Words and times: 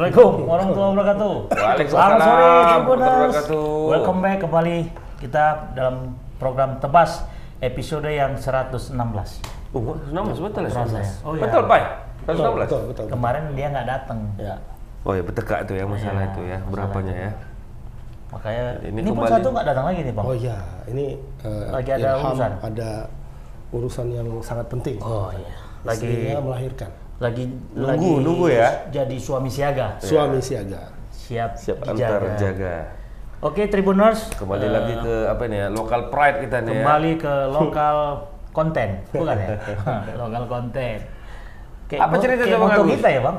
Assalamualaikum 0.00 0.48
warahmatullahi 0.48 0.92
wabarakatuh. 0.96 1.32
Waalaikumsalam 1.52 2.08
Selamat 2.08 2.24
sore 2.24 2.40
warahmatullahi 2.40 3.12
wabarakatuh. 3.20 3.68
Welcome 3.92 4.18
back 4.24 4.38
kembali 4.40 4.76
kita 5.20 5.44
dalam 5.76 5.96
program 6.40 6.70
Tebas 6.80 7.10
episode 7.60 8.08
yang 8.08 8.32
116. 8.32 8.96
Oh, 9.76 9.92
116 10.08 10.40
betul 10.40 10.62
ya? 10.64 10.72
Ya? 10.72 11.04
Oh, 11.20 11.36
iya. 11.36 11.42
Betul, 11.44 11.62
Pak. 11.68 11.80
116. 12.24 12.32
Betul, 12.32 12.52
betul, 12.64 12.80
betul. 12.88 13.04
Kemarin 13.12 13.44
dia 13.52 13.66
nggak 13.68 13.86
datang. 13.92 14.18
Ya. 14.40 14.56
Oh 15.04 15.12
ya, 15.12 15.20
bertekak 15.20 15.68
tuh 15.68 15.76
ya 15.76 15.84
masalah 15.84 16.24
Iya, 16.24 16.32
itu 16.32 16.40
ya. 16.48 16.58
Berapanya 16.72 17.14
ya? 17.20 17.30
Makanya 18.32 18.64
Ini 18.80 18.98
ini, 19.04 19.08
pun 19.12 19.20
kembali. 19.20 19.32
satu 19.36 19.48
nggak 19.52 19.66
datang 19.68 19.84
lagi 19.84 20.00
nih, 20.00 20.14
Bang. 20.16 20.24
Oh 20.24 20.32
iya, 20.32 20.56
ini 20.88 21.06
eh, 21.44 21.64
Lagi 21.68 21.90
ada 22.00 22.10
urusan? 22.24 22.52
ada 22.56 22.90
urusan 23.68 24.06
yang 24.16 24.28
sangat 24.40 24.64
penting. 24.72 24.96
Oh, 25.04 25.28
iya. 25.36 25.52
Lagi 25.84 26.08
Istrinya 26.08 26.40
melahirkan. 26.40 26.88
Lagi 27.20 27.44
Nunggu, 27.76 27.84
lagi 27.84 28.10
nunggu 28.24 28.46
ya. 28.48 28.68
Jadi 28.88 29.16
suami 29.20 29.52
siaga. 29.52 30.00
Suami 30.00 30.40
siaga. 30.40 30.88
Siap, 31.12 31.50
Siap 31.54 31.78
dijaga. 31.84 32.16
antar 32.16 32.22
jaga. 32.40 32.74
Oke, 33.40 33.68
Tribuners. 33.68 34.32
Kembali 34.34 34.66
eh, 34.66 34.72
lagi 34.72 34.94
ke 34.98 35.14
apa 35.28 35.42
ini 35.46 35.56
ya? 35.60 35.68
Local 35.70 36.08
pride 36.08 36.36
kita 36.42 36.56
nih 36.64 36.72
ya. 36.72 36.82
kembali 36.82 37.12
ke 37.20 37.34
lokal 37.56 37.96
konten, 38.50 38.88
bukan 39.12 39.36
ya? 39.36 39.48
lokal 40.20 40.42
konten. 40.48 40.96
Kayak 41.86 42.00
Apa 42.08 42.14
cerita 42.18 42.42
kayak 42.44 42.60
moto 42.60 42.82
Agus? 42.82 42.92
kita 42.98 43.08
ya, 43.08 43.20
Bang? 43.22 43.36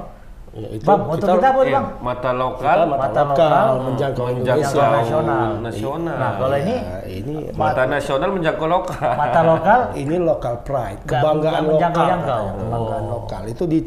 Ya, 0.51 0.67
itu 0.67 0.83
Bang, 0.83 1.07
moto 1.07 1.23
kita, 1.23 1.47
apa 1.47 1.61
Iya, 1.63 1.71
Bang? 1.71 1.87
mata 2.03 2.31
lokal, 2.35 2.75
Kita 2.75 2.83
mata, 2.85 2.99
Mata 2.99 3.21
lokal, 3.23 3.47
lokal, 3.47 3.67
menjangkau 3.87 4.25
menjangkau 4.27 4.59
Indonesia. 4.67 4.83
nasional. 4.91 5.47
nasional. 5.63 6.17
Nah, 6.19 6.31
kalau 6.35 6.57
ini 6.57 6.75
Ya, 6.75 6.97
ini 7.09 7.35
mata 7.55 7.83
nasional 7.87 8.29
menjangkau 8.29 8.67
lokal. 8.67 9.11
mata 9.15 9.41
lokal 9.41 9.79
ini 9.95 10.15
lokal 10.19 10.55
pride, 10.61 11.01
kebanggaan 11.05 11.31
lokal. 11.55 11.69
menjangkau-jangkau. 11.71 12.43
katanya, 12.43 12.61
Kebanggaan 12.61 13.01
Oh. 13.01 13.11
lokal 13.15 13.43
itu 13.47 13.63
di 13.65 13.79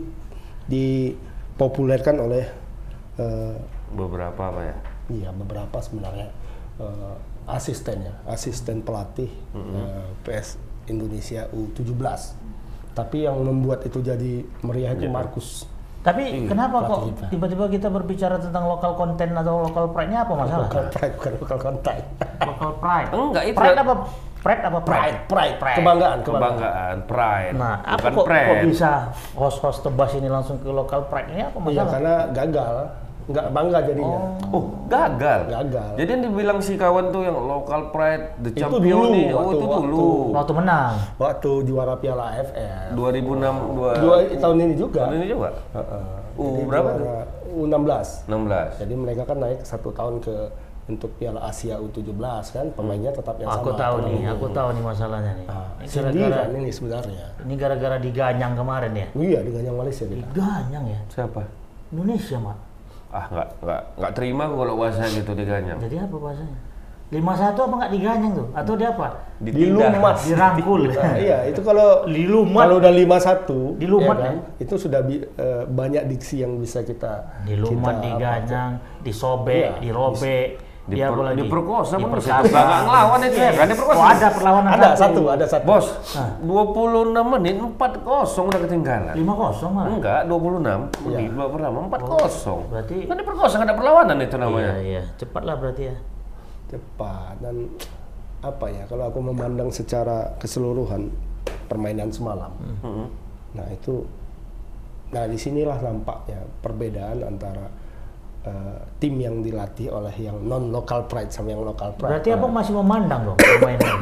dipopulerkan 0.64 2.16
oleh 2.18 2.44
eh, 3.14 3.54
Beberapa 3.92 4.42
apa 4.42 4.60
ya? 4.64 4.76
Iya 5.06 5.30
beberapa 5.30 5.76
sebenarnya 5.78 6.32
eh, 6.78 7.14
asisten 7.46 8.02
ya, 8.02 8.14
asisten 8.24 8.80
pelatih 8.80 9.28
eh, 9.52 10.04
PS 10.24 10.56
Indonesia 10.86 11.44
U17. 11.50 11.92
Tapi 12.90 13.16
yang 13.20 13.36
membuat 13.38 13.84
itu 13.84 14.00
jadi 14.00 14.32
meriah 14.60 14.92
itu 14.92 15.06
Markus. 15.06 15.68
Tapi 16.04 16.44
kenapa 16.44 16.84
kok 16.84 17.00
tiba-tiba 17.32 17.64
kita 17.72 17.88
berbicara 17.88 18.36
tentang 18.36 18.68
lokal 18.68 18.92
konten 18.92 19.32
atau 19.32 19.64
lokal 19.64 19.88
pride-nya 19.88 20.28
apa 20.28 20.32
masalah? 20.36 20.68
Lokal 20.68 20.84
pride 20.92 21.14
bukan 21.16 21.32
lokal 21.40 21.58
kontak. 21.64 21.96
Lokal 22.44 22.70
pride. 22.76 23.08
Enggak, 23.16 23.44
itu 23.48 23.56
Pride 23.56 23.78
apa? 23.80 23.94
Pride 24.44 24.60
apa 24.60 24.78
pride? 24.84 25.16
Pride, 25.24 25.56
pride, 25.56 25.76
kebanggaan, 25.80 26.18
kebanggaan. 26.20 26.52
Kebanggaan, 26.60 26.96
pride. 27.08 27.54
Nah, 27.56 27.74
apa 27.80 28.06
bukan 28.12 28.12
kok, 28.12 28.24
kok 28.28 28.28
pride. 28.28 28.64
bisa 28.68 28.90
host-host 29.32 29.80
tebas 29.80 30.12
ini 30.12 30.28
langsung 30.28 30.60
ke 30.60 30.68
lokal 30.68 31.08
pride 31.08 31.32
ini 31.32 31.40
apa 31.40 31.56
Iya 31.56 31.64
masalah? 31.64 31.88
karena 31.88 32.14
gagal, 32.36 32.74
nggak 33.24 33.46
bangga 33.50 33.78
jadinya. 33.82 34.18
Oh, 34.48 34.64
gagal. 34.84 35.40
Gagal. 35.48 35.88
Jadi 35.96 36.10
yang 36.10 36.22
dibilang 36.24 36.58
si 36.58 36.74
kawan 36.74 37.08
tuh 37.08 37.22
yang 37.22 37.34
local 37.34 37.88
pride, 37.88 38.36
the 38.38 38.50
Itu 38.50 38.60
champion 38.60 38.84
dulu, 39.00 39.08
nih. 39.10 39.26
Oh, 39.26 39.38
waktu- 39.40 39.56
itu 39.56 39.66
dulu. 39.82 40.06
Waktu 40.30 40.52
menang. 40.54 40.92
Waktu 41.16 41.50
juara 41.64 41.94
Piala 41.96 42.24
AFF 42.30 42.48
2006 42.92 43.54
dua, 43.72 43.90
dua 43.96 44.16
tahun 44.34 44.56
ini 44.62 44.74
juga. 44.74 45.00
tahun 45.02 45.16
ini 45.16 45.26
juga. 45.26 45.48
Heeh. 45.72 46.02
U 46.34 46.44
Jadi 46.44 46.62
berapa 46.66 46.90
juara 46.92 47.22
U16. 47.46 48.06
16. 48.26 48.68
Jadi 48.76 48.94
mereka 48.94 49.22
kan 49.24 49.36
naik 49.38 49.60
satu 49.62 49.88
tahun 49.88 50.18
ke 50.18 50.34
untuk 50.84 51.16
Piala 51.16 51.40
Asia 51.40 51.80
U17 51.80 52.12
kan 52.50 52.66
pemainnya 52.70 53.08
tetap 53.08 53.40
yang 53.40 53.48
Aku 53.48 53.72
sama. 53.72 53.80
tahu 53.80 53.96
nih, 54.04 54.20
lebih. 54.20 54.32
aku 54.36 54.46
tahu 54.52 54.68
nih 54.70 54.84
masalahnya 54.84 55.32
nih. 55.32 55.46
Nah, 55.46 55.64
Ini 55.74 55.88
sindiran 55.88 56.12
gara-gara 56.28 56.60
ini 56.60 56.68
sebenarnya. 56.68 57.24
ini 57.40 57.54
gara-gara 57.56 57.96
diganyang 57.96 58.52
kemarin 58.52 58.92
ya. 58.92 59.06
Iya 59.14 59.40
dengan 59.40 59.62
yang 59.64 59.76
Malaysia 59.78 60.04
kita. 60.04 60.20
Diganyang 60.28 60.84
ya. 60.84 61.00
Siapa? 61.08 61.40
Indonesia, 61.88 62.36
Mak. 62.36 62.58
Ah, 63.14 63.30
nggak 63.30 63.48
nggak 63.62 63.82
nggak 63.94 64.12
terima 64.12 64.50
gua 64.50 64.56
kalau 64.60 64.74
bahasa 64.74 65.06
gitu 65.06 65.30
diganyang. 65.32 65.78
Jadi 65.78 65.96
apa 65.96 66.16
bahasanya? 66.18 66.58
51 67.14 67.54
apa 67.62 67.74
nggak 67.78 67.92
diganyang 67.94 68.32
tuh? 68.34 68.48
Atau 68.50 68.74
dia 68.74 68.90
apa? 68.90 69.08
Dilumat. 69.38 70.18
Dirangkul. 70.18 70.82
Nah, 70.90 71.14
iya, 71.22 71.38
itu 71.46 71.60
kalau 71.62 72.02
Dilumat. 72.10 72.66
kalau 72.66 72.76
udah 72.82 72.90
51 72.90 73.78
Dilumat 73.78 74.16
ya 74.18 74.24
kan, 74.24 74.36
itu 74.58 74.74
sudah 74.74 75.00
bi- 75.06 75.22
eh, 75.22 75.62
banyak 75.62 76.10
diksi 76.10 76.42
yang 76.42 76.58
bisa 76.58 76.82
kita 76.82 77.22
Dilumat, 77.46 78.02
kita 78.02 78.18
diganyang, 78.18 78.70
disobek, 79.06 79.78
Iya, 79.78 79.78
dirobek, 79.78 80.48
apa 80.84 80.92
Diper, 80.92 81.16
lagi? 81.18 81.38
diperkosa 81.40 81.94
pun 81.96 82.12
Diperkosa. 82.12 82.34
itu 82.36 82.48
nggak 82.52 82.82
ngelawan 82.84 83.20
itu 83.22 83.38
ya 83.38 83.50
kan 83.50 83.66
diperkosa. 83.66 83.96
Oh, 83.96 84.04
ada 84.06 84.28
perlawanan 84.30 84.70
ada 84.70 84.88
satu, 84.92 85.22
ada 85.26 85.46
satu. 85.46 85.64
Bos, 85.64 85.86
Nah. 86.12 86.30
26 86.38 87.24
menit 87.32 87.54
4-0 87.56 88.04
udah 88.44 88.60
ketinggalan. 88.60 89.14
5-0 89.14 89.24
malah. 89.70 89.88
Enggak, 89.90 90.20
26 90.26 90.80
menit 91.02 91.24
Iya. 91.24 91.32
babak 91.32 91.50
pertama 91.50 91.78
4-0. 91.88 92.58
Berarti 92.68 92.96
Kan 93.02 93.16
diperkosa 93.16 93.54
nggak 93.56 93.68
ada 93.68 93.76
perlawanan 93.76 94.16
itu 94.18 94.36
namanya. 94.36 94.72
Iya, 94.74 94.80
iya. 94.84 95.02
Cepat 95.16 95.42
lah 95.42 95.56
berarti 95.56 95.82
ya. 95.84 95.96
cepat 96.64 97.34
dan 97.38 97.70
apa 98.40 98.66
ya 98.66 98.82
kalau 98.84 99.06
aku 99.06 99.20
memandang 99.22 99.70
secara 99.70 100.36
keseluruhan 100.36 101.06
permainan 101.64 102.08
semalam 102.08 102.50
Mm-mm. 102.82 103.06
nah 103.52 103.66
itu 103.68 104.02
nah 105.08 105.24
di 105.24 105.38
sinilah 105.38 105.78
nampaknya 105.78 106.42
perbedaan 106.60 107.22
antara 107.22 107.68
eh, 108.44 108.76
tim 108.98 109.14
yang 109.16 109.40
dilatih 109.40 109.88
oleh 109.88 110.12
yang 110.14 110.36
non 110.40 110.68
local 110.68 111.04
pride 111.04 111.28
sama 111.28 111.50
yang 111.50 111.62
local 111.62 111.90
pride 111.92 112.10
Berarti 112.14 112.28
abang 112.30 112.50
masih 112.50 112.72
memandang 112.74 113.20
dong 113.24 113.36
permainan. 113.40 113.96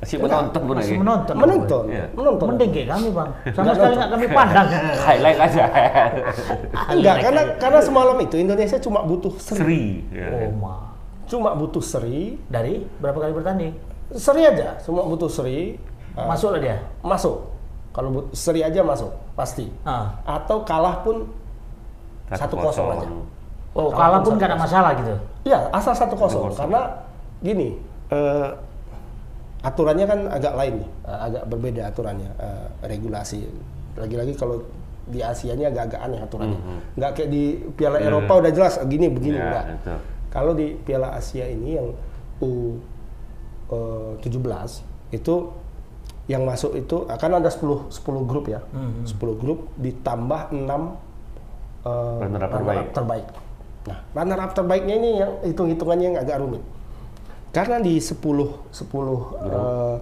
Si 0.00 0.14
penonton 0.14 0.60
pun 0.62 0.74
masih 0.74 0.94
lagi. 0.94 1.00
menonton. 1.00 1.34
menonton 1.34 1.84
Iya. 1.86 2.04
menonton 2.10 2.46
Mending 2.48 2.70
kayak 2.70 2.88
kami 2.90 3.08
bang. 3.10 3.30
Sama 3.56 3.72
sekali 3.72 3.94
nggak 3.94 4.10
kami 4.10 4.26
pandang. 4.30 4.66
Highlight 5.06 5.38
aja. 5.40 5.64
enggak 6.92 7.16
karena 7.20 7.42
karena 7.56 7.80
semalam 7.80 8.16
itu 8.18 8.36
Indonesia 8.36 8.78
cuma 8.78 9.00
butuh 9.02 9.32
seri 9.34 9.58
Seri. 9.58 9.84
Ya. 10.10 10.26
Oh 10.30 10.50
ma. 10.54 10.74
cuma 11.24 11.54
butuh 11.54 11.78
seri 11.80 12.34
Dari 12.44 12.82
berapa 12.96 13.16
kali 13.16 13.32
bertanding? 13.32 13.72
seri 14.10 14.42
aja 14.42 14.74
cuma 14.80 15.02
butuh 15.02 15.28
seri 15.28 15.78
eh, 16.10 16.26
Masuk 16.26 16.50
lah 16.50 16.60
dia. 16.60 16.76
masuk 17.00 17.46
kalau 17.90 18.10
but- 18.12 18.30
seri 18.32 18.60
aja 18.60 18.82
masuk 18.82 19.06
pasti 19.32 19.70
Ah. 19.82 20.18
atau 20.24 20.62
kalah 20.62 20.98
pun 21.00 21.30
satu 22.28 22.54
kosong 22.56 22.86
aja 22.92 23.06
Oh, 23.70 23.86
Kalah 23.94 24.18
kalah 24.18 24.20
pun 24.26 24.32
nggak 24.34 24.48
ada 24.50 24.58
masalah 24.58 24.90
gitu. 24.98 25.14
Ya, 25.46 25.70
asal 25.70 25.94
satu 25.94 26.18
kosong. 26.18 26.50
1-0. 26.50 26.58
Karena 26.58 26.80
gini, 27.38 27.78
eh, 28.10 28.48
aturannya 29.62 30.06
kan 30.08 30.20
agak 30.26 30.54
lain 30.58 30.72
nih, 30.82 30.88
eh, 31.06 31.18
agak 31.30 31.42
berbeda 31.46 31.82
aturannya, 31.86 32.30
eh, 32.34 32.66
regulasi. 32.82 33.46
Lagi-lagi 33.94 34.34
kalau 34.34 34.58
di 35.06 35.22
Asia 35.22 35.54
ini 35.54 35.66
agak-agak 35.66 36.00
aneh 36.02 36.20
aturannya. 36.20 36.58
Nggak 36.94 37.10
kayak 37.14 37.30
di 37.30 37.42
Piala 37.74 37.98
Eropa 37.98 38.32
udah 38.42 38.50
jelas 38.50 38.74
gini 38.86 39.06
begini 39.10 39.38
Ya, 39.38 39.46
enggak. 39.46 39.64
itu. 39.74 39.94
Kalau 40.30 40.52
di 40.54 40.66
Piala 40.78 41.08
Asia 41.14 41.46
ini 41.46 41.78
yang 41.78 41.88
U 42.42 42.78
eh, 43.70 44.12
17 44.18 44.82
itu 45.10 45.34
yang 46.30 46.46
masuk 46.46 46.78
itu 46.78 47.06
akan 47.10 47.42
ada 47.42 47.50
10 47.50 47.90
10 47.90 48.22
grup 48.26 48.46
ya. 48.46 48.62
10 49.06 49.34
grup 49.34 49.66
ditambah 49.78 50.54
6 50.54 50.94
eh, 51.86 52.18
Runner 52.22 52.42
up 52.46 52.50
up 52.54 52.86
terbaik. 52.94 53.26
Nah, 53.80 53.98
runner 54.12 54.38
up 54.38 54.52
terbaiknya 54.52 54.94
ini 54.96 55.10
yang 55.16 55.32
hitung-hitungannya 55.40 56.06
yang 56.12 56.18
agak 56.18 56.36
rumit. 56.36 56.60
Karena 57.50 57.80
di 57.80 57.96
10 57.96 58.14
10 58.70 58.76
eh, 59.40 59.96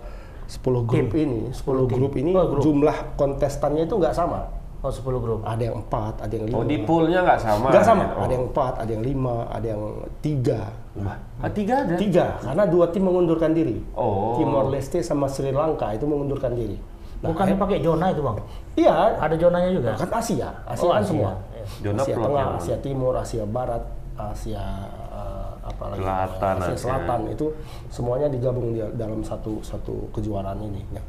10 0.49 0.85
grup 0.85 1.11
ini, 1.15 1.41
10 1.53 1.87
grup 1.87 2.13
ini 2.17 2.33
Oh, 2.35 2.45
grup. 2.51 2.63
jumlah 2.65 2.97
kontestannya 3.15 3.85
itu 3.85 3.95
nggak 3.95 4.13
sama. 4.13 4.49
Oh 4.79 4.93
10 4.95 5.19
grup. 5.19 5.41
Ada 5.43 5.71
yang 5.71 5.83
4, 5.87 6.23
ada 6.23 6.33
yang 6.33 6.45
5. 6.49 6.55
Oh 6.55 6.65
di 6.65 6.77
poolnya 6.83 7.21
nggak 7.27 7.41
sama. 7.41 7.69
Nggak 7.71 7.87
sama. 7.87 8.05
Oh. 8.15 8.23
Ada 8.27 8.33
yang 8.33 8.45
4, 8.51 8.73
ada 8.79 8.91
yang 8.95 9.05
5, 9.05 9.35
ada 9.51 9.67
yang 9.67 9.83
3. 10.23 10.61
Wah, 10.99 11.17
ah, 11.43 11.51
tiga 11.51 11.75
ada. 11.87 11.95
Tiga, 11.95 12.27
karena 12.43 12.65
dua 12.67 12.91
tim 12.91 13.07
mengundurkan 13.07 13.55
diri. 13.55 13.79
Oh. 13.95 14.35
Timor 14.35 14.67
Leste 14.71 14.99
sama 15.03 15.31
Sri 15.31 15.55
Lanka 15.55 15.95
itu 15.95 16.07
mengundurkan 16.07 16.55
diri. 16.55 16.75
Nah, 17.19 17.35
Bukannya 17.35 17.59
pakai 17.59 17.79
zona 17.83 18.15
itu 18.15 18.23
bang? 18.23 18.39
Iya, 18.79 18.95
Ada 19.19 19.35
zonanya 19.35 19.71
juga. 19.75 19.91
kan 19.99 20.11
Asia, 20.15 20.49
Asia 20.63 20.87
Oh, 20.87 20.95
kan 20.95 21.03
Asia. 21.03 21.11
semua. 21.11 21.31
Zona 21.79 22.01
Asia 22.01 22.15
Tengah, 22.15 22.31
yang 22.35 22.53
Asia 22.57 22.77
Timur, 22.79 23.13
Asia 23.15 23.45
Barat, 23.45 23.85
Asia 24.15 24.65
eh, 25.13 25.51
apa 25.63 25.85
lagi? 25.89 26.01
Selatan, 26.01 26.55
Asia 26.57 26.67
Asia. 26.67 26.81
Selatan 26.81 27.21
itu 27.29 27.47
semuanya 27.89 28.29
digabung 28.29 28.73
di 28.73 28.81
dalam 28.95 29.21
satu 29.23 29.61
satu 29.61 30.09
kejuaraan 30.11 30.59
ini. 30.61 30.83
Nah, 30.91 31.05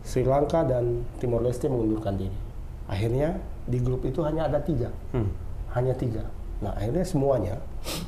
Sri 0.00 0.22
Lanka 0.22 0.62
dan 0.62 1.02
Timor 1.16 1.42
Leste 1.42 1.66
mengundurkan 1.66 2.14
diri. 2.14 2.38
Akhirnya 2.86 3.34
di 3.66 3.82
grup 3.82 4.06
itu 4.06 4.22
hanya 4.22 4.46
ada 4.46 4.62
tiga, 4.62 4.94
Hmm. 5.10 5.26
hanya 5.74 5.90
tiga. 5.92 6.22
Nah 6.56 6.72
akhirnya 6.72 7.02
semuanya 7.02 7.58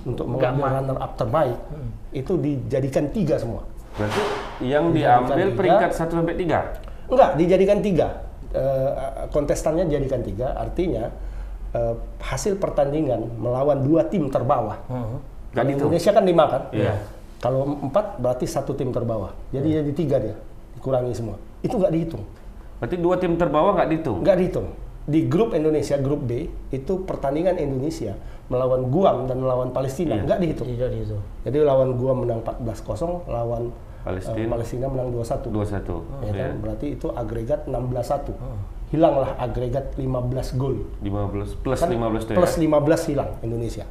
untuk 0.06 0.24
mengambil 0.24 0.70
runner 0.70 0.96
up 0.96 1.18
terbaik 1.18 1.58
itu 2.14 2.32
dijadikan 2.38 3.10
tiga 3.10 3.36
semua. 3.36 3.66
Berarti 3.98 4.22
yang 4.62 4.94
Dijadikan 4.94 5.26
diambil 5.26 5.36
tiga. 5.50 5.56
peringkat 5.58 5.90
1 5.92 6.14
sampai 6.14 6.36
3. 6.38 6.58
Enggak, 7.10 7.30
dijadikan 7.34 7.78
tiga. 7.82 8.08
Eh, 8.48 8.90
kontestannya 9.28 9.84
dijadikan 9.84 10.22
tiga, 10.22 10.54
artinya 10.54 11.10
eh, 11.78 11.94
hasil 12.20 12.58
pertandingan 12.58 13.22
melawan 13.38 13.78
dua 13.80 14.02
tim 14.04 14.26
terbawah. 14.26 14.82
Hmm. 14.84 15.22
Kalau 15.48 15.64
dihitung. 15.64 15.88
Indonesia 15.88 16.10
kan 16.10 16.24
lima 16.24 16.44
kan? 16.44 16.62
Iya. 16.70 16.94
Kalau 17.38 17.60
empat 17.80 18.18
berarti 18.18 18.44
satu 18.44 18.74
tim 18.74 18.90
terbawah. 18.90 19.30
Jadi 19.48 19.68
jadi 19.72 19.90
tiga 19.92 20.16
dia, 20.18 20.34
dikurangi 20.74 21.14
semua. 21.14 21.38
Itu 21.58 21.78
nggak 21.78 21.90
dihitung, 21.90 22.22
Berarti 22.78 22.96
dua 22.96 23.14
tim 23.16 23.34
terbawah 23.34 23.74
nggak 23.74 23.88
dihitung. 23.88 24.18
nggak 24.20 24.36
dihitung. 24.36 24.68
di 25.08 25.24
grup 25.24 25.56
Indonesia, 25.56 25.96
grup 25.96 26.20
B 26.20 26.44
itu 26.68 26.92
pertandingan 27.00 27.56
Indonesia 27.56 28.12
melawan 28.46 28.86
Guam 28.86 29.24
dan 29.24 29.40
melawan 29.40 29.72
Palestina 29.72 30.14
Iya. 30.14 30.24
nggak 30.26 30.38
dihitung. 30.38 30.68
Tidak 30.68 30.90
itu. 30.92 31.16
Jadi 31.42 31.56
lawan 31.60 31.96
Guam 31.96 32.16
menang 32.22 32.44
14-0, 32.44 33.24
lawan 33.24 33.72
Palestina. 33.98 34.36
eh, 34.36 34.44
Palestina 34.46 34.84
menang 34.86 35.08
2-1. 35.10 35.48
21. 35.48 36.04
Ya 36.20 36.28
Ya. 36.28 36.32
kan? 36.44 36.52
Berarti 36.60 36.86
itu 36.92 37.08
agregat 37.10 37.64
16-1. 37.64 38.36
Hilanglah 38.88 39.36
agregat 39.36 39.92
15 40.00 40.56
gol. 40.56 40.88
15 41.04 41.60
plus 41.60 41.78
Kan 41.80 41.92
15 41.92 42.24
tuh 42.24 42.34
plus 42.40 42.52
ya. 42.56 42.80
15 42.80 43.08
hilang 43.12 43.30
Indonesia. 43.44 43.84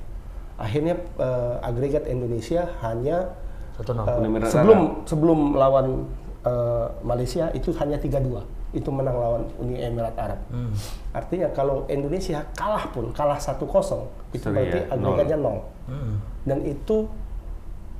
Akhirnya 0.57 0.97
eh, 1.21 1.55
agregat 1.61 2.09
Indonesia 2.09 2.65
hanya 2.81 3.37
Emirat 3.77 4.49
sebelum 4.49 5.05
sebelum 5.05 5.39
lawan 5.53 6.09
eh, 6.41 6.87
Malaysia 7.05 7.53
itu 7.53 7.69
hanya 7.77 8.01
3-2. 8.01 8.41
Itu 8.73 8.89
menang 8.89 9.21
lawan 9.21 9.43
Uni 9.61 9.77
Emirat 9.77 10.17
Arab. 10.17 10.41
Hmm. 10.49 10.73
Artinya 11.13 11.53
kalau 11.53 11.85
Indonesia 11.85 12.41
kalah 12.57 12.89
pun 12.89 13.13
kalah 13.13 13.37
1-0 13.37 13.61
itu 14.33 14.43
Seri 14.43 14.53
berarti 14.53 14.79
ya, 14.81 14.97
agregatnya 14.97 15.37
0. 15.37 15.61
Hmm. 15.93 16.13
Dan 16.41 16.59
itu 16.65 17.05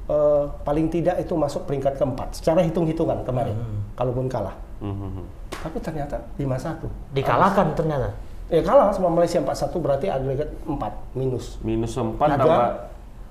eh, 0.10 0.46
paling 0.66 0.90
tidak 0.90 1.22
itu 1.22 1.38
masuk 1.38 1.70
peringkat 1.70 1.94
keempat 2.02 2.42
secara 2.42 2.66
hitung-hitungan 2.66 3.22
kemarin. 3.22 3.54
Kalaupun 3.94 4.26
kalah. 4.26 4.58
Mhm. 4.82 5.37
Tapi 5.64 5.78
ternyata 5.82 6.18
5-1. 6.38 6.86
Dikalahkan 7.14 7.74
ternyata. 7.74 8.10
Ya 8.48 8.64
kalah 8.64 8.96
sama 8.96 9.12
Malaysia 9.12 9.44
4-1 9.44 9.84
berarti 9.84 10.08
agregat 10.08 10.50
4 10.64 11.18
minus. 11.18 11.60
Minus 11.60 11.94
4 11.94 12.16
Tiga. 12.16 12.38
tambah 12.38 12.62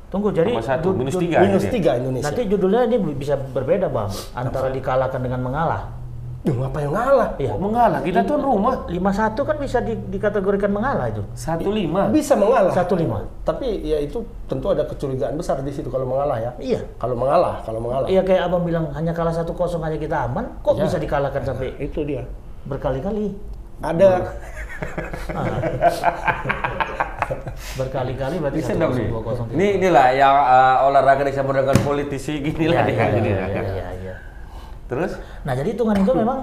Tunggu 0.06 0.28
jadi 0.30 0.54
tambah 0.54 0.62
1 0.62 0.84
ju- 0.84 0.94
minus 0.94 1.14
ju- 1.16 1.22
3 1.24 1.42
minus 1.42 1.64
3 1.66 1.90
Indonesia. 1.98 2.26
Nanti 2.30 2.42
judulnya 2.46 2.80
ini 2.86 2.96
bisa 3.16 3.34
berbeda 3.34 3.90
bang 3.90 4.10
antara 4.36 4.68
dikalahkan 4.70 5.18
dengan 5.18 5.40
mengalah. 5.42 5.82
Duh, 6.46 6.62
apa 6.62 6.78
yang 6.78 6.94
ngalah? 6.94 7.34
Iya. 7.36 7.58
mengalah 7.58 7.98
kita 8.00 8.22
tuh 8.22 8.38
rumah 8.38 8.86
5-1 8.86 9.34
kan 9.42 9.56
bisa 9.58 9.82
di- 9.82 9.98
dikategorikan 9.98 10.70
mengalah 10.70 11.10
itu. 11.10 11.26
1-5. 11.34 12.14
Bisa 12.14 12.38
mengalah. 12.38 12.70
1-5. 12.70 13.26
Tapi 13.42 13.66
ya 13.82 13.98
itu 13.98 14.22
tentu 14.46 14.70
ada 14.70 14.86
kecurigaan 14.86 15.34
besar 15.34 15.58
di 15.58 15.74
situ 15.74 15.90
kalau 15.90 16.06
mengalah 16.06 16.38
ya. 16.38 16.54
Iya. 16.62 16.86
Kalau 16.96 17.18
mengalah, 17.18 17.66
kalau 17.66 17.82
mengalah. 17.82 18.06
Iya 18.06 18.22
kayak 18.22 18.46
abang 18.46 18.62
bilang 18.62 18.94
hanya 18.94 19.10
kalah 19.10 19.34
1-0 19.34 19.42
aja 19.82 19.98
kita 19.98 20.16
aman, 20.24 20.46
kok 20.62 20.78
Iya. 20.78 20.86
bisa 20.86 20.96
dikalahkan 20.96 21.42
sampai 21.44 21.74
Itu 21.76 22.06
dia. 22.06 22.22
berkali-kali? 22.62 23.34
Ada 23.76 24.08
Berkali-kali 27.76 28.38
berarti 28.38 28.56
Bisa 28.56 28.72
1-0, 28.72 28.78
dong 28.78 28.92
nih. 28.94 29.08
2-0. 29.10 29.50
Ini 29.50 29.66
inilah 29.82 30.06
yang 30.14 30.30
uh, 30.32 30.86
olahraga 30.86 31.26
dicampur 31.26 31.58
dengan 31.58 31.74
politisi 31.82 32.38
gini 32.38 32.70
lah 32.70 32.82
Iya, 32.82 32.86
nih. 32.86 32.94
iya, 32.94 33.06
gini 33.10 33.28
iya, 33.28 33.40
lah. 33.42 34.18
Terus 34.86 35.18
Nah 35.42 35.52
jadi 35.54 35.74
hitungan 35.74 35.96
itu 35.98 36.12
memang 36.14 36.38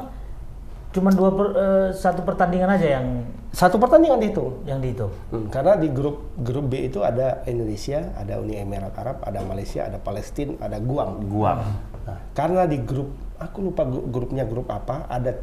cuma 0.93 1.09
dua 1.09 1.33
per- 1.33 1.55
eh, 1.57 1.89
satu 1.97 2.21
pertandingan 2.21 2.69
aja 2.69 3.01
yang 3.01 3.25
satu 3.49 3.81
pertandingan 3.81 4.21
dihitung. 4.21 4.61
yang 4.65 4.77
dihitung. 4.81 5.09
Hmm, 5.29 5.49
karena 5.49 5.73
di 5.77 5.89
grup 5.89 6.29
grup 6.37 6.69
B 6.69 6.89
itu 6.89 7.01
ada 7.01 7.41
Indonesia, 7.49 8.13
ada 8.17 8.37
Uni 8.41 8.57
Emirat 8.57 8.93
Arab, 8.97 9.17
ada 9.25 9.41
Malaysia, 9.45 9.85
ada 9.85 9.97
Palestina, 9.97 10.57
ada 10.61 10.77
Guam. 10.81 11.21
Guam. 11.29 11.61
Nah, 12.05 12.17
karena 12.33 12.65
di 12.65 12.81
grup 12.81 13.09
aku 13.37 13.57
lupa 13.69 13.85
gru- 13.85 14.09
grupnya 14.09 14.45
grup 14.45 14.69
apa, 14.69 15.05
ada 15.09 15.37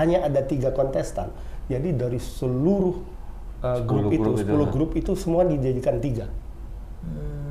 hanya 0.00 0.24
ada 0.24 0.40
tiga 0.44 0.72
kontestan. 0.72 1.32
Jadi 1.68 1.92
dari 1.96 2.20
seluruh 2.20 2.96
uh, 3.64 3.80
grup 3.84 4.12
10 4.12 4.16
itu, 4.16 4.22
grup 4.22 4.36
itu, 4.36 4.52
10 4.52 4.52
nah. 4.52 4.68
grup 4.68 4.90
itu 4.96 5.12
semua 5.16 5.42
dijadikan 5.44 5.96
tiga. 6.00 6.26
Jadi 7.04 7.45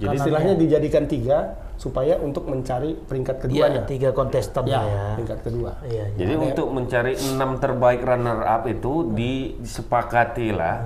Jadi 0.00 0.16
istilahnya 0.16 0.54
dijadikan 0.56 1.04
tiga 1.04 1.38
supaya 1.76 2.16
untuk 2.16 2.44
mencari 2.44 2.96
peringkat 2.98 3.36
Iya, 3.36 3.42
keduanya. 3.42 3.82
tiga 3.84 4.10
kontestan 4.10 4.64
Ya, 4.64 4.80
ya. 4.80 5.04
peringkat 5.14 5.38
kedua. 5.42 5.70
Iya, 5.82 6.04
iya. 6.08 6.18
Jadi 6.18 6.34
untuk 6.36 6.66
mencari 6.68 7.12
enam 7.16 7.56
terbaik 7.56 8.00
runner 8.00 8.40
up 8.42 8.64
itu 8.64 9.12
disepakati 9.12 10.50
lah 10.50 10.76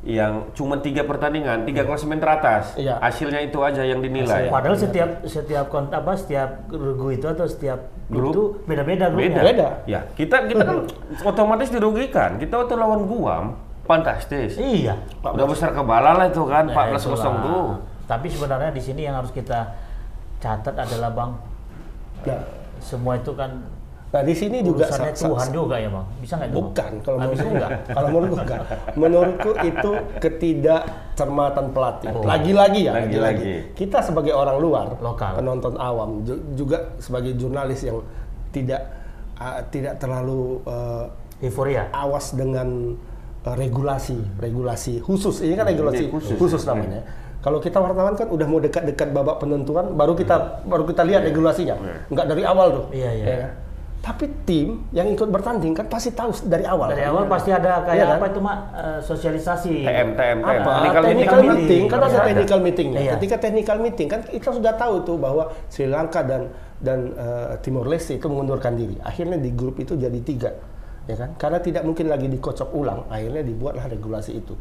yang 0.00 0.48
cuma 0.56 0.80
tiga 0.80 1.04
pertandingan, 1.04 1.62
tiga 1.62 1.84
klasemen 1.84 2.16
teratas. 2.16 2.72
Iya. 2.74 2.96
Hasilnya 2.98 3.42
itu 3.42 3.60
aja 3.60 3.84
yang 3.84 4.00
dinilai. 4.00 4.48
Padahal 4.48 4.72
setiap 4.74 5.20
setiap 5.22 5.68
kont 5.68 5.92
apa 5.92 6.16
setiap 6.16 6.66
regu 6.66 7.12
itu 7.12 7.26
atau 7.26 7.44
setiap 7.44 7.92
Grup. 8.08 8.32
itu 8.32 8.42
beda-beda 8.64 9.06
grupnya. 9.06 9.28
Beda. 9.28 9.42
Beda. 9.44 9.68
Ya, 9.84 10.00
kita 10.14 10.48
kita 10.48 10.62
kan 10.64 10.78
otomatis 11.30 11.68
dirugikan. 11.68 12.40
Kita 12.40 12.64
waktu 12.64 12.74
lawan 12.74 13.04
Guam 13.04 13.44
fantastis. 13.84 14.56
Iya. 14.56 14.96
Udah 15.20 15.46
besar 15.46 15.74
kebala 15.74 16.14
lah 16.14 16.26
itu 16.26 16.46
kan, 16.46 16.64
Ya, 16.64 16.72
14-0 16.72 16.96
itulah. 16.96 17.34
tuh. 17.44 17.68
Tapi 18.10 18.26
sebenarnya 18.26 18.74
di 18.74 18.82
sini 18.82 19.06
yang 19.06 19.14
harus 19.14 19.30
kita 19.30 19.70
catat 20.42 20.74
adalah 20.74 21.14
bang, 21.14 21.30
Nah, 22.20 22.42
semua 22.82 23.16
itu 23.16 23.32
kan 23.32 23.64
nah 24.10 24.26
di 24.26 24.34
sini 24.34 24.58
juga 24.60 24.90
Tuhan 24.90 25.48
juga 25.54 25.78
ya 25.78 25.86
bang. 25.86 26.06
Bisa 26.18 26.34
nggak? 26.34 26.50
Bukan, 26.50 26.92
kalau 27.06 27.16
bisa. 27.30 27.46
enggak. 27.46 27.70
Kalau 27.86 28.08
menurutku 28.10 28.36
enggak. 28.42 28.60
Menurutku 28.98 29.50
itu 29.62 29.90
ketidakcermatan 30.18 31.64
pelatih. 31.70 32.08
Oh. 32.10 32.26
Lagi-lagi 32.26 32.90
ya, 32.90 32.92
Lagi-lagi. 32.98 33.70
Kita 33.78 34.02
sebagai 34.02 34.34
orang 34.34 34.58
luar, 34.58 34.98
Lokal. 34.98 35.38
penonton 35.38 35.78
awam, 35.78 36.26
ju- 36.26 36.42
juga 36.58 36.98
sebagai 36.98 37.38
jurnalis 37.38 37.86
yang 37.86 38.02
tidak 38.50 38.82
ah, 39.38 39.62
tidak 39.70 40.02
terlalu 40.02 40.58
eh, 40.66 41.46
Euforia. 41.46 41.86
awas 41.94 42.34
dengan 42.34 42.98
eh, 43.46 43.54
regulasi, 43.54 44.18
regulasi 44.42 44.98
khusus. 45.00 45.38
Ini 45.40 45.54
kan 45.54 45.70
regulasi 45.70 46.10
Ini 46.10 46.12
khusus. 46.12 46.34
khusus, 46.34 46.62
namanya. 46.66 47.06
Kalau 47.40 47.56
kita 47.56 47.80
wartawan 47.80 48.12
kan 48.20 48.28
udah 48.28 48.46
mau 48.46 48.60
dekat-dekat 48.60 49.16
babak 49.16 49.40
penentuan, 49.40 49.96
baru 49.96 50.12
kita 50.12 50.60
baru 50.68 50.84
kita 50.84 51.02
lihat 51.08 51.24
regulasinya. 51.24 51.76
Enggak 52.12 52.26
dari 52.28 52.44
awal 52.44 52.68
tuh. 52.68 52.84
Iya, 52.92 53.10
iya. 53.16 53.24
Ya 53.24 53.36
kan? 53.40 53.52
Tapi 54.00 54.24
tim 54.48 54.88
yang 54.96 55.12
ikut 55.12 55.28
bertanding 55.28 55.76
kan 55.76 55.84
pasti 55.84 56.08
tahu 56.12 56.32
dari 56.48 56.64
awal. 56.64 56.88
Dari 56.88 57.04
awal 57.04 57.28
pasti 57.28 57.52
ada 57.52 57.84
kayak 57.84 57.96
Iya 58.00 58.04
kan? 58.08 58.16
apa 58.16 58.26
itu 58.32 58.40
mak 58.40 58.56
eh, 58.72 59.00
sosialisasi. 59.04 59.74
TM, 59.84 60.08
TM, 60.16 60.38
TM. 60.40 60.60
apa 60.64 60.72
Technical 60.72 61.02
technical, 61.04 61.38
meeting. 61.40 61.52
meeting, 61.52 61.82
kan 61.84 61.98
ada 62.00 62.08
ada. 62.08 62.28
technical 62.28 62.58
meetingnya. 62.64 63.00
Iya. 63.00 63.12
Ketika 63.16 63.36
technical 63.40 63.76
meeting 63.76 64.08
kan 64.08 64.20
kita 64.24 64.50
sudah 64.56 64.72
tahu 64.76 64.94
tuh 65.04 65.16
bahwa 65.20 65.52
Sri 65.68 65.84
Lanka 65.84 66.24
dan 66.24 66.48
dan 66.80 67.12
eh, 67.12 67.52
Timor 67.60 67.88
Leste 67.92 68.16
itu 68.16 68.24
mengundurkan 68.28 68.72
diri. 68.72 68.96
Akhirnya 69.04 69.36
di 69.36 69.52
grup 69.52 69.76
itu 69.76 69.92
jadi 69.96 70.16
tiga, 70.24 70.48
ya 71.04 71.16
kan? 71.20 71.36
Karena 71.36 71.60
tidak 71.60 71.84
mungkin 71.84 72.08
lagi 72.08 72.24
dikocok 72.24 72.68
ulang. 72.72 73.04
Akhirnya 73.12 73.44
dibuatlah 73.44 73.84
regulasi 73.84 74.32
itu. 74.40 74.56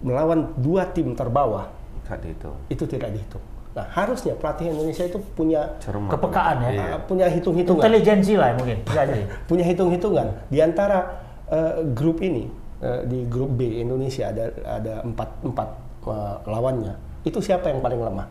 Melawan 0.00 0.56
dua 0.56 0.88
tim 0.90 1.12
terbawah 1.12 1.68
Saat 2.04 2.24
itu. 2.24 2.50
itu 2.68 2.84
tidak 2.84 3.12
dihitung. 3.12 3.44
Nah 3.70 3.86
harusnya 3.86 4.34
pelatih 4.34 4.72
Indonesia 4.72 5.04
itu 5.04 5.20
punya 5.32 5.76
Cermat. 5.78 6.10
Kepekaan 6.10 6.56
ya. 6.58 6.70
Iya. 6.70 6.84
uh, 6.90 7.00
punya 7.04 7.26
hitung-hitungan, 7.28 7.80
Intelijensi 7.80 8.34
lah 8.34 8.56
mungkin. 8.56 8.82
Bisa 8.82 9.02
jadi. 9.04 9.22
punya 9.50 9.64
hitung-hitungan 9.64 10.26
di 10.48 10.58
antara 10.58 10.98
uh, 11.46 11.84
grup 11.92 12.18
ini 12.18 12.50
uh, 12.80 13.04
di 13.04 13.28
grup 13.28 13.54
B 13.54 13.78
Indonesia 13.78 14.26
ada 14.26 14.48
ada 14.66 15.04
empat 15.04 15.28
empat 15.44 15.68
uh, 16.08 16.36
lawannya. 16.44 16.96
Itu 17.22 17.38
siapa 17.38 17.68
yang 17.68 17.78
paling 17.78 18.00
lemah? 18.00 18.26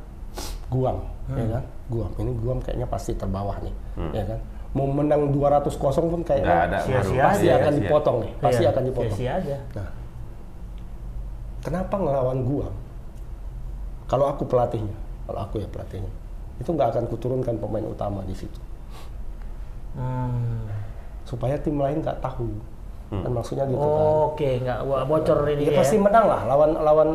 Guam, 0.68 1.02
ya 1.30 1.34
Hmm. 1.34 1.50
kan? 1.50 1.64
Guam. 1.88 2.12
Ini 2.18 2.32
Guam 2.36 2.58
kayaknya 2.60 2.86
pasti 2.86 3.14
terbawah 3.14 3.58
nih, 3.62 3.74
ya 4.14 4.22
kan? 4.26 4.38
Mau 4.70 4.86
menang 4.86 5.34
200 5.34 5.66
kosong 5.74 6.10
pun 6.10 6.22
kayaknya 6.22 6.78
sia-sia 6.86 7.18
ngaruh. 7.18 7.26
pasti 7.26 7.48
akan 7.50 7.74
dipotong 7.74 8.18
nih, 8.22 8.32
pasti 8.38 8.62
Iya, 8.62 8.70
akan 8.70 8.84
dipotong. 8.86 9.18
Sia-sia 9.18 9.34
aja. 9.42 9.58
Nah, 9.74 9.88
kenapa 11.70 11.96
ngelawan 11.96 12.42
Guam? 12.42 12.74
Kalau 14.10 14.26
aku 14.26 14.42
pelatihnya, 14.44 14.98
kalau 15.24 15.40
aku 15.40 15.62
ya 15.62 15.70
pelatihnya, 15.70 16.10
itu 16.58 16.66
nggak 16.66 16.98
akan 16.98 17.06
kuturunkan 17.06 17.56
pemain 17.56 17.86
utama 17.86 18.26
di 18.26 18.34
situ, 18.34 18.58
Hmm. 19.94 20.66
supaya 21.24 21.54
tim 21.58 21.78
lain 21.78 22.02
nggak 22.02 22.18
tahu. 22.20 22.50
Kan 23.10 23.30
maksudnya 23.30 23.66
gitu 23.66 23.78
kan. 23.78 24.06
Oke, 24.28 24.50
nggak 24.62 24.80
bocor 25.06 25.46
ini 25.48 25.66
Ya, 25.66 25.72
ya. 25.74 25.78
pasti 25.78 25.98
menang 25.98 26.26
lah 26.26 26.42
lawan 26.46 26.72
lawan 26.76 27.10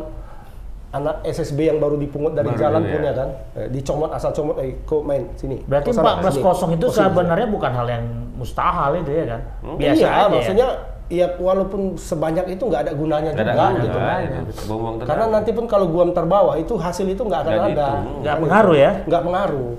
anak 0.91 1.23
SSB 1.23 1.67
yang 1.67 1.79
baru 1.79 1.99
dipungut 1.99 2.35
dari 2.35 2.51
Baru 2.51 2.59
jalan 2.61 2.83
ini 2.83 2.91
pun 2.91 3.03
ya. 3.03 3.13
kan. 3.13 3.29
Eh, 3.55 3.67
dicomot 3.71 4.11
asal 4.11 4.31
comot, 4.31 4.59
eh 4.59 4.75
kok 4.83 5.03
main 5.03 5.23
sini. 5.35 5.59
Berarti 5.63 5.91
Kok 5.91 5.99
sana, 5.99 6.19
14 6.19 6.31
sini. 6.31 6.43
kosong 6.43 6.71
itu 6.73 6.87
Kok 6.87 6.95
sini, 6.95 7.07
sebenarnya 7.11 7.47
bukan 7.47 7.73
hal 7.75 7.87
yang 7.91 8.05
mustahil 8.35 8.93
itu 9.03 9.11
ya 9.13 9.27
kan. 9.29 9.41
Hmm. 9.63 9.77
Biasa 9.79 9.99
iya, 9.99 10.07
aja. 10.09 10.19
ya. 10.19 10.31
maksudnya 10.31 10.69
ya 10.71 10.94
walaupun 11.37 12.01
sebanyak 12.01 12.57
itu 12.57 12.65
nggak 12.65 12.81
ada 12.89 12.93
gunanya 12.97 13.31
Nggak 13.37 13.45
juga 13.45 13.63
ada 13.63 13.81
gitu. 13.85 13.99
ada. 14.01 14.39
Buang-buang 14.65 14.95
tenaga. 14.97 15.09
Karena 15.13 15.25
nanti 15.29 15.51
pun 15.53 15.65
kalau 15.69 15.87
Guam 15.93 16.11
terbawah 16.11 16.55
itu 16.57 16.75
hasil 16.75 17.07
itu 17.07 17.23
nggak 17.23 17.41
akan 17.45 17.53
Nggak 17.53 17.69
ada. 17.77 17.89
Nggak 18.25 18.35
Kan 18.35 18.43
pengaruh 18.43 18.77
ya? 18.77 18.91
Nggak 19.05 19.23
pengaruh. 19.23 19.71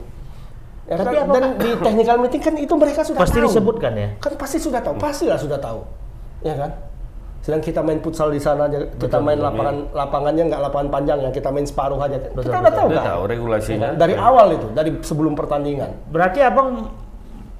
Ya 0.86 0.96
Tapi 1.01 1.15
kan? 1.17 1.25
dan 1.34 1.44
di 1.58 1.70
technical 1.82 2.15
meeting 2.22 2.41
kan 2.46 2.53
itu 2.62 2.74
mereka 2.77 3.01
sudah 3.01 3.20
Pasti 3.20 3.41
tahu. 3.41 3.50
disebutkan 3.50 3.91
ya. 3.98 4.10
Kan 4.22 4.34
pasti 4.38 4.58
sudah 4.62 4.82
tahu, 4.86 4.94
pastilah 5.01 5.39
sudah 5.41 5.58
tahu. 5.58 5.82
Ya 6.46 6.53
kan? 6.53 6.72
Sedang 7.41 7.62
kita 7.62 7.82
main 7.82 8.01
futsal 8.01 8.29
di 8.29 8.41
sana 8.41 8.65
aja, 8.65 8.86
kita 8.98 9.17
main 9.17 9.38
lapangan 9.38 9.89
lapangannya 9.94 10.50
nggak 10.50 10.62
lapangan 10.65 10.89
panjang 10.89 11.17
ya, 11.25 11.29
kita 11.29 11.50
main 11.50 11.65
separuh 11.65 11.98
aja. 11.98 12.17
kita 12.17 12.34
Betul, 12.34 12.50
udah 12.50 12.62
betul. 12.62 12.77
tahu 12.77 12.88
Udah 12.89 12.98
kan? 13.01 13.10
tahu 13.10 13.22
regulasinya. 13.25 13.88
Dari 13.94 14.13
awal 14.13 14.48
itu, 14.58 14.67
dari 14.74 14.89
sebelum 15.01 15.34
pertandingan. 15.34 15.89
Berarti 16.10 16.41
abang 16.41 16.89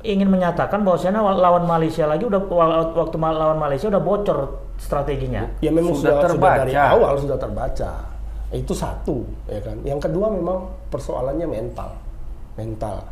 ingin 0.06 0.30
menyatakan 0.30 0.86
bahwasanya 0.86 1.20
lawan 1.20 1.66
Malaysia 1.66 2.06
lagi 2.06 2.24
udah 2.30 2.42
waktu 2.94 3.18
lawan 3.18 3.58
Malaysia 3.58 3.90
udah 3.90 4.02
bocor 4.02 4.40
strateginya. 4.78 5.50
Ya 5.60 5.74
memang 5.74 5.98
Sudah 5.98 6.22
sudah, 6.22 6.30
sudah, 6.38 6.52
dari 6.62 6.72
terbaca. 6.74 6.94
awal 6.94 7.14
sudah 7.18 7.38
terbaca. 7.42 7.92
Itu 8.54 8.74
satu, 8.78 9.26
ya 9.50 9.60
kan. 9.66 9.82
Yang 9.82 10.00
kedua 10.08 10.30
memang 10.30 10.70
persoalannya 10.94 11.48
mental, 11.50 11.98
mental. 12.56 13.04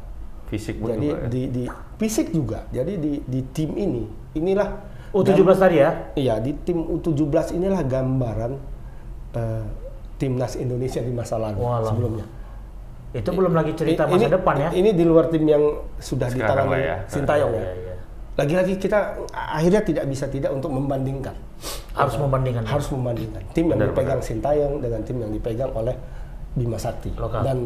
Fisik 0.47 0.77
pun 0.77 0.93
Jadi 0.93 1.07
juga 1.09 1.17
ya. 1.17 1.27
di, 1.27 1.41
di 1.49 1.63
fisik 1.97 2.27
juga. 2.29 2.59
Jadi 2.69 2.93
di, 3.01 3.13
di 3.25 3.41
tim 3.49 3.73
ini, 3.73 4.05
inilah 4.37 4.69
U17 5.13 5.49
tadi 5.57 5.77
ya? 5.81 5.91
Iya, 6.13 6.35
di 6.37 6.53
tim 6.61 6.85
U17 6.85 7.57
inilah 7.57 7.81
gambaran 7.81 8.51
eh, 9.33 9.65
timnas 10.21 10.53
Indonesia 10.55 11.01
di 11.01 11.11
masa 11.11 11.41
lalu 11.41 11.57
Walah. 11.59 11.89
sebelumnya. 11.89 12.25
Itu 13.13 13.29
belum 13.29 13.53
lagi 13.53 13.71
cerita 13.73 14.03
I- 14.03 14.17
masa 14.17 14.25
ini, 14.25 14.33
depan 14.33 14.55
ya? 14.57 14.69
Ini 14.73 14.89
di 14.91 15.05
luar 15.05 15.29
tim 15.29 15.45
yang 15.45 15.63
sudah 15.97 16.27
Sekarang 16.27 16.67
ya. 16.73 16.97
Sintayong 17.05 17.53
ya. 17.53 17.61
Iya, 17.61 17.73
iya. 17.77 17.95
Lagi-lagi 18.33 18.73
kita 18.81 18.99
akhirnya 19.29 19.85
tidak 19.85 20.05
bisa 20.09 20.25
tidak 20.25 20.49
untuk 20.49 20.73
membandingkan. 20.73 21.37
Harus 21.93 22.17
membandingkan. 22.17 22.65
Harus 22.65 22.89
membandingkan 22.89 23.45
tim 23.53 23.69
yang 23.69 23.77
Benar, 23.77 23.93
dipegang 23.93 24.21
Sintayong 24.21 24.81
dengan 24.81 25.01
tim 25.05 25.17
yang 25.21 25.29
dipegang 25.29 25.69
oleh 25.71 25.93
Bima 26.53 26.81
Sakti 26.81 27.13
Lokal. 27.13 27.45
dan 27.45 27.57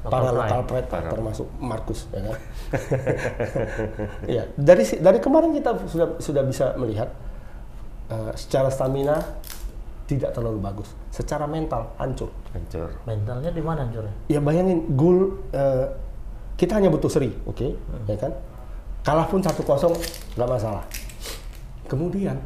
Lokal 0.00 0.08
para 0.10 0.24
pride. 0.24 0.36
lokal 0.40 0.60
pride 0.64 0.88
Para- 0.88 1.10
termasuk 1.12 1.46
Markus 1.60 2.00
ya 2.08 2.20
kan. 2.22 2.36
Iya, 4.32 4.42
dari 4.54 4.84
dari 4.98 5.18
kemarin 5.20 5.52
kita 5.52 5.70
sudah 5.84 6.08
sudah 6.16 6.42
bisa 6.44 6.72
melihat 6.76 7.08
eh, 8.08 8.32
secara 8.34 8.68
stamina 8.68 9.20
tidak 10.04 10.36
terlalu 10.36 10.60
bagus, 10.60 10.92
secara 11.08 11.48
mental 11.48 11.96
hancur. 11.96 12.28
Hancur. 12.52 12.92
Mentalnya 13.08 13.48
di 13.48 13.62
mana 13.64 13.88
Cur? 13.88 14.04
Ya 14.28 14.40
bayangin 14.40 14.92
gol 14.92 15.40
eh, 15.56 15.88
kita 16.60 16.76
hanya 16.76 16.92
butuh 16.92 17.08
seri, 17.08 17.32
oke, 17.48 17.74
ya 18.06 18.16
kan? 18.20 18.32
Kalah 19.04 19.26
pun 19.28 19.40
1-0 19.40 19.64
nggak 20.36 20.48
masalah. 20.48 20.84
Kemudian 21.88 22.36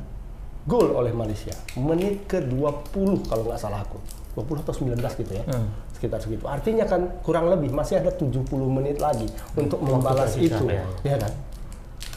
gol 0.66 0.90
oleh 0.94 1.14
Malaysia 1.14 1.54
menit 1.78 2.26
ke-20 2.30 3.26
kalau 3.26 3.42
nggak 3.46 3.60
salah 3.60 3.82
aku. 3.82 3.98
20 4.38 4.62
atau 4.62 4.74
19 4.74 5.02
gitu 5.18 5.32
ya. 5.34 5.44
Hmm. 5.50 5.66
Sekitar 5.90 6.22
segitu. 6.22 6.46
Artinya 6.46 6.86
kan 6.86 7.10
kurang 7.26 7.50
lebih 7.50 7.74
masih 7.74 7.98
ada 7.98 8.14
70 8.14 8.46
menit 8.70 9.02
lagi 9.02 9.26
untuk 9.58 9.82
membalas 9.82 10.38
itu, 10.38 10.62
ya. 10.70 10.86
ya 11.02 11.16
kan? 11.18 11.32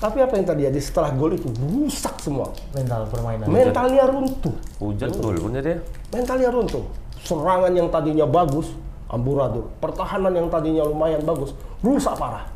Tapi 0.02 0.18
apa 0.18 0.34
yang 0.34 0.46
terjadi 0.50 0.80
setelah 0.82 1.14
gol 1.14 1.38
itu 1.38 1.46
rusak 1.62 2.18
semua. 2.18 2.50
Mental 2.74 3.06
permainan. 3.06 3.46
Mentalnya 3.46 4.10
runtuh. 4.10 4.56
Hujan 4.82 5.14
gol 5.22 5.38
punya 5.38 5.62
dia. 5.62 5.78
mentalnya 6.10 6.50
runtuh. 6.50 6.86
Serangan 7.22 7.70
yang 7.70 7.88
tadinya 7.94 8.26
bagus, 8.26 8.74
amburadul. 9.14 9.70
Pertahanan 9.78 10.34
yang 10.34 10.50
tadinya 10.50 10.82
lumayan 10.90 11.22
bagus, 11.22 11.54
rusak 11.86 12.18
parah. 12.18 12.50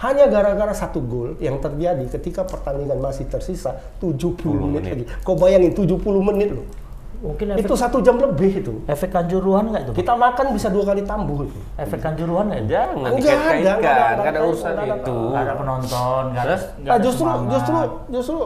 Hanya 0.00 0.26
gara-gara 0.32 0.72
satu 0.72 0.98
gol 1.04 1.36
yang 1.38 1.60
terjadi 1.60 2.08
ketika 2.08 2.42
pertandingan 2.42 2.98
masih 2.98 3.28
tersisa 3.28 3.76
70 4.00 4.40
menit, 4.48 4.82
menit. 4.82 4.90
lagi. 4.90 5.04
Kau 5.22 5.36
bayangin 5.36 5.76
70 5.76 6.00
menit 6.24 6.56
loh. 6.56 6.66
Mungkin 7.20 7.46
efek, 7.50 7.62
Itu 7.62 7.74
satu 7.74 8.00
jam 8.00 8.16
lebih 8.16 8.50
itu. 8.58 8.72
efek 8.86 9.10
kanjuruhan 9.10 9.68
nggak 9.68 9.82
itu? 9.84 9.92
Kita 9.94 10.12
makan 10.14 10.46
bisa 10.50 10.66
dua 10.66 10.84
kali 10.84 11.02
tambuh 11.02 11.44
itu. 11.44 11.58
Efek 11.76 12.00
kanjuruhan 12.00 12.48
nggak? 12.48 12.60
Jangan 12.64 13.10
dikait-kaitkan, 13.12 13.76
enggak 13.76 13.92
ada, 13.92 14.08
nggak 14.16 14.30
ada 14.30 14.40
urusan 14.42 14.72
ada, 14.72 14.84
itu. 14.96 15.16
Nggak 15.28 15.42
ada 15.42 15.54
penonton, 15.54 16.22
nggak 16.30 16.42
ada, 16.42 16.56
Nah, 16.56 16.88
ada 16.88 16.98
justru 16.98 17.22
semangat. 17.22 17.50
justru 17.52 17.76
justru 18.10 18.36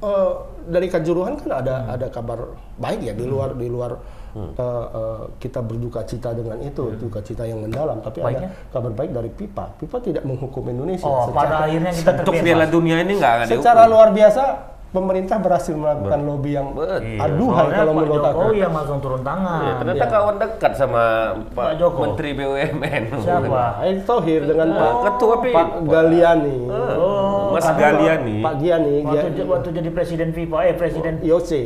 eh, 0.00 0.30
dari 0.64 0.86
kanjuruhan 0.86 1.32
kan 1.36 1.48
ada 1.56 1.74
ada 1.90 2.06
kabar 2.08 2.38
baik 2.76 3.00
ya 3.02 3.12
di 3.12 3.24
luar 3.24 3.50
di 3.52 3.66
luar 3.66 3.98
eh, 4.30 4.46
eh, 4.54 5.22
kita 5.36 5.60
berduka 5.60 6.00
cita 6.02 6.30
dengan 6.30 6.56
itu 6.60 6.94
duka 6.94 7.18
cita 7.20 7.42
yang 7.42 7.60
mendalam 7.60 7.98
tapi 7.98 8.22
Baiknya? 8.22 8.46
ada 8.46 8.70
kabar 8.70 8.92
baik 8.94 9.10
dari 9.10 9.28
Pipa 9.28 9.74
Pipa 9.74 9.98
tidak 9.98 10.22
menghukum 10.22 10.62
Indonesia 10.64 11.02
Oh, 11.02 11.26
secara, 11.26 11.34
pada 11.34 11.56
akhirnya 11.66 11.90
kita 11.90 12.10
Untuk 12.20 12.34
Piala 12.36 12.46
terbebas. 12.62 12.70
Dunia 12.70 12.96
ini 13.00 13.12
nggak 13.12 13.32
ada 13.34 13.44
secara 13.44 13.58
dihukum. 13.80 13.90
luar 13.90 14.08
biasa 14.14 14.42
pemerintah 14.90 15.38
berhasil 15.38 15.70
melakukan 15.72 16.20
lobby 16.20 16.50
yang 16.52 16.74
Betul. 16.74 16.98
Iya, 17.00 17.18
aduhai 17.22 17.54
soalnya 17.56 17.76
kalau 17.76 17.92
Pak 17.92 18.00
menurut 18.00 18.20
aku 18.20 18.38
Jokowi 18.40 18.56
yang 18.58 18.74
langsung 18.74 18.98
turun 18.98 19.22
tangan. 19.22 19.62
Ya, 19.62 19.72
ternyata 19.78 20.02
Iya. 20.02 20.12
kawan 20.12 20.36
dekat 20.36 20.72
sama 20.74 21.04
Pak, 21.50 21.54
Pak 21.54 21.72
Joko. 21.78 22.00
Menteri 22.02 22.30
BUMN. 22.34 23.02
Siapa? 23.20 23.62
Erick 23.80 24.02
Thohir 24.04 24.40
dengan 24.44 24.68
Pak, 24.72 24.92
Ketua 25.06 25.34
Pipa. 25.38 25.56
Pak 25.56 25.68
Galiani 25.84 26.58
Oh, 26.96 27.54
Mas 27.54 27.66
Galiani. 27.70 28.36
Pak 28.40 28.54
Giani 28.58 28.94
Waktu, 29.00 29.42
waktu 29.44 29.68
jadi 29.72 29.90
presiden 29.90 30.28
FIFA, 30.30 30.56
eh 30.64 30.74
presiden 30.74 31.14
Yose 31.22 31.62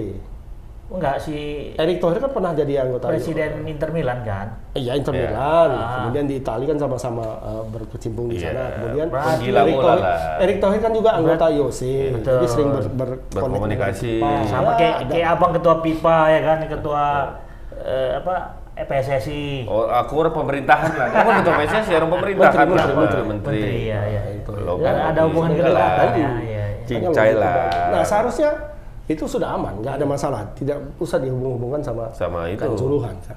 enggak 0.87 1.17
si 1.17 1.37
Erick 1.75 1.97
Thohir 1.97 2.19
kan 2.19 2.29
pernah 2.29 2.53
jadi 2.53 2.85
anggota 2.85 3.09
presiden 3.09 3.65
Inter 3.65 3.89
Milan 3.89 4.21
kan? 4.21 4.47
Iya 4.73 4.93
Inter 4.95 5.13
Iya. 5.13 5.21
Milan. 5.27 5.69
Ah. 5.73 5.89
Kemudian 5.99 6.25
di 6.25 6.37
Italia 6.37 6.67
kan 6.67 6.79
sama-sama 6.79 7.25
uh, 7.41 7.65
berkecimpung 7.67 8.29
di 8.29 8.37
Iya, 8.37 8.53
sana. 8.53 8.65
Kemudian 8.75 9.07
Erick 9.09 9.75
bola 9.75 9.93
Thohir, 9.97 10.05
Thohir 10.61 10.81
kan 10.81 10.93
juga 10.93 11.11
anggota 11.15 11.45
IOC. 11.49 11.81
Betul. 12.15 12.37
Jadi 12.37 12.47
sering 12.47 12.69
ber, 12.71 12.85
ber- 12.91 13.21
Berkomunikasi. 13.31 14.13
dengan 14.19 14.45
Sama 14.45 14.61
FIFA. 14.67 14.73
kayak 14.75 14.97
Ada. 14.99 15.09
kayak 15.09 15.29
abang 15.31 15.53
ketua 15.53 15.75
FIFA 15.81 16.19
ya 16.29 16.41
kan, 16.43 16.59
ketua 16.69 17.05
eh, 17.81 18.11
apa 18.17 18.35
eh, 18.75 18.85
PSSI. 18.85 19.45
Oh, 19.65 19.87
aku 19.87 20.13
orang 20.19 20.35
pemerintahan 20.35 20.91
lah. 20.95 21.09
Kamu 21.11 21.29
ketua 21.41 21.55
PSSI 21.61 21.93
orang 21.95 22.11
pemerintahan 22.13 22.53
Menteri, 22.53 22.69
menteri, 22.69 22.93
Pak. 22.93 22.99
menteri. 23.01 23.23
Menteri 23.25 23.63
ya, 23.89 24.01
ya. 24.05 24.23
Itu. 24.37 24.53
Dan 24.79 24.97
ada 25.01 25.21
hubungan 25.25 25.51
Iya, 25.51 25.59
kedekatan 25.59 25.97
tadi. 25.97 26.21
ya, 26.21 26.29
ya, 26.29 26.45
ya. 26.45 26.65
Cincai 26.85 27.33
lah. 27.33 27.55
Nah 27.89 28.03
seharusnya 28.05 28.51
itu 29.05 29.29
sudah 29.29 29.53
aman, 29.53 29.85
nggak 29.85 30.01
ada 30.01 30.07
masalah. 30.09 30.41
Tidak 30.57 30.97
usah 30.97 31.21
dihubung-hubungkan 31.21 31.85
sama 31.85 32.09
Sama 32.17 32.49
itu. 32.49 32.65
kanjuruhan. 32.65 33.13
kan. 33.21 33.37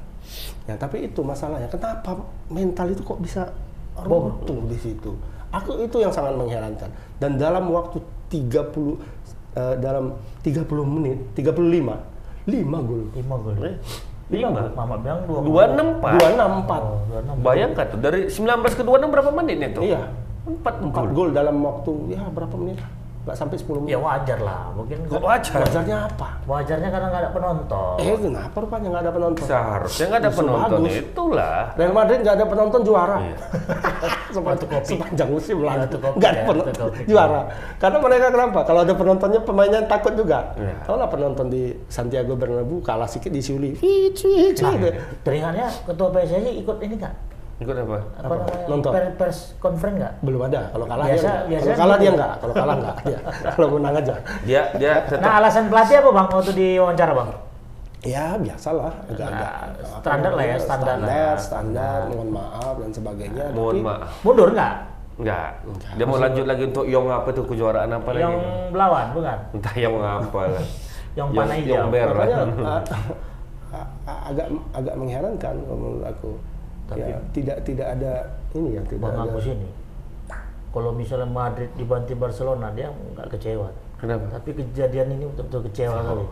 Ya 0.64 0.76
tapi 0.80 1.08
itu 1.08 1.20
masalahnya. 1.24 1.68
Kenapa 1.68 2.16
mental 2.48 2.92
itu 2.92 3.04
kok 3.04 3.20
bisa 3.20 3.52
runtuh 4.00 4.64
di 4.68 4.78
situ? 4.80 5.12
Aku 5.52 5.80
itu 5.80 6.04
yang 6.04 6.12
sangat 6.12 6.36
mengherankan. 6.36 6.92
Dan 7.20 7.40
dalam 7.40 7.72
waktu 7.72 8.00
30 8.32 9.00
eh, 9.56 9.76
dalam 9.80 10.16
30 10.44 10.68
menit, 10.88 11.18
35, 11.36 11.96
5 12.48 12.88
gol. 12.88 13.04
Lima 13.16 13.36
gol. 13.40 13.56
Lima. 14.28 14.60
Mama 14.76 14.96
bilang 15.00 15.24
dua. 15.24 15.40
Dua 15.40 15.64
enam 15.72 15.88
pak. 16.04 16.12
264. 16.20 16.84
Oh, 16.84 17.00
dua 17.08 17.20
enam. 17.24 17.36
Bayangkan 17.40 17.86
tuh 17.88 18.00
dari 18.00 18.20
19 18.28 18.76
ke 18.76 18.84
26 18.84 19.08
berapa 19.08 19.32
menit 19.32 19.58
itu? 19.72 19.82
Iya. 19.88 20.12
Empat 20.48 20.76
4 20.80 20.92
gol. 20.92 21.08
gol 21.16 21.30
dalam 21.32 21.60
waktu 21.64 21.92
ya 22.12 22.24
berapa 22.32 22.56
menit? 22.56 22.80
Nggak 23.28 23.36
sampai 23.36 23.58
10 23.60 23.84
menit. 23.84 23.92
Ya 23.92 24.00
wajar 24.00 24.40
lah, 24.40 24.72
mungkin 24.72 24.98
Kok 25.04 25.20
wajar? 25.20 25.60
Wajarnya 25.60 25.98
apa? 26.08 26.28
wajarnya 26.48 26.88
karena 26.88 27.08
nggak 27.12 27.22
ada 27.28 27.32
penonton. 27.36 27.96
Eh 28.00 28.16
kenapa 28.16 28.56
rupanya 28.56 28.88
nggak 28.88 29.04
ada 29.04 29.12
penonton? 29.12 29.44
Seharusnya 29.44 30.06
nggak 30.08 30.22
ada 30.24 30.32
Justru 30.32 30.40
penonton 30.40 30.80
bagus. 30.80 30.96
itulah. 30.96 31.60
Real 31.76 31.92
Madrid 31.92 32.20
nggak 32.24 32.36
ada 32.40 32.46
penonton 32.48 32.82
juara. 32.88 33.18
Iya. 33.20 33.38
Sepanjang, 34.38 34.70
kopi. 34.70 34.88
sepanjang 34.88 35.30
musim 35.32 35.58
lalu 35.60 35.86
kopi, 35.92 36.16
nggak 36.16 36.32
ada 36.32 36.40
ya, 36.40 36.48
penonton 36.48 36.72
satu 36.72 36.84
kopi. 36.88 37.02
juara. 37.04 37.42
Karena 37.76 37.98
mereka 38.00 38.26
kenapa? 38.32 38.60
Kalau 38.64 38.80
ada 38.88 38.94
penontonnya 38.96 39.40
pemainnya 39.44 39.82
takut 39.84 40.14
juga. 40.16 40.40
Iya. 40.56 40.76
Tahu 40.88 40.96
lah 40.96 41.10
penonton 41.12 41.46
di 41.52 41.64
Santiago 41.92 42.34
Bernabeu 42.40 42.80
kalah 42.80 43.12
sedikit 43.12 43.36
disiuli. 43.36 43.76
Nah, 43.76 44.74
teringatnya 45.22 45.68
ketua 45.84 46.08
PSSI 46.16 46.64
ikut 46.64 46.78
ini 46.80 46.96
nggak? 46.96 47.14
Ikut 47.58 47.74
apa? 47.74 47.98
Apa, 48.22 48.34
namanya? 48.38 48.66
Nonton. 48.70 48.92
Per- 48.94 49.14
pers 49.18 49.38
conference 49.58 49.98
nggak? 49.98 50.14
Belum 50.22 50.42
ada. 50.46 50.62
Kalau 50.70 50.86
kalah 50.86 51.06
Biasa- 51.10 51.26
dia 51.26 51.34
biasa 51.50 51.66
Kalau 51.66 51.78
kalah 51.82 51.98
dia 51.98 52.12
nggak. 52.14 52.32
Kalau 52.38 52.54
kalah 52.54 52.76
nggak. 52.78 52.96
Dia. 53.02 53.20
Kalau 53.58 53.68
menang 53.74 53.96
aja. 53.98 54.16
Dia 54.46 54.62
dia 54.78 54.94
tetap 55.10 55.26
Nah 55.26 55.34
alasan 55.42 55.64
pelatih 55.74 55.96
apa 55.98 56.10
bang 56.14 56.28
waktu 56.30 56.52
diwawancara 56.54 57.14
bang? 57.18 57.30
Ya 58.06 58.26
biasalah. 58.38 58.94
Agak-agak. 59.10 59.52
Nah, 59.58 59.98
standar 59.98 60.32
lah 60.38 60.46
ya, 60.46 60.58
standar 60.62 60.96
lah. 60.96 61.08
Standar, 61.10 61.36
standar. 61.42 62.00
Mohon 62.14 62.30
maaf 62.30 62.74
dan 62.78 62.92
sebagainya. 62.94 63.46
mohon 63.58 63.74
Tapi 63.74 63.88
maaf. 63.90 64.10
Mundur 64.22 64.50
nggak? 64.54 64.74
Enggak. 65.18 65.50
Dia 65.98 66.06
mau 66.06 66.18
lanjut 66.22 66.46
lagi 66.46 66.64
untuk 66.70 66.86
Yong 66.86 67.10
apa 67.10 67.30
tuh 67.34 67.46
kejuaraan 67.50 67.90
apa 67.90 68.10
lagi? 68.14 68.22
Yang 68.22 68.38
melawan 68.70 69.06
bukan? 69.18 69.38
Entah 69.58 69.76
Yong 69.82 69.98
apa 69.98 70.42
lah. 70.46 70.66
Yang 71.18 71.28
panah 71.34 71.56
hijau. 71.58 71.74
Yong 71.74 71.90
Ber. 71.90 72.10
Makanya 72.14 72.38
agak 74.30 74.48
agak 74.78 74.96
mengherankan 74.96 75.56
kalau 75.66 75.78
menurut 75.82 76.06
aku. 76.06 76.32
Tapi- 76.88 77.04
ya, 77.04 77.18
tidak 77.32 77.58
tidak 77.62 77.88
ada 77.90 78.12
ini 78.54 78.70
ya 78.74 78.82
tidak 78.84 79.02
Bang 79.04 79.16
ada. 79.18 79.30
Agus 79.30 79.46
ini. 79.46 79.70
Kalau 80.68 80.92
misalnya 80.92 81.26
Madrid 81.26 81.70
dibanti 81.74 82.14
Barcelona 82.14 82.70
dia 82.72 82.88
nggak 82.88 83.28
kecewa. 83.30 83.68
Kenapa? 83.98 84.30
Tapi 84.32 84.50
kejadian 84.54 85.08
ini 85.12 85.26
betul-betul 85.26 85.62
kecewa 85.68 86.00
kali. 86.02 86.26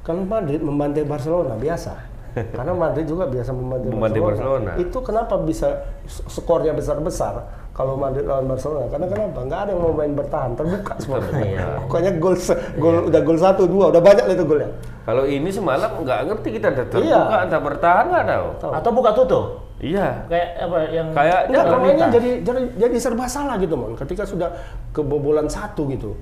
Kalau 0.00 0.22
Madrid 0.22 0.60
membantai 0.60 1.02
Barcelona 1.02 1.54
biasa. 1.54 1.94
Karena 2.56 2.72
Madrid 2.72 3.06
juga 3.06 3.24
biasa 3.26 3.50
membantai, 3.50 3.88
Membantai 3.88 4.20
Barcelona. 4.20 4.70
Itu 4.74 4.98
kenapa 5.00 5.38
bisa 5.38 5.86
skornya 6.06 6.70
besar-besar 6.70 7.46
kalau 7.70 7.94
Madrid 7.94 8.24
lawan 8.24 8.46
Barcelona? 8.46 8.90
Karena 8.90 9.06
kenapa? 9.06 9.38
Nggak 9.40 9.60
ada 9.60 9.70
yang 9.70 9.80
mau 9.80 9.92
main 9.92 10.12
bertahan, 10.12 10.50
terbuka 10.54 10.94
semua. 10.98 11.22
Iya. 11.34 11.78
Pokoknya 11.82 12.10
gol 12.18 12.34
se- 12.34 12.58
gol 12.76 13.06
udah 13.06 13.20
gol 13.22 13.38
satu 13.38 13.66
dua 13.66 13.90
udah 13.90 14.02
banyak 14.02 14.24
lah 14.24 14.34
itu 14.34 14.44
golnya. 14.44 14.70
Kalau 15.04 15.28
ini 15.28 15.52
semalam 15.52 16.00
nggak 16.00 16.20
ngerti 16.26 16.48
kita 16.56 16.72
ada 16.72 16.84
terbuka 16.88 17.44
Iya. 17.44 17.58
bertahan 17.60 18.04
nggak 18.08 18.24
tahu. 18.24 18.46
Atau 18.72 18.90
buka 18.90 19.10
tutup? 19.12 19.44
Iya. 19.76 20.24
Kayak 20.32 20.48
apa 20.64 20.76
yang 20.88 21.06
Kayak 21.12 21.40
Enggak, 21.52 21.64
pemainnya 21.68 22.06
minta. 22.08 22.16
jadi, 22.16 22.30
jadi 22.40 22.60
jadi 22.80 22.96
serba 22.96 23.24
salah 23.28 23.60
gitu, 23.60 23.74
Mon. 23.76 23.92
Ketika 23.92 24.24
sudah 24.24 24.48
kebobolan 24.96 25.44
satu 25.44 25.84
gitu, 25.92 26.16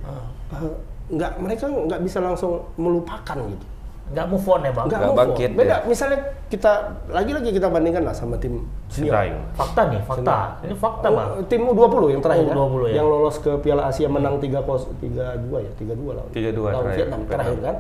eh, 0.51 0.73
nggak 1.15 1.33
mereka 1.39 1.71
nggak 1.71 2.01
bisa 2.03 2.19
langsung 2.19 2.59
melupakan 2.75 3.39
gitu. 3.47 3.67
Nggak 4.13 4.27
move 4.29 4.45
on 4.45 4.61
ya 4.61 4.73
bang? 4.77 4.87
Nggak 4.93 5.01
move 5.01 5.13
on. 5.13 5.19
bangkit, 5.25 5.51
Beda, 5.57 5.69
ya. 5.73 5.77
misalnya 5.89 6.19
kita 6.53 6.73
lagi-lagi 7.09 7.49
kita 7.49 7.67
bandingkan 7.73 8.05
lah 8.05 8.13
sama 8.13 8.37
tim 8.37 8.61
senior. 8.93 9.17
Fakta 9.57 9.89
nih, 9.89 10.01
fakta. 10.05 10.37
Ini 10.69 10.75
fakta 10.77 11.09
bang. 11.09 11.29
Oh, 11.41 11.45
tim 11.49 11.61
U20 11.65 12.03
yang 12.13 12.23
terakhir 12.23 12.45
Oh, 12.45 12.53
ya, 12.53 12.57
U20 12.61 12.83
ya. 12.85 12.95
yang 13.01 13.07
lolos 13.09 13.37
ke 13.41 13.51
Piala 13.65 13.83
Asia 13.89 14.09
menang 14.13 14.37
3 14.37 14.53
3-2 14.53 15.65
ya, 15.65 15.71
3-2 15.81 16.13
lawan. 16.13 16.31
3-2 16.31 16.61
lawan 16.61 16.73
terakhir. 16.85 16.97
Vietnam 17.01 17.21
terakhir 17.25 17.59
kan. 17.65 17.77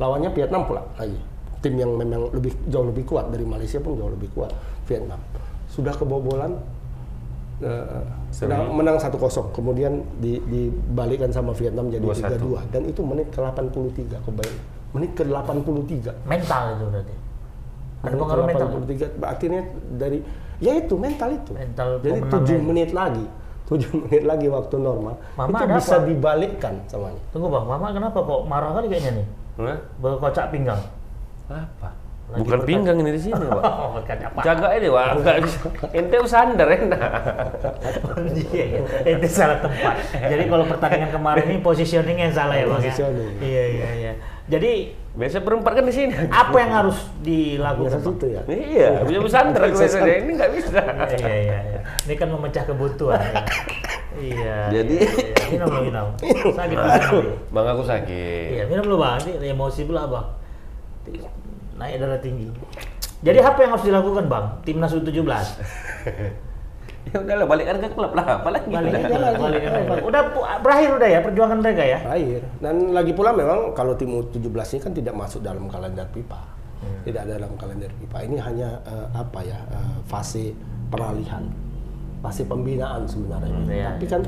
Lawannya 0.00 0.30
Vietnam 0.32 0.62
pula 0.64 0.82
lagi. 0.96 1.20
Tim 1.60 1.74
yang 1.76 1.92
memang 1.96 2.22
lebih 2.32 2.52
jauh 2.68 2.84
lebih 2.88 3.04
kuat 3.04 3.28
dari 3.28 3.44
Malaysia 3.44 3.76
pun 3.80 3.96
jauh 3.96 4.12
lebih 4.12 4.32
kuat 4.32 4.52
Vietnam. 4.88 5.20
Sudah 5.68 5.92
kebobolan 5.92 6.60
Seri. 8.34 8.50
menang, 8.50 8.74
menang 8.74 8.96
1-0 8.98 9.14
kemudian 9.54 10.02
di, 10.18 10.42
dibalikkan 10.42 11.30
sama 11.30 11.54
Vietnam 11.54 11.86
jadi 11.86 12.02
2-1. 12.02 12.40
3-2 12.42 12.72
dan 12.74 12.82
itu 12.82 13.00
menit 13.06 13.30
ke 13.30 13.38
83 13.38 14.26
kebayang 14.26 14.58
menit 14.94 15.10
ke 15.12 15.22
83 15.22 16.24
Mental 16.24 16.62
itu 16.70 16.84
berarti. 16.86 17.14
Ada 17.14 18.06
Menit 18.06 18.20
pengaruh 18.20 18.44
mental. 18.44 18.66
83 19.18 19.26
akhirnya 19.26 19.62
dari 19.92 20.18
ya 20.58 20.72
itu 20.76 20.94
mental 20.94 21.28
itu 21.30 21.50
Mental 21.52 21.88
jadi 21.98 22.20
pemenangnya. 22.20 22.56
7 22.56 22.62
menit 22.62 22.90
lagi 22.92 23.24
7 23.74 23.80
menit 23.98 24.22
lagi 24.22 24.46
waktu 24.46 24.76
normal 24.76 25.14
Mama 25.34 25.56
itu 25.58 25.66
bisa 25.74 25.96
apa? 25.96 26.04
dibalikkan 26.04 26.74
semuanya 26.86 27.22
Tunggu 27.28 27.48
bang, 27.48 27.64
mama 27.64 27.86
kenapa 27.90 28.18
kok 28.18 28.40
marah 28.44 28.70
kali 28.72 28.86
kayaknya 28.86 29.12
nih? 29.18 29.26
Hah? 29.56 29.78
Berkocak 29.98 30.50
pinggang. 30.50 30.82
Apa? 31.46 31.88
Lagi 32.24 32.40
Bukan 32.40 32.50
berkat- 32.56 32.66
pinggang 32.66 32.96
ini 32.98 33.10
di 33.10 33.22
sini, 33.22 33.36
Pak. 33.38 33.64
Oh? 33.84 34.00
Jaga 34.40 34.68
ini, 34.74 34.88
Pak. 34.88 35.08
Ente 35.92 36.16
usander 36.18 36.66
enak. 36.66 37.00
Iya, 38.50 38.64
iya. 38.66 38.80
itu 39.12 39.28
salah 39.28 39.60
tempat. 39.60 39.94
Jadi 40.10 40.44
kalau 40.44 40.64
pertandingan 40.64 41.10
kemarin 41.10 41.44
ini 41.46 41.58
positioning 41.60 42.18
yang 42.18 42.32
salah 42.32 42.54
ya 42.54 42.64
bang 42.64 42.74
ya? 42.74 42.90
Positioning. 42.90 43.32
Iya 43.38 43.64
iya 43.70 43.88
iya. 43.94 44.12
Jadi 44.44 44.72
Biasa 45.14 45.46
berempat 45.46 45.78
kan 45.78 45.84
di 45.86 45.94
sini. 45.94 46.10
apa 46.26 46.56
yang 46.58 46.72
harus 46.74 46.98
dilakukan? 47.22 47.86
biasa 47.86 47.98
Bang? 48.02 48.06
situ 48.18 48.26
ya 48.34 48.42
Iya, 48.50 48.90
bisa 49.06 49.18
usander 49.22 49.62
biasanya. 49.70 50.14
Ini 50.26 50.30
nggak 50.34 50.50
bisa. 50.52 50.80
Iya 50.82 51.16
iya 51.16 51.30
iya. 51.38 51.58
iya. 51.70 51.80
Ini 52.02 52.14
kan 52.18 52.28
memecah 52.34 52.64
kebutuhan. 52.66 53.22
ya. 53.22 53.42
Iya. 54.14 54.56
Jadi- 54.74 54.98
iya, 55.00 55.10
iya. 55.14 55.46
minum 55.54 55.66
dulu 55.70 55.82
minum. 55.86 56.08
Sakit 56.50 56.76
banget. 56.76 57.02
Bang 57.54 57.66
aku 57.70 57.82
sakit. 57.86 58.46
Iya 58.52 58.64
minum 58.66 58.84
dulu 58.84 58.96
bang. 59.00 59.18
Ini 59.22 59.46
emosi 59.54 59.80
pula 59.86 60.02
bang. 60.10 60.26
Naik 61.78 61.94
darah 62.02 62.18
tinggi. 62.18 62.50
Jadi 63.22 63.38
apa 63.38 63.58
yang 63.62 63.70
harus 63.78 63.86
dilakukan 63.86 64.24
bang? 64.26 64.44
Timnas 64.66 64.92
U17. 64.92 65.22
Ya 67.14 67.20
udahlah 67.20 67.46
balikkan 67.46 67.76
ke 67.78 67.88
klub 67.92 68.12
lah. 68.16 68.40
Apalagi 68.40 68.68
Balik 68.72 68.90
udah. 68.90 69.00
aja 69.04 69.16
lah, 69.20 69.30
balik 69.36 69.62
aja. 69.62 69.94
Udah 70.02 70.22
berakhir 70.64 70.88
udah 70.96 71.08
ya 71.08 71.20
perjuangan 71.20 71.58
mereka 71.60 71.82
ya? 71.84 71.98
Air. 72.10 72.42
Dan 72.58 72.96
lagi 72.96 73.12
pula 73.12 73.30
memang 73.36 73.76
kalau 73.76 73.92
tim 73.94 74.10
U17 74.10 74.48
ini 74.48 74.80
kan 74.80 74.92
tidak 74.96 75.14
masuk 75.14 75.40
dalam 75.44 75.68
kalender 75.68 76.08
FIFA. 76.10 76.40
Tidak 77.04 77.20
ada 77.20 77.32
dalam 77.38 77.54
kalender 77.60 77.92
FIFA. 78.00 78.18
Ini 78.24 78.36
hanya 78.40 78.68
eh, 78.88 79.06
apa 79.14 79.40
ya? 79.44 79.58
eh, 79.68 79.96
fase 80.08 80.56
peralihan. 80.88 81.44
Fase 82.24 82.42
pembinaan 82.48 83.04
sebenarnya. 83.04 83.52
Iya. 83.68 83.90
Tapi 84.00 84.06
kan 84.08 84.22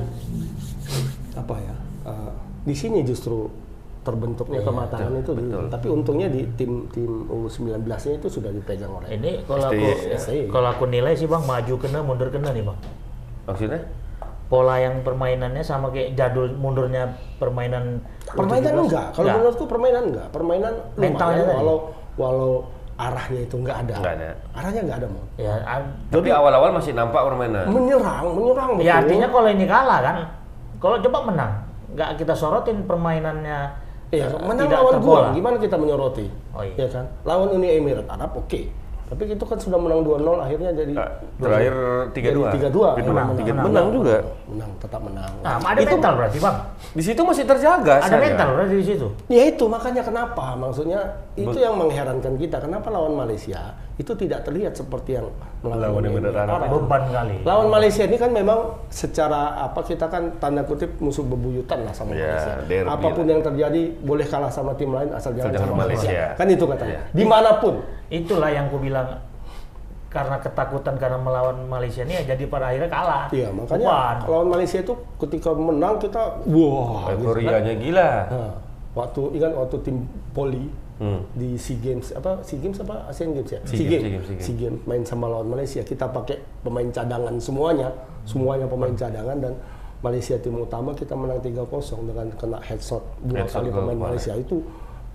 apa 1.35 1.55
ya? 1.59 1.75
eh, 2.07 2.33
di 2.67 2.75
sini 2.77 3.01
justru 3.03 3.49
terbentuknya 4.07 4.63
kematangan 4.63 5.11
itu 5.17 5.33
di- 5.33 5.43
betul. 5.43 5.65
tapi 5.67 5.87
untungnya 5.91 6.29
di 6.29 6.47
tim 6.55 6.87
tim 6.89 7.11
U19 7.27 7.83
nya 7.83 8.13
itu 8.15 8.29
sudah 8.31 8.49
dipegang 8.49 8.93
oleh 8.93 9.09
Ini 9.13 9.43
kalau 9.43 9.67
aku. 9.67 9.87
STY. 10.15 10.47
kalau 10.47 10.69
aku 10.71 10.85
nilai 10.87 11.13
sih 11.13 11.27
bang 11.27 11.43
maju 11.43 11.75
kena 11.77 11.99
mundur 12.01 12.31
kena 12.31 12.55
nih 12.55 12.63
bang. 12.63 12.79
Maksudnya? 13.45 13.83
Pola 14.47 14.79
yang 14.79 15.03
permainannya 15.03 15.59
sama 15.61 15.91
kayak 15.91 16.15
jadul 16.15 16.55
mundurnya 16.55 17.11
permainan 17.37 17.99
Permainan 18.25 18.73
17. 18.73 18.87
enggak. 18.87 19.07
Kalau 19.11 19.19
Enggak. 19.21 19.37
menurutku 19.37 19.65
permainan 19.67 20.03
enggak. 20.07 20.27
Permainan 20.31 20.73
Mentalnya 20.95 21.45
walau 21.49 21.79
walau 22.17 22.53
arahnya 22.97 23.43
itu 23.43 23.59
enggak 23.59 23.83
ada. 23.83 23.95
Enggak 23.99 24.15
ada. 24.17 24.29
Arahnya 24.53 24.81
enggak 24.81 24.99
ada, 24.99 25.07
Mon. 25.11 25.25
Ya, 25.37 25.53
an- 25.61 25.95
Tapi 26.09 26.29
awal-awal 26.31 26.71
masih 26.73 26.95
nampak 26.95 27.21
permainan. 27.21 27.67
Menyerang, 27.67 28.25
menyerang 28.33 28.71
betul. 28.73 28.87
ya 28.87 28.93
artinya 28.97 29.29
kalau 29.29 29.49
ini 29.49 29.67
kalah 29.67 29.99
kan, 30.01 30.17
kalau 30.77 30.97
coba 31.01 31.19
menang, 31.25 31.53
nggak 31.93 32.11
kita 32.15 32.33
sorotin 32.33 32.87
permainannya. 32.87 33.59
Iya, 34.09 34.27
eh, 34.29 34.39
menang 34.39 34.67
tidak 34.67 34.81
lawan 34.81 34.95
gua. 35.01 35.21
Gimana 35.33 35.57
kita 35.59 35.77
menyoroti? 35.77 36.27
Oh, 36.51 36.63
iya. 36.63 36.75
Ya 36.77 36.89
kan? 36.89 37.05
Lawan 37.23 37.49
Uni 37.53 37.69
Emirat 37.73 38.07
Arab 38.07 38.33
oke. 38.35 38.61
Tapi 39.07 39.23
itu 39.25 39.45
kan 39.47 39.55
sudah 39.55 39.79
menang 39.79 40.03
2-0 40.03 40.19
akhirnya 40.37 40.75
jadi 40.75 40.91
Nah, 40.91 41.07
terakhir 41.39 41.75
3-2. 42.11 42.51
Jadi 42.51 42.59
3-2. 42.59 42.91
Menang, 42.97 43.07
Menang, 43.07 43.29
tiga- 43.39 43.55
menang. 43.55 43.67
menang 43.69 43.87
juga. 43.93 44.17
menang, 44.47 44.71
tetap 44.77 45.01
menang. 45.01 45.33
Nah, 45.41 45.55
ada 45.61 45.79
Itu- 45.79 45.91
mental 45.95 46.13
berarti 46.17 46.39
bang. 46.43 46.57
Di 46.91 47.03
situ 47.03 47.21
masih 47.23 47.45
terjaga. 47.47 47.95
Ada 47.97 48.09
saya. 48.09 48.19
mental 48.21 48.49
berarti 48.53 48.75
di 48.75 48.85
situ. 48.85 49.07
Ya 49.29 49.43
itu 49.47 49.65
makanya 49.65 50.03
kenapa 50.03 50.47
maksudnya 50.55 51.01
itu 51.35 51.55
yang 51.55 51.79
mengherankan 51.79 52.35
kita 52.35 52.59
kenapa 52.59 52.91
lawan 52.91 53.15
Malaysia 53.17 53.79
itu 53.97 54.13
tidak 54.13 54.45
terlihat 54.45 54.77
seperti 54.77 55.17
yang 55.17 55.33
melawan 55.65 56.05
Emirat 56.05 56.37
Arab. 56.37 56.61
Arab. 56.61 56.69
Beban 56.85 57.03
kali. 57.09 57.37
Lawan 57.49 57.69
Malaysia 57.73 58.05
ini 58.05 58.21
kan 58.21 58.29
memang 58.29 58.77
secara 58.93 59.57
apa 59.57 59.81
kita 59.81 60.05
kan 60.13 60.37
tanda 60.37 60.61
kutip 60.69 61.01
musuh 61.01 61.25
bebuyutan 61.25 61.81
lah 61.81 61.97
sama 61.97 62.13
Ya, 62.13 62.61
Malaysia. 62.61 62.93
Apa 62.93 63.09
pun 63.17 63.25
yang 63.25 63.41
terjadi 63.41 63.97
boleh 64.05 64.27
kalah 64.29 64.53
sama 64.53 64.77
tim 64.77 64.93
lain 64.93 65.09
asal 65.17 65.33
jangan 65.33 65.57
sama 65.57 65.89
Malaysia. 65.89 66.13
Malaysia. 66.13 66.37
Kan 66.37 66.47
itu 66.53 66.65
katanya. 66.69 67.01
Ya. 67.01 67.17
Di 67.17 67.25
mana 67.25 67.51
pun. 67.57 67.75
Itulah 68.13 68.53
yang 68.53 68.69
ku 68.69 68.77
bilang 68.77 69.17
karena 70.13 70.37
ketakutan 70.45 70.95
karena 70.97 71.19
melawan 71.21 71.57
Malaysia 71.65 72.05
ini 72.05 72.21
ya 72.21 72.37
jadi 72.37 72.45
pada 72.53 72.69
akhirnya 72.69 72.91
kalah. 72.93 73.25
Iya 73.33 73.49
makanya 73.49 73.85
Beban. 73.89 74.17
lawan 74.29 74.49
Malaysia 74.53 74.79
itu 74.85 74.95
ketika 75.25 75.51
menang 75.57 75.97
kita 75.97 76.23
wah. 76.45 77.09
gitu 77.17 77.33
kan. 77.33 77.33
Euforianya 77.33 77.75
gila. 77.81 78.11
Nah, 78.29 78.53
waktu 78.93 79.23
ingat 79.41 79.53
waktu 79.57 79.77
tim 79.85 80.05
Poli 80.37 80.69
Hmm. 80.97 81.29
di 81.37 81.61
SEA 81.61 81.77
Games 81.77 82.09
apa 82.17 82.41
SEA 82.41 82.57
Games 82.57 82.81
apa 82.81 83.05
Asian 83.13 83.37
Games 83.37 83.53
ya? 83.53 83.61
SEA 83.69 83.85
Games, 83.85 84.01
SEA 84.01 84.01
Games, 84.01 84.25
SEA 84.25 84.33
Games. 84.33 84.45
SEA 84.49 84.57
Games 84.57 84.81
main 84.89 85.03
sama 85.05 85.29
lawan 85.29 85.49
Malaysia. 85.53 85.85
Kita 85.85 86.09
pakai 86.09 86.41
pemain 86.65 86.89
cadangan 86.89 87.37
semuanya, 87.37 87.93
semuanya 88.25 88.65
pemain 88.65 88.97
cadangan 88.97 89.37
dan 89.37 89.53
Malaysia 90.05 90.37
tim 90.37 90.57
utama 90.61 90.93
kita 90.93 91.17
menang 91.17 91.41
3-0 91.41 91.67
dengan 92.05 92.27
kena 92.37 92.59
headshot 92.61 93.03
dua 93.25 93.45
Headshot 93.45 93.65
kali 93.65 93.69
pemain. 93.73 93.99
Malaysia 93.99 94.33
itu 94.37 94.61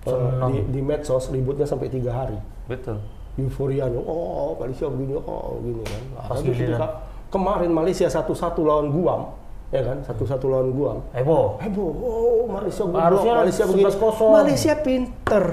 uh, 0.09 0.49
di, 0.49 0.57
di 0.73 0.81
medsos 0.81 1.29
ributnya 1.29 1.65
sampai 1.69 1.87
tiga 1.89 2.11
hari. 2.13 2.37
Betul. 2.65 2.97
Euforianya, 3.39 3.95
oh 4.01 4.57
Malaysia 4.59 4.91
begini, 4.91 5.15
oh 5.15 5.61
begini 5.63 5.83
kan. 5.87 6.03
Pas 6.19 6.35
tapi 6.35 6.51
giliran. 6.51 6.77
ketika 6.77 6.87
kemarin 7.31 7.71
Malaysia 7.71 8.07
satu-satu 8.11 8.59
lawan 8.67 8.91
Guam, 8.91 9.31
ya 9.71 9.81
kan, 9.87 9.97
satu-satu 10.03 10.45
lawan 10.51 10.69
Guam. 10.75 10.97
Heboh. 11.15 11.55
Heboh, 11.63 11.89
oh 11.95 12.43
Malaysia 12.51 12.83
Harusnya 12.91 13.33
Malaysia 13.39 13.63
begini. 13.69 13.87
11-0. 13.87 14.35
Malaysia 14.43 14.73
pinter. 14.83 15.45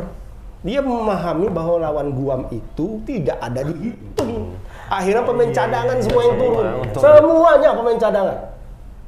Dia 0.66 0.82
memahami 0.82 1.46
bahwa 1.54 1.78
lawan 1.78 2.08
Guam 2.18 2.42
itu 2.50 2.98
tidak 3.06 3.38
ada 3.38 3.62
dihitung. 3.62 4.58
Akhirnya 4.90 5.22
pemain 5.22 5.52
cadangan 5.54 5.96
semua 6.02 6.22
yang 6.26 6.36
turun. 6.40 6.66
Semuanya 6.98 7.70
pemain 7.78 7.98
cadangan. 8.00 8.38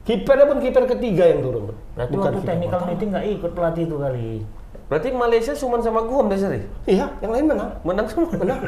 Kipernya 0.06 0.46
pun 0.46 0.58
kiper 0.62 0.84
ketiga 0.96 1.24
yang 1.26 1.40
turun. 1.42 1.74
Berarti 1.98 2.14
Bukan 2.14 2.32
waktu 2.32 2.46
technical 2.46 2.80
meeting 2.86 3.08
nggak 3.10 3.26
ikut 3.34 3.50
pelatih 3.52 3.82
itu 3.86 3.96
kali. 3.98 4.30
Berarti 4.90 5.14
Malaysia 5.14 5.54
cuma 5.54 5.78
sama 5.78 6.02
Guam 6.02 6.26
dasar 6.26 6.50
Iya, 6.82 7.06
yang 7.22 7.30
lain 7.30 7.46
menang. 7.46 7.70
Menang 7.86 8.10
semua. 8.10 8.26
Menang. 8.34 8.58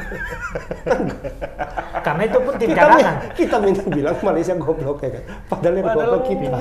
Karena 2.06 2.22
itu 2.26 2.38
pun 2.38 2.54
tim 2.58 2.68
kita, 2.70 2.78
cadangan. 2.78 3.14
kita 3.34 3.56
minta 3.58 3.82
bilang 3.90 4.14
Malaysia 4.22 4.54
goblok 4.54 5.02
ya 5.02 5.10
kan. 5.18 5.22
Padahal 5.50 5.74
yang 5.74 5.86
Padahal 5.86 6.10
goblok 6.14 6.24
kita. 6.30 6.58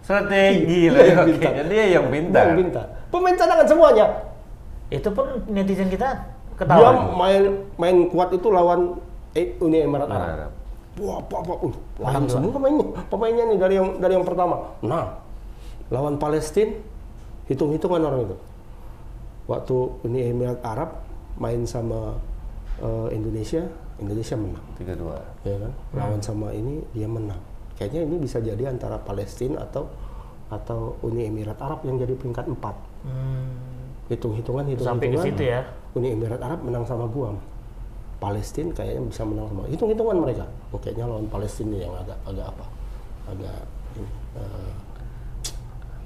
Strategi 0.00 0.80
lah. 0.88 1.00
pintar. 1.28 1.52
Dia 1.68 1.84
yang 1.92 2.06
Dia 2.08 2.08
pintar. 2.08 2.44
yang 2.48 2.56
pintar. 2.56 2.86
Pemain 3.12 3.36
cadangan 3.36 3.66
semuanya. 3.68 4.06
Itu 5.00 5.08
pun 5.14 5.26
netizen 5.48 5.88
kita 5.88 6.08
Dia 6.52 6.68
ketawa. 6.68 7.16
main 7.16 7.64
main 7.80 7.96
kuat 8.12 8.34
itu 8.36 8.48
lawan 8.52 9.00
eh, 9.32 9.56
Uni 9.58 9.80
Emirat 9.80 10.08
Arab. 10.08 10.28
Arab. 10.36 10.52
Wah, 11.00 11.24
apa 11.24 11.36
apa, 11.40 11.52
uh, 11.64 11.74
lain 12.04 12.28
semua 12.28 12.52
pemainnya. 12.52 12.86
Pemainnya 13.08 13.44
nih 13.48 13.58
dari 13.58 13.74
yang 13.80 13.88
dari 13.96 14.12
yang 14.12 14.26
pertama. 14.28 14.76
Nah, 14.84 15.16
lawan 15.88 16.20
Palestina 16.20 16.76
hitung-hitungan 17.48 18.04
orang 18.04 18.28
itu. 18.28 18.36
Waktu 19.48 19.76
Uni 20.04 20.20
Emirat 20.28 20.60
Arab 20.62 21.00
main 21.40 21.64
sama 21.64 22.14
eh, 22.78 23.08
Indonesia, 23.16 23.64
Indonesia 23.98 24.36
menang, 24.36 24.64
3-2. 24.78 25.48
ya 25.48 25.56
kan? 25.58 25.72
Lawan 25.96 26.20
sama 26.20 26.52
ini 26.52 26.84
dia 26.92 27.08
menang. 27.08 27.40
Kayaknya 27.80 28.00
ini 28.06 28.16
bisa 28.20 28.38
jadi 28.38 28.68
antara 28.68 29.00
Palestina 29.00 29.64
atau 29.64 29.88
atau 30.52 31.00
Uni 31.00 31.24
Emirat 31.24 31.56
Arab 31.58 31.80
yang 31.88 31.96
jadi 31.96 32.12
peringkat 32.12 32.44
4. 32.44 32.60
Hmm, 33.08 33.48
Hitung-hitungan 34.12 34.64
hitung-hitungan. 34.68 35.00
Sampai 35.00 35.08
ke 35.08 35.18
situ 35.24 35.42
ya. 35.48 35.60
Uni 35.96 36.08
Emirat 36.12 36.40
Arab 36.40 36.60
menang 36.60 36.84
sama 36.84 37.08
Guam. 37.08 37.36
Palestina 38.20 38.70
kayaknya 38.70 39.02
bisa 39.08 39.22
menang 39.26 39.50
sama 39.50 39.66
hitung-hitungan 39.66 40.16
mereka. 40.20 40.44
Oh, 40.70 40.78
kayaknya 40.78 41.10
lawan 41.10 41.26
Palestina 41.26 41.74
yang 41.74 41.90
agak 41.96 42.18
agak 42.22 42.46
apa? 42.54 42.64
Agak 43.26 43.58
ini, 43.98 44.08
eh, 44.38 44.70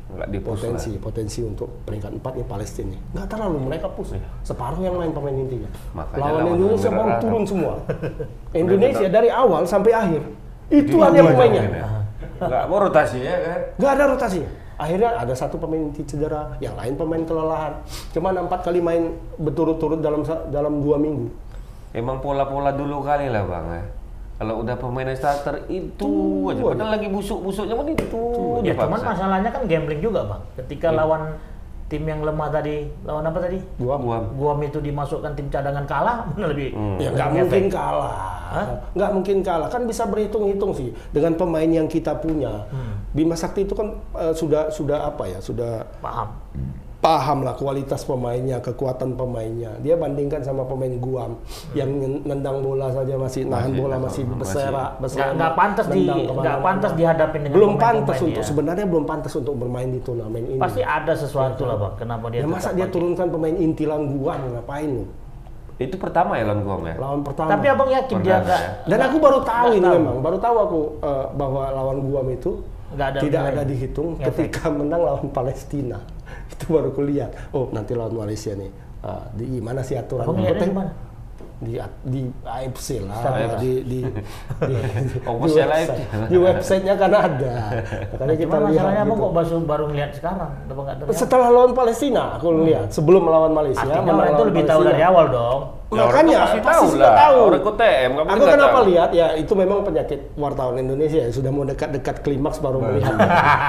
Enggak 0.07 0.29
di 0.31 0.39
push 0.39 0.63
potensi 0.63 0.91
lah. 0.95 1.03
potensi 1.03 1.39
untuk 1.43 1.69
peringkat 1.83 2.11
4 2.23 2.33
nih 2.39 2.47
Palestina. 2.47 2.89
nih. 2.95 3.01
Nggak 3.11 3.27
terlalu 3.27 3.57
mereka 3.59 3.87
push. 3.91 4.15
Separuh 4.47 4.79
yang 4.79 4.95
main 4.95 5.11
pemain 5.11 5.35
intinya. 5.35 5.67
Makanya 5.93 6.23
Lawan 6.23 6.41
lawan 6.47 6.55
Indonesia 6.57 6.91
baru 6.95 7.11
turun 7.19 7.43
semua. 7.45 7.75
Indonesia 8.65 9.07
dari 9.11 9.29
awal 9.29 9.63
sampai 9.67 9.93
akhir 9.93 10.23
itu 10.71 10.97
hanya 11.03 11.21
pemainnya. 11.27 11.63
aja, 11.69 11.89
Enggak 12.39 12.65
mau 12.71 12.79
rotasi 12.81 13.19
ya 13.19 13.35
kan. 13.35 13.59
Nggak 13.77 13.93
ada 13.93 14.05
rotasinya. 14.15 14.51
Akhirnya 14.77 15.17
ada 15.17 15.33
satu 15.33 15.57
pemain 15.57 15.89
inti 15.89 16.05
cedera, 16.05 16.53
yang 16.61 16.77
lain 16.77 17.01
pemain 17.01 17.25
kelelahan. 17.25 17.81
Cuma 18.13 18.29
empat 18.29 18.61
kali 18.61 18.85
main 18.85 19.17
berturut-turut 19.41 20.05
dalam 20.05 20.21
dalam 20.53 20.85
dua 20.85 21.01
minggu. 21.01 21.33
Emang 21.97 22.21
pola-pola 22.21 22.77
dulu 22.77 23.01
kali 23.01 23.33
lah 23.33 23.41
bang 23.49 23.67
ya. 23.73 23.85
Kalau 24.37 24.61
udah 24.61 24.77
pemain 24.77 25.09
starter 25.17 25.65
itu 25.73 26.13
aja. 26.53 26.61
aja. 26.61 26.77
Padahal 26.77 26.91
lagi 26.93 27.09
busuk-busuknya 27.09 27.73
pun 27.73 27.89
itu. 27.89 28.21
Ya 28.69 28.77
cuman 28.77 29.01
masalahnya 29.01 29.49
kan 29.49 29.65
gambling 29.65 30.05
juga 30.05 30.29
bang. 30.29 30.43
Ketika 30.61 30.93
Iya. 30.93 30.99
lawan 31.01 31.23
tim 31.87 32.03
yang 32.03 32.21
lemah 32.27 32.49
tadi, 32.51 32.91
lawan 33.07 33.27
apa 33.31 33.39
tadi? 33.39 33.59
Gua 33.79 33.95
Guam. 33.95 34.25
Guam 34.35 34.59
itu 34.67 34.79
dimasukkan 34.83 35.33
tim 35.39 35.47
cadangan 35.47 35.87
kalah, 35.87 36.17
mana 36.35 36.51
lebih? 36.51 36.75
Hmm. 36.75 36.99
Ya 36.99 37.11
nggak 37.15 37.29
mungkin 37.35 37.65
efek. 37.67 37.75
kalah. 37.75 38.19
nggak 38.95 39.11
mungkin 39.15 39.37
kalah. 39.43 39.69
Kan 39.71 39.83
bisa 39.87 40.03
berhitung-hitung 40.07 40.73
sih 40.75 40.91
dengan 41.15 41.39
pemain 41.39 41.71
yang 41.71 41.87
kita 41.87 42.19
punya. 42.19 42.67
Bima 43.15 43.39
Sakti 43.39 43.65
itu 43.65 43.75
kan 43.75 43.95
eh, 44.19 44.35
sudah 44.35 44.69
sudah 44.71 45.07
apa 45.09 45.25
ya? 45.31 45.39
Sudah 45.39 45.87
Paham. 46.03 46.35
Paham 47.07 47.47
lah 47.47 47.55
kualitas 47.55 48.03
pemainnya, 48.03 48.59
kekuatan 48.59 49.15
pemainnya. 49.15 49.79
Dia 49.79 49.95
bandingkan 49.95 50.43
sama 50.43 50.67
pemain 50.67 50.91
Guam 50.99 51.39
yang 51.71 51.87
nendang 52.27 52.59
bola 52.59 52.91
saja 52.91 53.15
masih 53.15 53.47
nahan 53.47 53.71
Masih, 53.71 53.79
bola 53.79 53.95
masih- 53.95 54.03
masih 54.03 54.25
masih- 54.27 54.41
bersera, 54.43 54.85
bersera. 54.99 55.23
Nggak 55.23 55.31
nggak 55.39 55.53
pantas 55.55 55.87
di 55.87 56.03
nggak 56.27 56.59
pantas 56.59 56.93
dihadapin 56.99 57.41
dengan 57.47 57.55
belum 57.55 57.71
pemain-pemain 57.71 58.03
pantas 58.03 58.19
untuk 58.19 58.43
dia. 58.43 58.51
sebenarnya 58.51 58.87
belum 58.91 59.05
pantas 59.07 59.33
untuk 59.33 59.55
bermain 59.55 59.89
di 59.89 60.01
turnamen 60.03 60.43
ini. 60.51 60.59
Pasti 60.59 60.83
ada 60.83 61.13
sesuatu 61.15 61.63
lah 61.63 61.77
bang. 61.79 61.95
Kenapa 61.97 62.27
dia? 62.27 62.43
ya 62.43 62.47
masa 62.51 62.75
dia 62.75 62.83
pakai? 62.83 62.95
turunkan 62.99 63.27
pemain 63.31 63.55
intilan 63.55 64.03
Guam 64.11 64.41
ngapain 64.51 64.91
lu? 64.91 65.05
Itu 65.77 66.01
pertama 66.01 66.35
ya 66.35 66.49
lawan 66.49 66.65
Guam 66.65 66.81
ya? 66.89 66.95
Lawan 66.97 67.21
pertama. 67.23 67.49
Tapi 67.53 67.67
abang 67.69 67.91
yakin 67.93 68.17
dia 68.19 68.41
Pernah, 68.41 68.47
nggak? 68.49 68.61
ya. 68.65 68.71
Dan 68.91 68.99
aku 69.07 69.17
baru 69.21 69.39
tahu 69.45 69.69
ini 69.77 69.85
tahu. 69.85 69.95
memang, 69.95 70.17
baru 70.19 70.39
tahu 70.41 70.57
aku 70.59 70.81
eh, 71.05 71.25
bahwa 71.37 71.63
lawan 71.71 71.99
Guam 72.03 72.27
itu 72.33 72.51
Nggak 72.97 73.09
ada 73.13 73.19
tidak 73.21 73.43
ada 73.45 73.63
dihitung 73.63 74.09
Ngefek. 74.17 74.25
ketika 74.49 74.73
menang 74.73 75.01
lawan 75.05 75.29
Palestina. 75.31 75.99
itu 76.53 76.65
baru 76.67 76.91
kulihat. 76.91 77.31
Oh 77.53 77.69
nanti 77.71 77.93
lawan 77.93 78.17
Malaysia 78.17 78.57
nih. 78.57 78.73
Ah, 79.05 79.23
di 79.37 79.61
mana 79.61 79.85
sih 79.85 79.95
aturan? 79.95 80.27
Lihatnya 80.27 80.67
di 80.67 80.75
mana? 80.75 80.93
Di 81.57 81.73
di 82.05 82.21
AFC 82.45 83.01
lah, 83.01 83.17
di 83.57 83.81
di 83.81 84.01
di, 84.05 84.77
Oh, 85.25 85.41
di, 85.41 85.49
masih 85.57 85.65
website, 85.65 85.89
di 86.29 86.37
websitenya 86.37 86.95
kan 87.01 87.13
ada. 87.17 87.53
Makanya 88.13 88.35
kita 88.37 88.57
Cuma 88.61 88.69
lihat. 88.69 88.85
gitu. 88.93 89.13
kok 89.17 89.31
baru 89.33 89.57
baru 89.65 89.85
ngeliat 89.89 90.13
sekarang? 90.21 90.51
Setelah 91.17 91.49
lawan 91.49 91.73
Palestina, 91.73 92.37
aku 92.37 92.61
lihat 92.61 92.93
sebelum 92.93 93.25
melawan 93.25 93.53
Malaysia. 93.57 93.89
Artinya 93.89 94.29
itu 94.29 94.45
lebih 94.53 94.65
tahu 94.69 94.81
Palestina. 94.85 94.91
dari 94.93 95.03
awal 95.05 95.27
dong. 95.33 95.61
Ya, 95.89 96.03
orang 96.03 96.19
Makanya 96.19 96.35
tuh 96.35 96.43
pasti 96.43 96.59
tahu 96.61 96.87
lah. 96.99 97.15
tahu. 97.15 97.39
Orang 97.47 97.61
ikut 97.61 97.77
TM, 97.77 98.11
Aku 98.19 98.43
kenapa 98.45 98.75
tahu. 98.75 98.89
lihat 98.91 99.11
ya 99.13 99.27
itu 99.35 99.53
memang 99.53 99.79
penyakit 99.81 100.21
wartawan 100.35 100.75
Indonesia 100.77 101.21
ya 101.21 101.31
sudah 101.31 101.49
mau 101.49 101.63
dekat-dekat 101.63 102.17
klimaks 102.21 102.59
baru 102.59 102.79
melihat. 102.81 103.15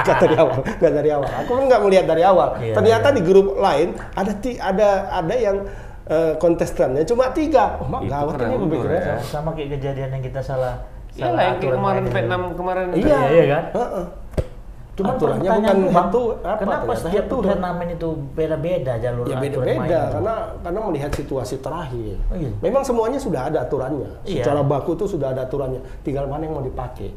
Nggak 0.01 0.17
dari 0.19 0.35
awal, 0.35 0.57
nggak 0.73 0.93
dari 0.95 1.09
awal. 1.11 1.29
Aku 1.37 1.51
kan 1.51 1.63
nggak 1.67 1.81
melihat 1.83 2.05
dari 2.07 2.23
awal. 2.23 2.47
Iya, 2.57 2.73
Ternyata 2.73 3.07
di 3.11 3.21
grup 3.21 3.47
lain 3.55 3.87
ada 4.11 4.33
ti- 4.33 4.57
ada 4.57 4.89
ada 5.13 5.35
yang 5.35 5.57
eh, 6.05 6.33
kontestannya 6.35 7.03
cuma 7.03 7.29
tiga. 7.29 7.77
Oh, 7.77 7.85
mak 7.85 8.01
Itu 8.01 8.09
gawat 8.09 8.33
ini 8.39 8.55
berpikirnya. 8.57 9.01
ya. 9.03 9.15
Sama 9.21 9.49
kayak 9.51 9.69
kejadian 9.75 10.09
yang 10.09 10.23
kita 10.23 10.41
salah. 10.41 10.73
Iya 11.13 11.29
lah 11.29 11.43
yang 11.43 11.57
kemarin 11.59 12.03
Vietnam 12.07 12.41
kemarin. 12.51 12.85
itu. 12.91 13.05
Iya, 13.05 13.19
Iya, 13.27 13.43
kan? 13.47 13.63
Heeh. 13.75 14.05
Cuma 14.97 15.13
aturannya 15.13 15.45
bukan 15.45 15.61
tuh, 15.77 15.89
Bang, 15.93 16.07
itu 16.09 16.21
apa? 16.41 16.57
Kenapa 16.57 16.91
setiap 16.97 17.25
itu 17.29 17.35
turnamen 17.37 17.87
itu 17.93 18.09
beda-beda 18.33 18.93
jalur 18.97 19.23
Ya 19.23 19.37
aturan 19.37 19.43
beda-beda 19.45 19.77
main? 19.77 20.09
karena 20.09 20.33
karena 20.65 20.79
melihat 20.89 21.11
situasi 21.13 21.55
terakhir. 21.61 22.17
Oh, 22.27 22.35
iya. 22.35 22.49
Memang 22.65 22.81
semuanya 22.81 23.19
sudah 23.21 23.41
ada 23.45 23.61
aturannya. 23.61 24.09
Iya. 24.25 24.41
Secara 24.41 24.65
baku 24.65 24.97
itu 24.97 25.05
sudah 25.05 25.37
ada 25.37 25.45
aturannya. 25.45 25.85
Tinggal 26.01 26.25
mana 26.25 26.41
yang 26.43 26.57
mau 26.57 26.65
dipakai. 26.65 27.13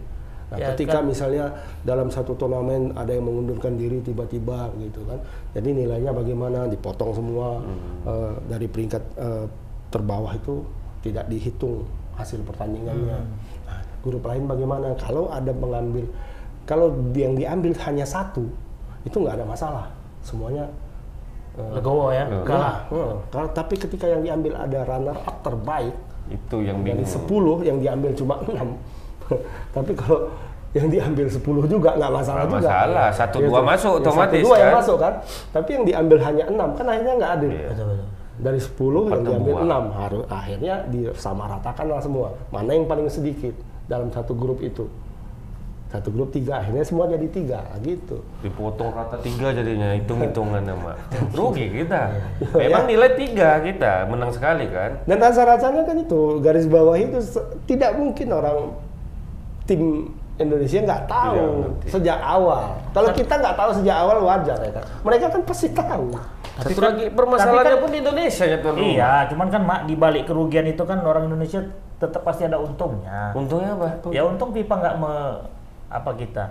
Nah, 0.51 0.59
Ya, 0.59 0.75
ketika 0.75 1.01
kan- 1.01 1.09
misalnya 1.09 1.57
dalam 1.81 2.13
satu 2.13 2.37
turnamen 2.37 2.93
ada 2.93 3.17
yang 3.17 3.25
mengundurkan 3.25 3.81
diri 3.81 4.05
tiba-tiba 4.05 4.69
gitu 4.77 5.01
kan. 5.09 5.17
Jadi 5.57 5.69
nilainya 5.73 6.13
bagaimana 6.13 6.69
dipotong 6.69 7.17
semua 7.17 7.65
eh, 8.05 8.33
dari 8.45 8.69
peringkat 8.69 9.03
eh, 9.17 9.47
terbawah 9.89 10.37
itu 10.37 10.61
tidak 11.01 11.33
dihitung 11.33 11.89
hasil 12.13 12.45
pertandingannya. 12.45 13.25
Nah, 13.65 13.81
grup 14.05 14.21
lain 14.21 14.45
bagaimana? 14.45 14.93
Kalau 15.01 15.33
ada 15.33 15.49
mengambil 15.49 16.05
kalau 16.65 16.93
yang 17.13 17.35
diambil 17.35 17.73
hanya 17.87 18.05
satu 18.05 18.45
itu 19.03 19.17
nggak 19.17 19.41
ada 19.41 19.47
masalah. 19.47 19.87
Semuanya 20.21 20.69
eh, 21.57 21.71
Legowo 21.73 22.13
ya, 22.13 22.29
kalah. 22.45 22.85
Heeh. 22.89 23.13
Kalau 23.33 23.49
tapi 23.51 23.75
ketika 23.75 24.07
yang 24.07 24.21
diambil 24.21 24.53
ada 24.57 24.79
runner 24.85 25.17
up 25.17 25.37
terbaik 25.41 25.97
Itu 26.29 26.63
yang 26.63 26.85
dari 26.85 27.03
bingung. 27.03 27.63
10 27.65 27.67
yang 27.67 27.79
diambil 27.81 28.11
cuma 28.15 28.35
6. 28.45 28.55
tapi 29.77 29.93
kalau 29.99 30.31
yang 30.71 30.87
diambil 30.87 31.27
10 31.27 31.43
juga 31.67 31.91
nggak 31.99 32.13
masalah 32.15 32.43
Nggak 32.47 32.55
juga. 32.55 32.69
masalah. 32.71 33.09
Satu, 33.11 33.37
dua 33.43 33.61
masuk 33.67 33.91
Ya, 33.91 33.99
otomatis, 33.99 34.39
Satu 34.39 34.47
dua 34.47 34.57
yang 34.57 34.71
kan? 34.71 34.79
masuk 34.79 34.97
kan. 35.03 35.15
Tapi 35.51 35.71
yang 35.75 35.85
diambil 35.85 36.19
hanya 36.23 36.45
6 36.47 36.79
kan 36.79 36.87
akhirnya 36.87 37.15
nggak 37.19 37.33
adil. 37.35 37.51
Iya. 37.51 37.69
Betul 37.75 37.87
betul. 37.91 38.09
Dari 38.41 38.61
10 38.63 39.03
yang 39.11 39.23
diambil. 39.27 39.55
6 39.67 39.85
harus 39.99 40.25
akhirnya 40.31 40.75
disamaratakanlah 40.87 42.01
semua. 42.01 42.29
Mana 42.49 42.71
yang 42.73 42.87
paling 42.87 43.11
sedikit 43.11 43.53
dalam 43.85 44.09
satu 44.09 44.33
grup 44.33 44.63
itu. 44.63 44.87
Satu 45.91 46.15
grup 46.15 46.31
tiga, 46.31 46.63
akhirnya 46.63 46.87
semua 46.87 47.11
jadi 47.11 47.27
tiga, 47.27 47.67
gitu. 47.83 48.23
Dipotong 48.47 48.95
rata 48.95 49.19
tiga 49.19 49.51
jadinya 49.51 49.91
hitung-hitungan 49.99 50.63
nama. 50.63 50.95
Rugi 51.39 51.67
kita. 51.67 52.15
Iya. 52.15 52.55
Memang 52.55 52.85
nilai 52.87 53.11
tiga 53.19 53.59
kita 53.59 54.07
menang 54.07 54.31
sekali 54.31 54.71
kan. 54.71 55.03
Dan 55.03 55.19
rasa-rasanya 55.19 55.83
kan 55.83 55.99
itu 55.99 56.39
garis 56.39 56.71
bawah 56.71 56.95
itu 56.95 57.19
tidak 57.67 57.99
mungkin 57.99 58.31
orang 58.31 58.71
tim 59.67 60.15
Indonesia 60.39 60.79
nggak 60.81 61.05
tahu 61.05 61.35
Tidak 61.35 61.59
ngerti. 61.59 61.87
sejak 61.91 62.19
awal. 62.23 62.65
Kalau 62.95 63.11
kita 63.11 63.35
nggak 63.35 63.57
tahu 63.59 63.71
sejak 63.83 63.97
awal 63.99 64.17
wajar 64.23 64.59
ya 64.63 64.71
kan. 64.71 64.85
Mereka 65.03 65.27
kan 65.27 65.43
pasti 65.43 65.69
tahu. 65.75 66.07
Satu 66.61 66.81
lagi 66.81 67.05
permasalahannya 67.11 67.67
tapi 67.67 67.75
kan- 67.75 67.83
pun 67.83 67.91
di 67.91 67.99
Indonesia 67.99 68.45
ya 68.47 68.57
tuan 68.63 68.75
rumah. 68.79 68.89
Iya, 68.95 69.13
cuman 69.35 69.47
kan 69.51 69.63
mak 69.67 69.81
di 69.85 69.95
balik 69.99 70.25
kerugian 70.31 70.71
itu 70.71 70.83
kan 70.87 71.03
orang 71.03 71.27
Indonesia 71.27 71.61
tetap 71.99 72.23
pasti 72.23 72.47
ada 72.47 72.63
untungnya. 72.63 73.35
Untungnya 73.35 73.75
apa? 73.75 74.07
Ya 74.15 74.23
untung 74.23 74.55
FIFA 74.55 74.75
nggak 74.79 74.95
me 74.97 75.13
apa 75.91 76.11
kita 76.15 76.45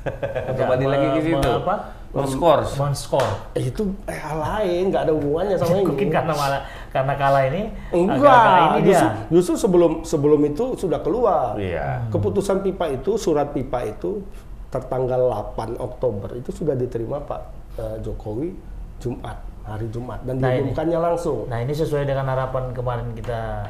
Kembali 0.56 0.84
lagi 0.88 1.06
ke 1.12 1.20
situ. 1.28 1.50
apa? 1.60 1.92
Men-scores. 2.10 2.72
Men-skor. 2.80 3.28
Eh, 3.52 3.68
itu 3.68 3.84
eh, 4.08 4.16
lain, 4.16 4.88
nggak 4.88 5.02
ada 5.04 5.12
hubungannya 5.12 5.56
sama 5.60 5.76
ini. 5.78 5.84
Mungkin 5.92 6.08
karena 6.08 6.32
malah 6.32 6.60
karena 6.88 7.14
kalah 7.14 7.44
ini 7.46 7.62
Enggak, 7.92 8.16
agak-agak 8.18 8.64
ini 8.64 8.80
justru, 8.88 9.08
dia. 9.12 9.28
justru 9.30 9.54
sebelum 9.60 9.92
sebelum 10.02 10.40
itu 10.48 10.64
sudah 10.74 11.04
keluar. 11.04 11.54
Iya. 11.60 12.08
Keputusan 12.08 12.64
pipa 12.64 12.88
itu, 12.88 13.20
surat 13.20 13.52
pipa 13.52 13.84
itu 13.84 14.24
tertanggal 14.72 15.52
8 15.52 15.76
Oktober 15.76 16.30
itu 16.32 16.50
sudah 16.50 16.72
diterima 16.72 17.20
Pak 17.20 17.42
eh, 17.76 17.96
Jokowi 18.00 18.56
Jumat, 18.98 19.36
hari 19.68 19.84
Jumat 19.92 20.24
dan 20.24 20.40
Nah, 20.40 20.50
diumumkannya 20.56 20.98
langsung. 20.98 21.44
Nah 21.44 21.60
ini 21.60 21.76
sesuai 21.76 22.08
dengan 22.08 22.24
harapan 22.24 22.72
kemarin 22.72 23.12
kita 23.12 23.68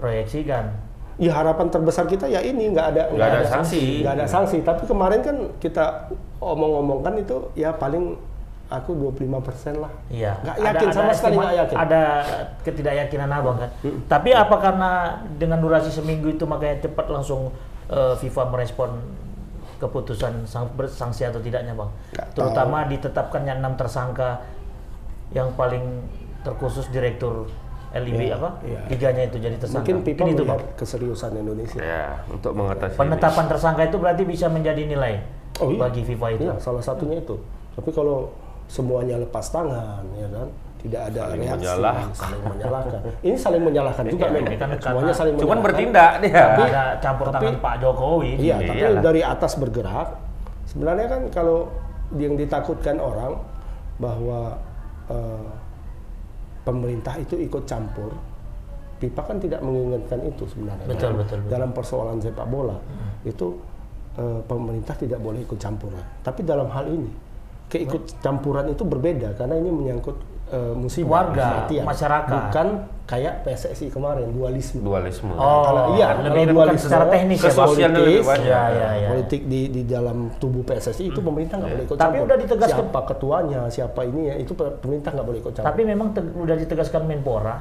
proyeksikan. 0.00 0.72
Ya 1.16 1.32
harapan 1.32 1.72
terbesar 1.72 2.04
kita 2.04 2.28
ya 2.28 2.44
ini 2.44 2.68
nggak 2.76 2.86
ada 2.92 3.02
Nggak 3.08 3.28
ada 3.32 3.40
sanksi. 3.48 4.04
nggak 4.04 4.14
ada 4.20 4.26
sanksi. 4.28 4.60
Tapi 4.60 4.84
kemarin 4.84 5.20
kan 5.24 5.36
kita 5.56 6.12
omong-omongkan 6.44 7.16
itu 7.16 7.48
ya 7.56 7.72
paling 7.72 8.20
aku 8.68 8.92
25% 8.92 9.80
lah. 9.80 9.92
Iya. 10.12 10.36
Nggak 10.44 10.56
yakin 10.60 10.88
sama 10.92 11.12
sekali 11.16 11.34
nggak 11.40 11.56
yakin. 11.56 11.76
Ada 11.80 12.02
ketidakyakinan 12.66 13.30
abang 13.32 13.56
kan. 13.56 13.70
Tapi 14.10 14.36
apa 14.36 14.56
karena 14.60 14.90
dengan 15.40 15.62
durasi 15.62 15.88
seminggu 15.88 16.36
itu 16.36 16.44
makanya 16.44 16.84
cepat 16.84 17.06
langsung 17.08 17.48
eh, 17.88 18.14
FIFA 18.20 18.42
merespon 18.52 18.90
keputusan 19.76 20.48
sang, 20.48 20.68
sanksi 20.88 21.28
atau 21.28 21.40
tidaknya 21.40 21.72
bang? 21.72 21.90
Tahu. 22.12 22.32
Terutama 22.36 22.88
ditetapkannya 22.88 23.60
enam 23.60 23.72
tersangka 23.76 24.44
yang 25.32 25.52
paling 25.56 26.06
terkhusus 26.44 26.86
direktur 26.90 27.50
LIB 27.92 28.20
Iya, 28.20 28.34
apa 28.34 28.50
iya. 28.62 28.80
liganya 28.86 29.22
itu 29.24 29.36
jadi 29.38 29.56
tersangka. 29.56 29.78
Mungkin 29.80 29.96
pipa 30.02 30.22
itu 30.24 30.42
melihat 30.42 30.58
bang. 30.58 30.76
keseriusan 30.76 31.30
Indonesia. 31.34 31.78
Ya, 31.78 32.04
untuk 32.26 32.52
mengatasi 32.52 32.92
ini. 32.92 33.00
Penetapan 33.00 33.44
tersangka 33.46 33.82
itu 33.84 33.96
berarti 33.96 34.22
bisa 34.22 34.46
menjadi 34.46 34.82
nilai 34.84 35.14
Oh, 35.56 35.68
iya. 35.68 35.80
bagi 35.80 36.02
FIFA 36.02 36.26
itu. 36.32 36.42
Iya, 36.44 36.54
salah 36.58 36.80
satunya 36.80 37.16
itu. 37.18 37.36
Tapi 37.72 37.90
kalau 37.90 38.28
semuanya 38.66 39.16
lepas 39.16 39.46
tangan, 39.46 40.02
ya 40.12 40.28
kan, 40.28 40.48
tidak 40.78 41.02
ada 41.04 41.20
Saling 41.24 41.40
reaksi, 41.40 41.56
menyalahkan. 41.56 42.08
saling 42.12 42.42
menyalahkan. 42.44 43.00
Ini 43.20 43.36
saling 43.36 43.62
menyalahkan 43.62 44.04
juga 44.06 44.20
Iya, 44.20 44.32
memang. 44.32 44.46
ini 44.46 44.56
kan 44.56 44.68
semuanya 44.76 45.14
saling 45.14 45.34
Cuman 45.34 45.42
menyalahkan. 45.56 45.64
bertindak 45.64 46.12
dia. 46.20 46.42
Tapi 46.42 46.62
ada 46.64 46.84
campur 46.98 47.26
tapi- 47.26 47.34
tangan 47.46 47.56
Pak 47.58 47.74
Jokowi. 47.78 48.32
Iya, 48.36 48.56
tapi 48.60 48.76
Iyalah. 48.76 49.02
dari 49.02 49.20
atas 49.22 49.52
bergerak. 49.54 50.08
Sebenarnya 50.66 51.06
kan 51.06 51.22
kalau 51.30 51.58
yang 52.14 52.34
ditakutkan 52.34 52.98
orang 52.98 53.40
bahwa 53.96 54.60
eh, 55.06 55.48
pemerintah 56.66 57.14
itu 57.22 57.38
ikut 57.38 57.62
campur, 57.62 58.10
FIFA 58.98 59.22
kan 59.22 59.36
tidak 59.38 59.60
menginginkan 59.62 60.18
itu 60.26 60.44
sebenarnya. 60.50 60.86
Betul, 60.90 61.14
dalam, 61.14 61.16
betul, 61.22 61.36
betul. 61.38 61.50
Dalam 61.54 61.70
persoalan 61.70 62.16
sepak 62.18 62.46
bola 62.50 62.76
itu 63.22 63.54
eh, 64.18 64.40
pemerintah 64.42 64.94
tidak 64.98 65.22
boleh 65.22 65.46
ikut 65.46 65.58
campuran. 65.62 66.02
Tapi 66.26 66.40
dalam 66.42 66.66
hal 66.74 66.90
ini 66.90 67.10
keikut 67.70 68.18
campuran 68.22 68.66
itu 68.70 68.82
berbeda 68.82 69.38
karena 69.38 69.54
ini 69.62 69.70
menyangkut 69.70 70.16
eh, 70.50 70.74
musibah 70.74 71.30
Warga, 71.30 71.46
kematian. 71.70 71.84
masyarakat. 71.86 72.34
bukan 72.34 72.66
kayak 73.06 73.40
PSSI 73.40 73.86
kemarin 73.88 74.26
dualisme. 74.28 74.82
Dualisme. 74.82 75.30
Oh, 75.30 75.62
Kalau 75.62 75.94
iya, 75.94 76.18
lebih 76.18 76.42
kalau 76.44 76.54
dualisme, 76.58 76.84
secara 76.84 77.06
teknis 77.06 77.38
ya. 77.38 77.50
Sosial 77.50 77.90
politis. 77.92 78.26
Ya, 78.42 78.62
ya, 78.68 78.90
ya. 78.96 79.08
politik 79.08 79.40
di 79.46 79.60
di 79.68 79.82
dalam 79.84 80.34
tubuh 80.36 80.60
PSSI 80.60 81.08
itu 81.08 81.20
pemerintah 81.20 81.54
nggak 81.56 81.70
boleh 81.70 81.84
ikut 81.84 81.94
Tapi 81.94 82.02
campur. 82.12 82.26
udah 82.26 82.36
ditegaskan- 82.36 82.82
siapa 82.82 83.00
ketuanya, 83.06 83.60
siapa 83.68 84.00
ini 84.02 84.20
ya 84.24 84.34
itu 84.34 84.52
pe- 84.52 84.74
pemerintah 84.76 85.10
nggak 85.12 85.22
boleh 85.24 85.38
ikut 85.38 85.52
campur. 85.52 85.68
Tapi 85.68 85.82
memang 85.84 86.08
te- 86.10 86.34
udah 86.34 86.56
ditegaskan 86.56 87.02
Menpora 87.06 87.56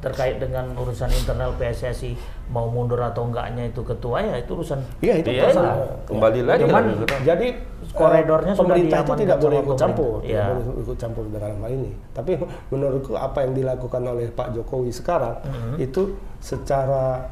terkait 0.00 0.36
dengan 0.38 0.72
urusan 0.74 1.10
internal 1.10 1.52
PSSI 1.52 2.16
mau 2.48 2.64
mundur 2.66 2.98
atau 2.98 3.24
enggaknya 3.24 3.66
itu 3.66 3.80
ketua 3.82 4.20
ya 4.20 4.36
itu 4.36 4.52
urusan 4.52 4.80
Iya 5.00 5.14
itu 5.18 5.30
Iya, 5.30 5.42
terserah. 5.46 5.76
kembali 6.04 6.40
lagi 6.42 6.62
Cuman- 6.62 6.88
gitu. 6.94 7.04
Jadi 7.22 7.48
Koridornya 7.82 8.22
eh, 8.46 8.56
sudah 8.56 8.62
pemerintah 8.70 8.98
itu 9.00 9.12
tidak 9.18 9.36
boleh 9.38 9.58
ikut 9.58 9.74
campur. 9.76 10.14
Iya. 10.22 10.44
tidak 10.44 10.64
boleh 10.64 10.82
ikut 10.82 10.96
campur 10.96 11.22
dalam 11.28 11.58
hal 11.58 11.70
ini. 11.70 11.90
Tapi 12.10 12.32
menurutku 12.70 13.12
apa 13.12 13.38
yang 13.42 13.52
dilakukan 13.52 14.02
oleh 14.06 14.26
Pak 14.28 14.48
Jokowi 14.48 14.61
sekarang 14.92 15.36
Mm-hmm. 15.42 15.76
itu 15.82 16.02
secara 16.42 17.26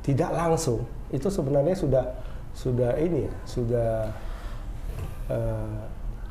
tidak 0.00 0.30
langsung 0.32 0.84
itu 1.10 1.26
sebenarnya 1.26 1.74
sudah 1.74 2.04
sudah 2.54 2.98
ini 2.98 3.26
ya, 3.26 3.32
sudah 3.46 3.90
eh, 5.30 5.78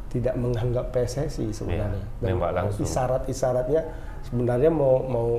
tidak 0.10 0.36
menganggap 0.36 0.90
PSSI 0.92 1.54
sebenarnya. 1.54 2.04
Nembak 2.20 2.52
langsung. 2.56 2.84
Isyarat-isyaratnya 2.84 3.82
sebenarnya 4.26 4.72
mau 4.74 5.06
mau 5.06 5.30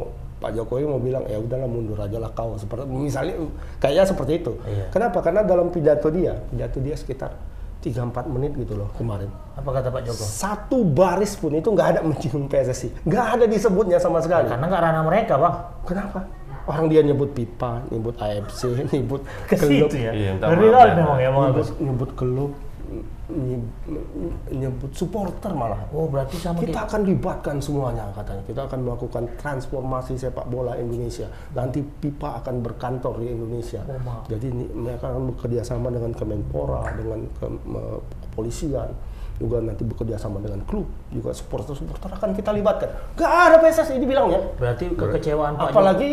Pak 0.41 0.57
Jokowi 0.57 0.89
mau 0.89 0.97
bilang 0.97 1.29
ya 1.29 1.37
udahlah 1.37 1.69
mundur 1.69 2.01
aja 2.01 2.17
lah 2.17 2.33
kau 2.33 2.57
seperti 2.57 2.89
misalnya 2.89 3.37
kayaknya 3.77 4.05
seperti 4.09 4.33
itu. 4.41 4.53
Iya. 4.65 4.89
Kenapa? 4.89 5.21
Karena 5.21 5.45
dalam 5.45 5.69
pidato 5.69 6.09
dia, 6.09 6.39
pidato 6.49 6.81
dia 6.81 6.97
sekitar 6.97 7.35
3-4 7.81 8.29
menit 8.29 8.53
gitu 8.61 8.77
loh 8.77 8.93
kemarin. 8.95 9.33
Apa 9.57 9.81
kata 9.81 9.89
Pak 9.89 10.03
Joko? 10.05 10.25
Satu 10.25 10.85
baris 10.85 11.33
pun 11.37 11.57
itu 11.57 11.69
nggak 11.73 11.89
ada 11.97 12.01
menyinggung 12.05 12.47
PSSI, 12.47 13.09
nggak 13.09 13.27
ada 13.41 13.45
disebutnya 13.49 13.97
sama 13.97 14.21
sekali. 14.21 14.53
Karena 14.53 14.65
nggak 14.69 14.83
ranah 14.85 15.03
mereka, 15.05 15.35
Bang. 15.41 15.57
Kenapa? 15.89 16.21
Orang 16.69 16.93
dia 16.93 17.01
nyebut 17.01 17.33
pipa, 17.33 17.81
nyebut 17.89 18.15
AFC, 18.21 18.61
nyebut 18.93 19.25
Ke 19.49 19.57
klub, 19.57 19.89
situ 19.89 19.97
ya. 19.97 20.13
Iya, 20.13 20.33
ya. 20.37 20.49
memang 20.95 21.19
ya, 21.19 21.31
Bang. 21.33 21.49
nyebut, 21.57 21.69
nyebut 21.81 22.11
klub, 22.15 22.51
nyebut, 24.51 24.91
supporter 24.93 25.53
malah. 25.53 25.87
Oh, 25.91 26.07
berarti 26.07 26.37
sama 26.37 26.61
Kita 26.61 26.87
akan 26.87 27.01
libatkan 27.07 27.57
semuanya 27.59 28.11
katanya. 28.13 28.43
Kita 28.45 28.61
akan 28.67 28.79
melakukan 28.83 29.23
transformasi 29.37 30.17
sepak 30.17 30.47
bola 30.47 30.77
Indonesia. 30.77 31.31
Nanti 31.53 31.81
pipa 31.83 32.43
akan 32.43 32.61
berkantor 32.61 33.21
di 33.21 33.31
Indonesia. 33.31 33.81
Oh, 33.87 33.99
maaf. 34.03 34.27
Jadi 34.27 34.47
ini, 34.51 34.65
mereka 34.69 35.11
akan 35.11 35.31
bekerja 35.35 35.63
sama 35.63 35.89
dengan 35.89 36.13
Kemenpora, 36.13 36.91
dengan 36.95 37.25
ke- 37.39 37.61
me- 37.65 38.01
kepolisian, 38.29 38.91
juga 39.41 39.57
nanti 39.59 39.83
bekerja 39.83 40.21
sama 40.21 40.37
dengan 40.39 40.61
klub, 40.69 40.85
juga 41.09 41.33
supporter-supporter 41.33 42.13
akan 42.13 42.31
kita 42.37 42.53
libatkan. 42.53 42.93
Gak 43.17 43.33
ada 43.33 43.57
PSSI 43.59 43.97
dibilangnya. 43.97 44.53
Berarti 44.61 44.93
kekecewaan 44.93 45.57
Pak 45.57 45.61
Jokowi. 45.67 45.73
Apalagi 45.73 46.11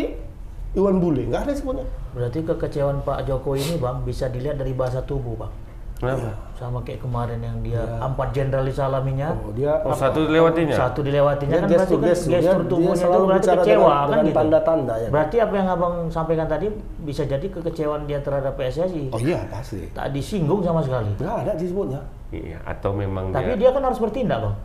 Iwan 0.68 1.00
Bule, 1.00 1.24
nggak 1.24 1.48
ada 1.48 1.52
disebutnya. 1.52 1.86
Berarti 2.12 2.44
kekecewaan 2.44 3.00
Pak 3.00 3.24
Jokowi 3.24 3.60
ini, 3.62 3.76
Bang, 3.76 4.04
bisa 4.04 4.28
dilihat 4.28 4.56
dari 4.56 4.72
bahasa 4.72 5.00
tubuh, 5.00 5.36
Bang. 5.36 5.52
Kenapa? 5.98 6.30
Sama 6.58 6.82
kayak 6.82 7.00
kemarin 7.00 7.38
yang 7.38 7.62
dia 7.62 7.78
empat 8.02 8.34
jenderal 8.34 8.66
disalaminya. 8.66 9.30
Oh, 9.30 9.54
dia 9.54 9.78
Oh, 9.86 9.94
satu 9.94 10.26
dilewatinya? 10.26 10.74
Satu 10.74 11.00
dilewatinya 11.00 11.54
Dia 11.54 11.62
kan 11.62 11.70
berarti 11.70 11.78
kan 11.78 11.86
gestur-gestur, 12.02 12.30
gestur 12.34 12.42
dia- 12.42 12.58
dia 12.58 12.66
tubuhnya 12.66 13.06
itu 13.06 13.22
berarti 13.22 13.46
kecewa 13.48 13.62
dengan- 13.62 13.94
kan 13.94 14.08
dengan 14.10 14.26
gitu. 14.26 14.36
tanda-tanda, 14.36 14.94
ya. 14.98 15.08
Berarti 15.08 15.36
apa 15.38 15.54
yang 15.54 15.68
Abang 15.68 15.94
sampaikan 16.08 16.46
tadi 16.46 16.66
bisa 17.00 17.22
jadi 17.22 17.46
kekecewaan 17.46 18.02
dia 18.04 18.18
terhadap 18.18 18.58
PSSI. 18.58 19.04
Oh 19.08 19.20
iya 19.22 19.38
pasti. 19.46 19.86
Tak 19.88 20.10
disinggung 20.10 20.58
sama 20.60 20.82
sekali. 20.82 21.14
Nggak 21.14 21.36
ada 21.46 21.52
disebutnya. 21.54 22.02
Iya, 22.28 22.58
atau 22.60 22.90
memang 22.92 23.30
Tapi 23.30 23.54
dia, 23.54 23.56
dia 23.56 23.70
kan 23.70 23.82
harus 23.86 23.96
bertindak, 23.96 24.38
Bang. 24.42 24.56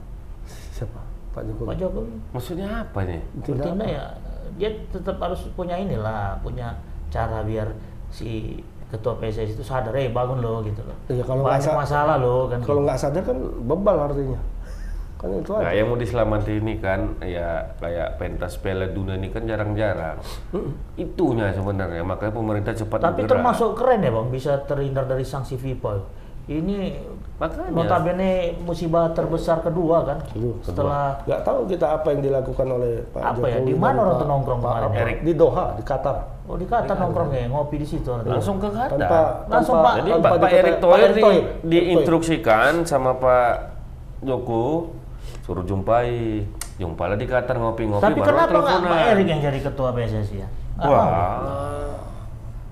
Siapa? 0.73 0.99
Pak 1.31 1.41
Jokowi. 1.45 1.67
Pak 1.67 1.75
Jokowi 1.77 2.09
maksudnya 2.29 2.67
apa 2.81 2.99
nih? 3.05 3.21
Bertindak 3.37 3.87
ya 3.87 4.03
dia 4.53 4.69
tetap 4.89 5.17
harus 5.17 5.45
punya 5.53 5.77
inilah, 5.77 6.37
punya 6.39 6.73
cara 7.09 7.41
biar 7.41 7.69
si 8.09 8.57
ketua 8.93 9.17
PSSI 9.17 9.51
itu 9.51 9.63
sadar, 9.63 9.89
eh 9.95 10.07
bangun 10.07 10.37
loh 10.37 10.61
gitu 10.61 10.79
loh. 10.79 10.93
Iya, 11.07 11.25
kalau 11.25 11.41
Banyak 11.41 11.65
sa- 11.65 11.73
masalah 11.75 12.15
loh 12.15 12.45
kan. 12.45 12.61
Kalau 12.61 12.81
nggak 12.81 12.95
sadar 12.95 13.23
kan 13.23 13.33
bebal 13.59 13.97
artinya. 14.03 14.37
Kan 15.15 15.29
itu 15.35 15.49
Nah, 15.49 15.63
aja. 15.63 15.73
yang 15.73 15.87
mau 15.87 15.95
diselamatkan 15.95 16.53
ini 16.53 16.73
kan 16.77 16.99
ya 17.19 17.47
kayak 17.75 18.17
pentas 18.17 18.53
Piala 18.55 18.85
Dunia 18.87 19.15
ini 19.15 19.27
kan 19.27 19.43
jarang-jarang. 19.43 20.21
Itunya 20.93 21.49
sebenarnya 21.49 22.03
makanya 22.03 22.33
pemerintah 22.33 22.71
cepat 22.71 22.99
Tapi 23.01 23.13
bergerak. 23.19 23.31
termasuk 23.33 23.69
keren 23.73 23.99
ya 23.99 24.11
bang, 24.11 24.27
bisa 24.29 24.51
terhindar 24.61 25.05
dari 25.05 25.23
sanksi 25.23 25.55
FIFA. 25.55 26.21
Ini 26.43 26.99
Makanya. 27.39 27.71
notabene 27.71 28.31
musibah 28.59 29.07
terbesar 29.11 29.59
kedua 29.59 30.03
kan, 30.03 30.19
Kedua, 30.27 30.59
setelah 30.59 31.23
Nggak 31.23 31.41
tahu 31.41 31.59
kita 31.65 31.87
apa 31.89 32.07
yang 32.11 32.21
dilakukan 32.21 32.67
oleh 32.69 32.93
Pak 33.09 33.19
Apa 33.19 33.31
Jokowi. 33.37 33.47
ya, 33.49 33.59
di 33.63 33.73
mana 33.73 33.97
orang 33.97 34.15
tuh 34.17 34.27
nongkrong 34.27 34.59
Pak 34.59 34.69
kemarin 34.69 34.91
ya? 34.91 35.01
Erik. 35.01 35.17
Di 35.23 35.33
Doha, 35.33 35.65
di 35.73 35.83
Qatar. 35.83 36.17
oh 36.43 36.55
di 36.55 36.67
Qatar 36.67 36.95
nongkrongnya 36.97 37.47
ngopi 37.47 37.75
di 37.77 37.87
situ. 37.87 38.11
langsung 38.21 38.59
ke 38.59 38.67
Qatar. 38.67 38.91
Tanpa, 38.93 39.19
Langsung, 39.47 39.75
tanpa, 39.77 39.87
Pak. 39.87 39.93
Jadi 39.97 40.09
tanpa 40.11 40.27
Pak, 40.35 40.51
Erick 40.51 40.77
Thohir 40.77 40.99
Erick 41.01 41.15
di. 41.15 41.23
Erick 41.23 41.45
diinstruksikan 41.63 42.71
sama 42.83 43.11
Pak 43.15 43.53
Joko 44.21 44.91
suruh 45.41 45.63
jumpai, 45.63 46.43
jumpalah 46.75 47.15
di 47.15 47.23
Qatar 47.23 47.55
ngopi-ngopi 47.55 48.03
Tapi 48.03 48.19
baru 48.19 48.27
kenapa 48.29 48.57
nggak. 48.57 48.79
Pak 48.83 49.03
Erik 49.11 49.27
yang 49.27 49.41
jadi 49.41 49.59
ketua 49.61 49.89
PSSI 49.91 50.35
ya? 50.37 50.47
Wah. 50.77 51.92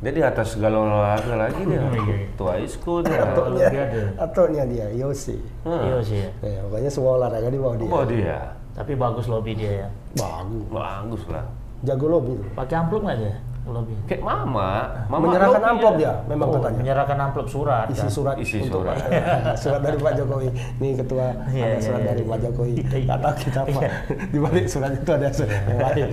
Dia 0.01 0.11
di 0.11 0.21
atas 0.25 0.57
segala 0.57 0.81
olahraga 0.81 1.35
lagi 1.37 1.61
dia. 1.61 1.77
Iya, 1.93 2.01
iya. 2.01 2.17
Tua 2.33 2.57
isku 2.57 3.05
dia. 3.05 3.21
Olimpiade. 3.37 4.17
Ataunya 4.17 4.63
dia, 4.65 4.85
Yosi. 4.97 5.37
Iya 5.61 5.97
sih 6.01 6.17
ya. 6.25 6.29
Ya, 6.41 6.59
pokoknya 6.65 6.89
semua 6.89 7.11
olahraga 7.21 7.49
di 7.53 7.59
bawah 7.61 7.77
dia. 7.77 7.89
Oh 7.93 8.03
dia. 8.03 8.37
Tapi 8.73 8.97
bagus 8.97 9.29
lobby 9.29 9.53
dia 9.53 9.85
ya. 9.85 9.89
Bagus. 10.17 10.65
Bagus 10.73 11.23
lah. 11.29 11.45
Jago 11.85 12.05
lobby. 12.09 12.33
Pakai 12.57 12.75
amplop 12.81 13.05
nggak 13.05 13.19
dia 13.21 13.35
lobby? 13.63 13.93
Kayak 14.09 14.21
mama. 14.21 14.69
mama 15.05 15.29
Menyerahkan 15.29 15.63
amplop 15.63 15.93
dia, 15.95 16.13
memang 16.25 16.47
Oh, 16.49 16.53
katanya. 16.57 16.77
menyerahkan 16.81 17.17
amplop 17.21 17.47
surat. 17.47 17.85
Isi 17.87 18.01
kan? 18.01 18.09
surat 18.09 18.35
Isi 18.37 18.57
untuk 18.59 18.81
surat. 18.81 18.97
surat 19.61 19.79
dari 19.79 19.97
Pak 19.97 20.13
Jokowi. 20.17 20.47
Ini 20.81 20.89
ketua 20.97 21.25
Iya, 21.47 21.61
ada 21.61 21.69
iya, 21.69 21.77
surat 21.77 22.01
iya, 22.01 22.09
dari 22.09 22.21
iya. 22.21 22.29
Pak 22.29 22.39
Jokowi. 22.41 22.71
Iya, 22.73 22.81
iya. 22.81 23.05
Nggak 23.05 23.19
tahu 23.19 23.33
kita 23.37 23.59
apa. 23.61 23.79
Di 24.27 24.37
balik 24.37 24.65
surat 24.65 24.91
itu 24.91 25.11
ada 25.11 25.27
surat 25.29 25.51
yang 25.61 25.79
lain. 25.79 26.09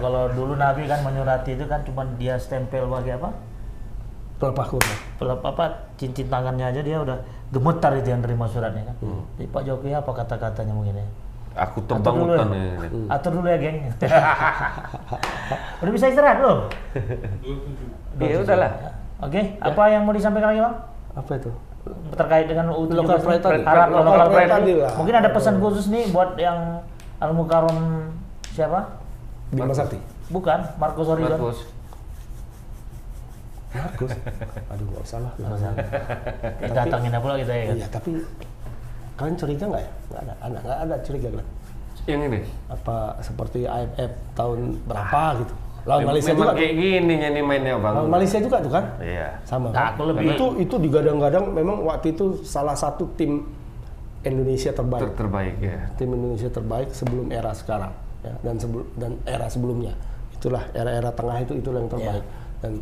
Kalau- 0.00 0.30
dulu 0.30 0.54
Nabi 0.54 0.82
kan 0.86 1.00
menyurati 1.02 1.50
itu 1.52 1.64
kan 1.66 1.80
cuma 1.84 2.02
dia 2.16 2.34
stempel 2.36 2.86
pakai 2.86 3.20
apa? 3.20 3.30
Pelepah 4.40 4.66
kurma. 4.66 4.94
Pelap 5.20 5.40
apa 5.44 5.64
cincin 5.94 6.24
tangannya 6.26 6.64
aja 6.64 6.80
dia 6.80 6.96
udah 6.96 7.20
gemetar 7.50 7.92
itu 7.92 8.08
yang 8.08 8.24
terima 8.24 8.48
suratnya 8.48 8.88
kan. 8.88 8.96
Hmm. 9.04 9.20
Jadi 9.36 9.46
Pak 9.46 9.62
Jokowi 9.64 9.92
apa 9.92 10.10
kata-katanya 10.14 10.72
mungkin 10.72 10.96
ya? 10.96 11.06
Aku 11.58 11.82
tebang 11.82 12.14
dulu 12.14 12.34
hutan 12.34 12.48
ya. 12.54 12.62
ini. 12.86 13.06
Atur 13.10 13.32
dulu 13.42 13.46
ya, 13.50 13.58
geng. 13.58 13.78
udah 15.82 15.92
bisa 15.92 16.06
istirahat 16.10 16.38
belum? 16.42 16.58
Ya 18.20 18.36
udahlah. 18.36 18.72
Oke, 19.24 19.56
apa 19.62 19.82
yang 19.88 20.02
mau 20.04 20.12
disampaikan 20.12 20.52
lagi, 20.52 20.60
Bang? 20.60 20.76
Apa 21.16 21.32
itu? 21.40 21.50
Terkait 22.12 22.46
dengan 22.50 22.68
U17 22.76 23.00
Local 23.00 23.18
pride 23.24 23.42
tadi. 23.42 23.62
Harap 23.64 23.88
Local 23.88 24.04
local 24.04 24.28
pride 24.28 24.50
tadi 24.52 24.72
lah. 24.76 24.92
Mungkin 25.00 25.14
ada 25.16 25.28
pesan 25.32 25.54
khusus 25.56 25.86
nih 25.88 26.04
buat 26.12 26.36
yang 26.36 26.84
Al 27.22 27.32
Mukarram 27.32 28.12
siapa? 28.52 29.00
Bima 29.54 29.72
Sakti. 29.72 29.96
Bukan, 30.28 30.60
Marcos 30.76 31.08
Horizon. 31.08 31.38
Markus. 31.38 31.58
Bagus. 33.70 34.10
Aduh, 34.74 34.84
nggak 34.90 35.02
usah 35.06 35.18
lah. 35.22 35.32
Nggak 35.38 35.54
usah. 35.54 35.70
Datangin 36.74 37.10
aja 37.14 37.22
pula 37.22 37.34
kita 37.38 37.52
ya 37.54 37.64
kan. 37.70 37.76
Iya, 37.78 37.86
tapi 37.86 38.10
kalian 39.20 39.36
curiga 39.36 39.64
nggak 39.68 39.82
ya? 39.84 39.92
Nggak 40.08 40.20
ada, 40.24 40.32
ada, 40.40 40.58
nggak 40.64 40.78
ada 40.80 40.96
curiga 41.04 41.28
kan? 41.28 41.46
Yang 42.08 42.20
ini. 42.32 42.40
Apa 42.72 42.96
seperti 43.20 43.60
AFF 43.68 44.12
tahun 44.32 44.58
berapa 44.88 45.22
gitu? 45.44 45.54
Lawan 45.88 46.12
Malaysia 46.12 46.32
Memang 46.36 46.52
juga. 46.52 46.60
kayak 46.60 46.74
gini 46.76 47.12
nih 47.16 47.42
mainnya 47.44 47.74
bang. 47.76 47.94
Lawan 47.96 48.10
Malaysia 48.12 48.38
juga 48.40 48.56
tuh 48.60 48.72
kan? 48.72 48.84
Iya. 49.00 49.28
Sama. 49.48 49.68
Nah, 49.72 49.76
kan? 49.76 49.88
aku 49.96 50.02
lebih- 50.12 50.28
itu 50.36 50.46
itu 50.60 50.74
digadang-gadang 50.76 51.44
memang 51.52 51.76
waktu 51.84 52.12
itu 52.16 52.40
salah 52.44 52.76
satu 52.76 53.08
tim 53.16 53.44
Indonesia 54.20 54.72
terbaik. 54.72 55.00
Ter 55.00 55.12
terbaik 55.16 55.56
ya. 55.60 55.78
tim 55.96 56.08
Indonesia 56.12 56.50
terbaik 56.52 56.88
sebelum 56.92 57.32
era 57.32 57.52
sekarang 57.56 57.92
ya, 58.20 58.34
dan 58.44 58.54
sebelum 58.60 58.84
dan 59.00 59.12
era 59.24 59.48
sebelumnya 59.48 59.96
itulah 60.36 60.64
era-era 60.76 61.08
tengah 61.12 61.36
itu 61.40 61.52
itulah 61.56 61.80
yang 61.80 61.88
terbaik 61.92 62.24
dan 62.60 62.72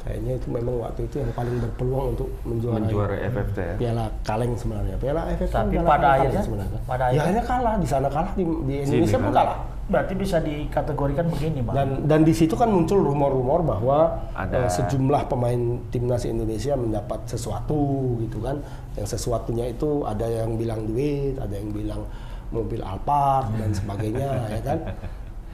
kayaknya 0.00 0.32
itu 0.34 0.48
memang 0.48 0.74
waktu 0.80 1.00
itu 1.04 1.16
yang 1.18 1.30
paling 1.32 1.56
berpeluang 1.58 2.06
untuk 2.12 2.28
menjuarai 2.42 2.80
Menjuara 2.82 3.16
FFT 3.28 3.58
ya. 3.58 3.74
piala 3.76 4.04
kaleng 4.22 4.52
sebenarnya. 4.54 4.96
Piala 4.96 5.20
kan 5.26 5.36
Tapi 5.38 5.70
piala 5.70 5.88
pada 5.88 6.08
akhirnya- 6.16 6.44
sebenarnya. 6.44 6.80
pada 6.84 7.04
ya 7.08 7.20
akhirnya- 7.20 7.44
kalah 7.44 7.74
di 7.76 7.86
sana 7.86 8.08
kalah 8.08 8.32
di, 8.32 8.44
di 8.44 8.74
Sini 8.80 8.96
Indonesia 8.98 9.18
pun 9.18 9.30
kalah. 9.30 9.58
Berarti 9.90 10.14
bisa 10.14 10.38
dikategorikan 10.38 11.26
begini, 11.26 11.60
Bang. 11.60 11.74
dan 11.74 11.88
dan 12.06 12.20
di 12.22 12.30
situ 12.30 12.54
kan 12.54 12.70
muncul 12.70 13.02
rumor-rumor 13.02 13.60
bahwa 13.60 13.98
Ada- 14.32 14.62
eh, 14.62 14.70
sejumlah 14.70 15.26
pemain 15.26 15.58
timnas 15.90 16.22
Indonesia 16.24 16.74
mendapat 16.74 17.26
sesuatu 17.26 18.14
gitu 18.18 18.38
kan. 18.38 18.62
Yang 18.94 19.18
sesuatunya 19.18 19.66
itu 19.68 20.06
ada 20.06 20.24
yang 20.24 20.54
bilang 20.54 20.86
duit 20.86 21.34
ada 21.36 21.50
yang 21.50 21.70
bilang 21.70 22.06
mobil 22.50 22.78
Alphard 22.80 23.50
dan 23.56 23.70
sebagainya 23.70 24.30
ya 24.54 24.60
kan. 24.62 24.78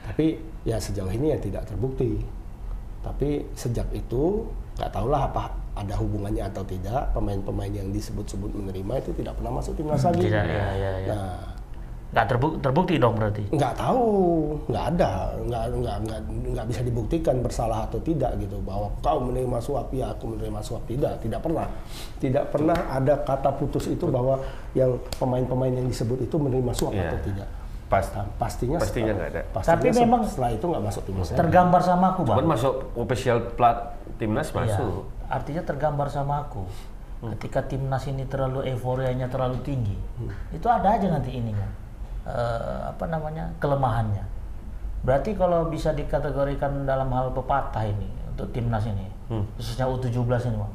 Tapi 0.05 0.37
ya 0.63 0.77
sejauh 0.77 1.09
ini 1.09 1.33
ya 1.33 1.37
tidak 1.37 1.65
terbukti 1.65 2.21
tapi 3.07 3.47
sejak 3.55 3.87
itu 3.95 4.43
nggak 4.75 4.91
tahulah 4.91 5.31
apa 5.31 5.43
ada 5.77 5.93
hubungannya 5.95 6.43
atau 6.43 6.65
tidak. 6.67 7.13
Pemain-pemain 7.15 7.71
yang 7.71 7.87
disebut-sebut 7.93 8.51
menerima 8.51 8.93
itu 8.99 9.11
tidak 9.15 9.37
pernah 9.39 9.61
masuk 9.61 9.77
timnas 9.77 10.03
lagi. 10.03 10.25
Tidak, 10.27 10.43
ya, 10.43 10.67
ya, 10.75 10.91
ya. 11.05 11.13
nah. 11.15 11.39
Nggak 12.07 12.25
terbukti, 12.33 12.57
terbukti 12.63 12.95
dong 12.97 13.13
berarti. 13.19 13.43
nggak 13.51 13.73
tahu. 13.77 14.07
Nggak 14.71 14.85
ada. 14.95 15.11
Nggak 15.43 15.63
nggak 15.75 15.97
nggak 16.07 16.19
nggak 16.55 16.65
bisa 16.71 16.81
dibuktikan 16.81 17.35
bersalah 17.43 17.83
atau 17.85 17.99
tidak 18.01 18.31
gitu. 18.41 18.57
Bahwa 18.63 18.87
kau 19.03 19.19
menerima 19.21 19.59
suap 19.59 19.91
ya 19.93 20.15
aku 20.15 20.35
menerima 20.35 20.59
suap. 20.63 20.83
Tidak 20.87 21.13
tidak 21.21 21.39
pernah. 21.43 21.67
Tidak 22.17 22.45
pernah 22.49 22.77
ada 22.89 23.21
kata 23.21 23.53
putus 23.59 23.91
itu 23.91 24.07
bahwa 24.07 24.39
yang 24.73 24.97
pemain-pemain 25.19 25.73
yang 25.77 25.87
disebut 25.87 26.25
itu 26.25 26.35
menerima 26.41 26.71
suap 26.73 26.95
Iya. 26.95 27.05
atau 27.11 27.19
tidak 27.21 27.47
Pas. 27.87 28.03
Nah, 28.11 28.27
pastinya 28.35 28.77
Pastinya 28.77 29.15
nggak 29.15 29.29
ada. 29.31 29.41
pastinya 29.47 29.71
Tapi 29.73 29.87
memang 29.95 30.21
setelah 30.27 30.51
itu 30.51 30.65
nggak 30.67 30.83
masuk 30.83 31.01
timnas. 31.07 31.27
Tergambar 31.31 31.81
sama 31.81 32.05
aku, 32.11 32.21
Bang. 32.21 32.35
Cuman 32.35 32.47
masuk 32.51 32.73
official 32.93 33.37
plat 33.55 33.95
timnas 34.15 34.51
Iya. 34.51 34.55
masuk. 34.59 35.07
Artinya 35.27 35.63
tergambar 35.63 36.07
sama 36.07 36.43
aku. 36.43 36.67
Ketika 37.33 37.65
timnas 37.65 38.05
ini 38.05 38.27
terlalu 38.27 38.67
euforianya 38.67 39.25
terlalu 39.25 39.57
tinggi, 39.63 39.97
itu 40.51 40.67
ada 40.67 40.93
aja 40.93 41.07
nanti 41.09 41.33
ininya. 41.33 41.65
Eh, 42.27 42.91
apa 42.91 43.07
namanya? 43.07 43.49
kelemahannya. 43.57 44.21
Berarti 45.01 45.31
kalau 45.33 45.65
bisa 45.65 45.95
dikategorikan 45.95 46.83
dalam 46.83 47.07
hal 47.09 47.31
pepatah 47.31 47.87
ini, 47.87 48.05
untuk 48.27 48.51
timnas 48.51 48.83
ini, 48.83 49.07
Hmm. 49.27 49.47
khususnya 49.55 49.87
U17 49.87 50.43
ini 50.45 50.57
bang. 50.57 50.73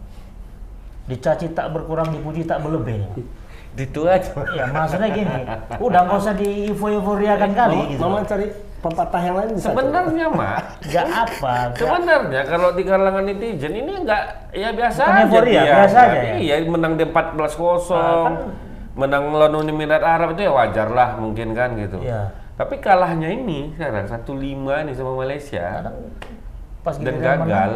Dicaci 1.05 1.53
tak 1.53 1.71
berkurang, 1.71 2.09
dipuji 2.09 2.43
tak 2.43 2.65
berlebih. 2.65 3.05
Bang. 3.05 3.15
Itu 3.73 4.05
aja. 4.05 4.29
Ya 4.53 4.69
maksudnya 4.69 5.09
gini, 5.09 5.37
udah 5.81 6.01
nggak 6.05 6.19
usah 6.19 6.35
di 6.37 6.69
euforiakan 6.69 7.51
kali 7.53 7.77
Mama, 7.77 7.89
gitu. 7.89 8.01
Mama 8.05 8.19
cari 8.23 8.47
pepatah 8.79 9.21
yang 9.23 9.37
lain 9.39 9.51
bisa. 9.55 9.67
Sebenarnya 9.71 10.27
mak, 10.29 10.61
Gak 10.91 11.07
apa, 11.09 11.55
sebenarnya 11.73 12.43
kalau 12.45 12.69
di 12.75 12.83
kalangan 12.83 13.25
netizen 13.25 13.73
ini 13.73 13.93
enggak 13.97 14.23
ya 14.51 14.69
biasa 14.71 15.01
Bukan 15.01 15.15
aja 15.15 15.25
euforia, 15.25 15.53
dia. 15.55 15.73
biasa 15.79 15.99
aja 16.03 16.19
ya? 16.21 16.35
Iya, 16.37 16.55
menang 16.69 16.93
di 16.99 17.05
14-0. 17.07 17.95
Ah, 17.95 18.27
kan- 18.29 18.53
menang 18.93 19.23
lawan 19.33 19.55
Uni 19.57 19.73
Emirat 19.73 20.05
Arab 20.05 20.37
itu 20.37 20.45
ya 20.45 20.53
wajar 20.53 20.93
lah 20.93 21.17
mungkin 21.17 21.57
kan 21.57 21.73
gitu. 21.79 21.97
Iya. 22.03 22.29
Tapi 22.53 22.77
kalahnya 22.77 23.33
ini 23.33 23.73
sekarang 23.73 24.05
1-5 24.05 24.85
nih 24.85 24.93
sama 24.93 25.13
Malaysia 25.17 25.65
kadang 25.81 25.97
pas 26.85 26.97
dan 27.01 27.17
gagal. 27.17 27.41
menang, 27.49 27.73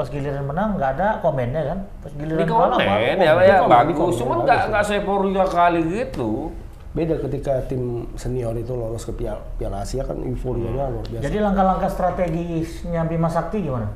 pas 0.00 0.08
giliran 0.08 0.48
menang 0.48 0.80
nggak 0.80 0.90
ada 0.96 1.08
komennya 1.20 1.62
kan. 1.68 1.78
Pas 2.00 2.12
giliran 2.16 2.48
kalah 2.48 2.80
komen 2.80 3.20
baru 3.20 3.40
ya, 3.44 3.44
ya 3.44 3.56
bagus, 3.68 4.14
cuman 4.16 4.36
nggak 4.48 4.60
nggak 4.72 4.84
seporia 4.88 5.44
kali 5.44 5.80
gitu. 5.92 6.56
Beda 6.96 7.20
ketika 7.20 7.60
tim 7.68 8.08
senior 8.16 8.56
itu 8.56 8.72
lolos 8.72 9.04
ke 9.04 9.12
Piala, 9.12 9.44
Piala 9.60 9.84
Asia 9.84 10.02
kan 10.02 10.18
euforianya 10.24 10.90
luar 10.90 11.06
biasa. 11.06 11.22
Jadi 11.22 11.38
langkah-langkah 11.38 11.90
strategisnya 11.92 13.04
Bima 13.04 13.28
Sakti 13.28 13.60
gimana? 13.60 13.92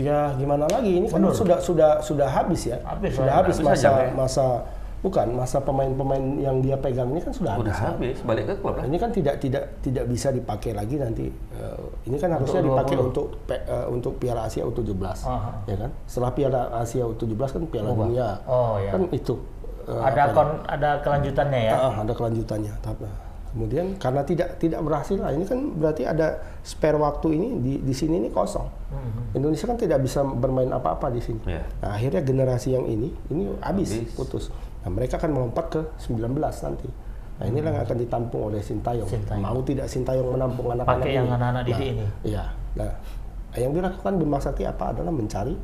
ya 0.00 0.32
gimana 0.40 0.64
lagi 0.64 0.96
ini 0.96 1.06
kan 1.12 1.20
sudah 1.28 1.60
sudah 1.60 2.00
sudah 2.00 2.24
habis 2.24 2.64
ya. 2.64 2.80
Habis, 2.88 3.20
sudah 3.20 3.34
habis 3.36 3.60
Habis 3.60 3.68
masa 3.68 3.88
aja, 3.92 4.00
ya. 4.08 4.12
masa 4.16 4.46
bukan 5.00 5.32
masa 5.32 5.58
pemain-pemain 5.58 6.20
yang 6.36 6.60
dia 6.60 6.76
pegang 6.76 7.08
ini 7.08 7.18
kan 7.18 7.32
sudah 7.32 7.56
Udah 7.56 7.72
habis. 7.72 7.80
ya. 7.80 7.88
habis, 7.90 8.18
balik 8.20 8.44
ke 8.44 8.54
klub 8.56 8.74
Nah, 8.74 8.84
ini 8.84 8.96
kan 8.96 9.08
tidak 9.08 9.36
tidak 9.36 9.80
tidak 9.80 10.04
bisa 10.06 10.28
dipakai 10.28 10.70
lagi 10.70 10.94
nanti. 10.94 11.26
Eh, 11.26 11.80
ini 12.04 12.16
kan 12.16 12.30
harusnya 12.30 12.60
Untuk 12.60 12.72
dipakai 12.74 12.94
20. 12.94 13.06
untuk 13.06 13.26
pe- 13.42 13.64
eh, 13.64 13.86
untuk 13.88 14.12
Piala 14.16 14.40
Asia 14.44 14.62
U17, 14.62 14.92
Aha. 15.22 15.50
ya 15.64 15.76
kan? 15.78 15.90
Setelah 16.04 16.32
Piala 16.32 16.60
Asia 16.74 17.02
U17 17.02 17.48
kan 17.50 17.62
Piala 17.66 17.90
Dunia, 17.90 18.28
Oh, 18.44 18.76
ya. 18.76 18.90
kan 18.90 19.08
itu. 19.10 19.34
eh, 19.82 19.96
ada 19.98 20.22
kon, 20.30 20.48
ada 20.64 20.90
kelanjutannya 21.00 21.60
ya. 21.62 21.74
Ah, 21.74 21.94
ada 21.98 22.12
kelanjutannya. 22.12 22.72
Tapi 22.78 23.08
kemudian 23.50 23.96
karena 23.96 24.22
tidak 24.22 24.54
tidak 24.56 24.78
berhasil, 24.80 25.16
lah, 25.16 25.32
ini 25.32 25.42
kan 25.42 25.58
berarti 25.74 26.04
ada 26.04 26.38
spare 26.60 26.94
waktu 26.94 27.28
ini 27.32 27.48
di 27.58 27.72
di 27.80 27.90
sini 27.90 28.14
ini 28.16 28.28
kosong. 28.28 28.68
Indonesia 29.32 29.64
kan 29.64 29.74
tidak 29.74 29.98
bisa 30.00 30.22
bermain 30.22 30.68
apa-apa 30.68 31.08
di 31.08 31.18
sini. 31.18 31.40
Iya. 31.44 31.64
Nah, 31.80 31.90
akhirnya 31.90 32.20
generasi 32.20 32.68
yang 32.70 32.84
ini 32.84 33.10
ini 33.26 33.48
habis, 33.58 33.90
Habis. 33.90 34.14
putus. 34.14 34.44
Nah, 34.80 34.90
mereka 34.90 35.16
akan 35.16 35.30
melompat 35.30 35.64
ke 35.68 35.80
19 35.98 36.36
nanti. 36.38 36.88
Nah, 37.36 37.44
inilah 37.46 37.70
yang 37.72 37.84
akan 37.84 37.98
ditampung 37.98 38.42
oleh 38.48 38.60
Sintayong. 38.60 39.08
Sintayong. 39.08 39.40
Mau 39.42 39.60
tidak 39.60 39.86
Sintayong 39.86 40.28
menampung 40.30 40.68
anak-anak 40.70 41.00
Pakai 41.00 41.10
ini? 41.10 41.16
yang 41.16 41.28
anak-anak 41.30 41.62
didik 41.64 41.76
Nah, 41.78 41.92
ini. 41.92 42.06
Iya. 42.22 42.44
Nah, 42.76 42.90
yang 43.52 43.72
dilakukan 43.72 44.12
Bima 44.14 44.38
Sakti 44.38 44.62
apa 44.62 44.84
adalah 44.90 45.10
mencari 45.10 45.54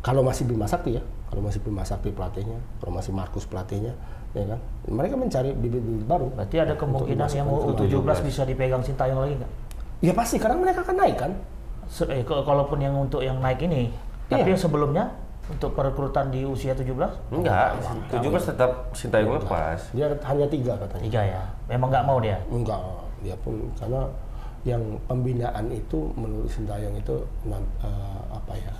kalau 0.00 0.22
masih 0.22 0.44
Bima 0.44 0.66
Sakti 0.66 0.98
ya, 0.98 1.02
kalau 1.28 1.42
masih 1.42 1.60
Bima 1.60 1.82
Sakti 1.82 2.10
pelatihnya, 2.10 2.58
kalau 2.78 2.92
masih 2.92 3.12
Markus 3.12 3.46
pelatihnya, 3.46 3.94
ya 4.32 4.44
kan? 4.44 4.58
Mereka 4.84 5.14
mencari 5.14 5.50
bibit-bibit 5.52 6.02
baru. 6.04 6.26
Berarti 6.28 6.56
ada 6.58 6.74
kemungkinan 6.74 7.28
yang 7.28 7.46
ke 7.46 7.86
U17 7.86 8.18
bisa 8.20 8.42
dipegang 8.42 8.82
Sintayong 8.82 9.20
lagi 9.20 9.34
nggak? 9.36 9.50
Ya 10.02 10.12
pasti 10.12 10.42
karena 10.42 10.58
mereka 10.58 10.82
akan 10.82 10.96
naik 10.96 11.16
kan. 11.16 11.32
Se- 11.86 12.08
eh, 12.08 12.22
kalaupun 12.24 12.78
yang 12.78 12.94
untuk 12.96 13.22
yang 13.22 13.38
naik 13.38 13.62
ini, 13.62 13.94
tapi 14.26 14.42
Iya. 14.42 14.50
yang 14.50 14.60
sebelumnya 14.60 15.04
untuk 15.52 15.70
perekrutan 15.76 16.32
di 16.32 16.48
usia 16.48 16.72
17 16.72 16.96
Enggak, 17.28 17.76
17 18.08 18.50
tetap 18.50 18.70
Sintayong 18.96 19.36
lepas. 19.38 19.78
Dia 19.92 20.08
hanya 20.24 20.46
tiga 20.48 20.72
katanya. 20.80 21.04
tiga 21.04 21.20
ya. 21.22 21.42
Memang 21.68 21.88
nggak 21.92 22.04
mau 22.08 22.18
dia. 22.18 22.38
Enggak, 22.48 22.80
dia 23.20 23.36
pun 23.44 23.60
karena 23.76 24.02
yang 24.64 24.82
pembinaan 25.06 25.66
itu 25.68 26.08
menurut 26.16 26.48
Sintayong 26.48 26.96
itu 26.96 27.16
eh, 27.46 28.20
apa 28.32 28.52
ya? 28.56 28.74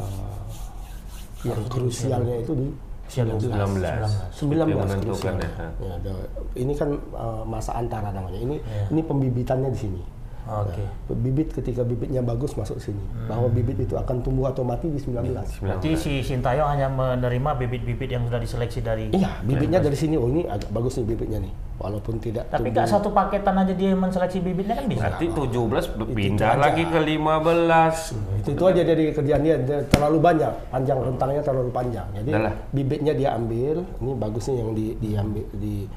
eh, 0.00 0.42
yang 1.44 1.60
krusialnya 1.70 2.36
itu 2.42 2.52
di 2.56 2.68
Usia 3.04 3.20
19. 3.20 3.44
19 4.32 4.64
Yang 4.64 4.80
menentukan 4.80 4.98
krusialnya. 5.04 5.50
ya. 5.78 5.94
Ya, 6.02 6.14
ini 6.56 6.72
kan 6.74 6.90
eh, 6.96 7.42
masa 7.46 7.76
antara 7.78 8.10
namanya. 8.10 8.40
Ini 8.40 8.56
ini 8.90 9.00
pembibitannya 9.04 9.70
di 9.70 9.78
sini. 9.78 10.00
Oke. 10.44 10.84
Bibit 11.16 11.56
ketika 11.56 11.80
bibitnya 11.84 12.20
bagus 12.20 12.52
masuk 12.56 12.76
sini. 12.76 13.00
Bahwa 13.24 13.48
bibit 13.48 13.80
itu 13.80 13.96
akan 13.96 14.20
tumbuh 14.20 14.52
atau 14.52 14.60
mati 14.60 14.92
di 14.92 15.00
19. 15.00 15.32
Berarti 15.64 15.88
si 15.96 16.20
Sintayong 16.20 16.68
hanya 16.76 16.88
menerima 16.92 17.50
bibit-bibit 17.64 18.12
yang 18.12 18.28
sudah 18.28 18.40
diseleksi 18.40 18.84
dari. 18.84 19.08
Iya, 19.12 19.40
bibitnya 19.40 19.80
dari 19.80 19.96
sini. 19.96 20.20
Oh 20.20 20.28
ini 20.28 20.44
agak 20.44 20.68
bagus 20.68 21.00
nih 21.00 21.06
bibitnya 21.08 21.40
nih. 21.40 21.52
Walaupun 21.74 22.22
tidak 22.22 22.46
Tapi 22.54 22.70
nggak 22.70 22.86
satu 22.86 23.10
paketan 23.10 23.58
aja 23.58 23.74
dia 23.74 23.98
menseleksi 23.98 24.38
bibitnya 24.38 24.78
kan 24.78 24.86
bisa. 24.86 25.10
Berarti 25.10 25.26
17 25.26 26.14
pindah 26.14 26.50
aja. 26.54 26.62
lagi 26.70 26.84
ke 26.86 26.98
15. 27.02 28.14
itu, 28.38 28.48
itu 28.54 28.64
aja 28.68 28.82
dari 28.86 29.04
kerjaan 29.10 29.42
dia, 29.42 29.56
dia 29.58 29.78
terlalu 29.90 30.18
banyak 30.22 30.52
panjang 30.70 30.98
rentangnya 31.00 31.42
terlalu 31.42 31.70
panjang 31.74 32.06
jadi 32.14 32.30
Udah 32.30 32.42
lah. 32.50 32.54
bibitnya 32.70 33.12
dia 33.16 33.28
ambil 33.34 33.76
ini 34.04 34.12
bagusnya 34.14 34.54
yang 34.60 34.70
di 34.76 34.86
diambil 35.00 35.46
di 35.56 35.88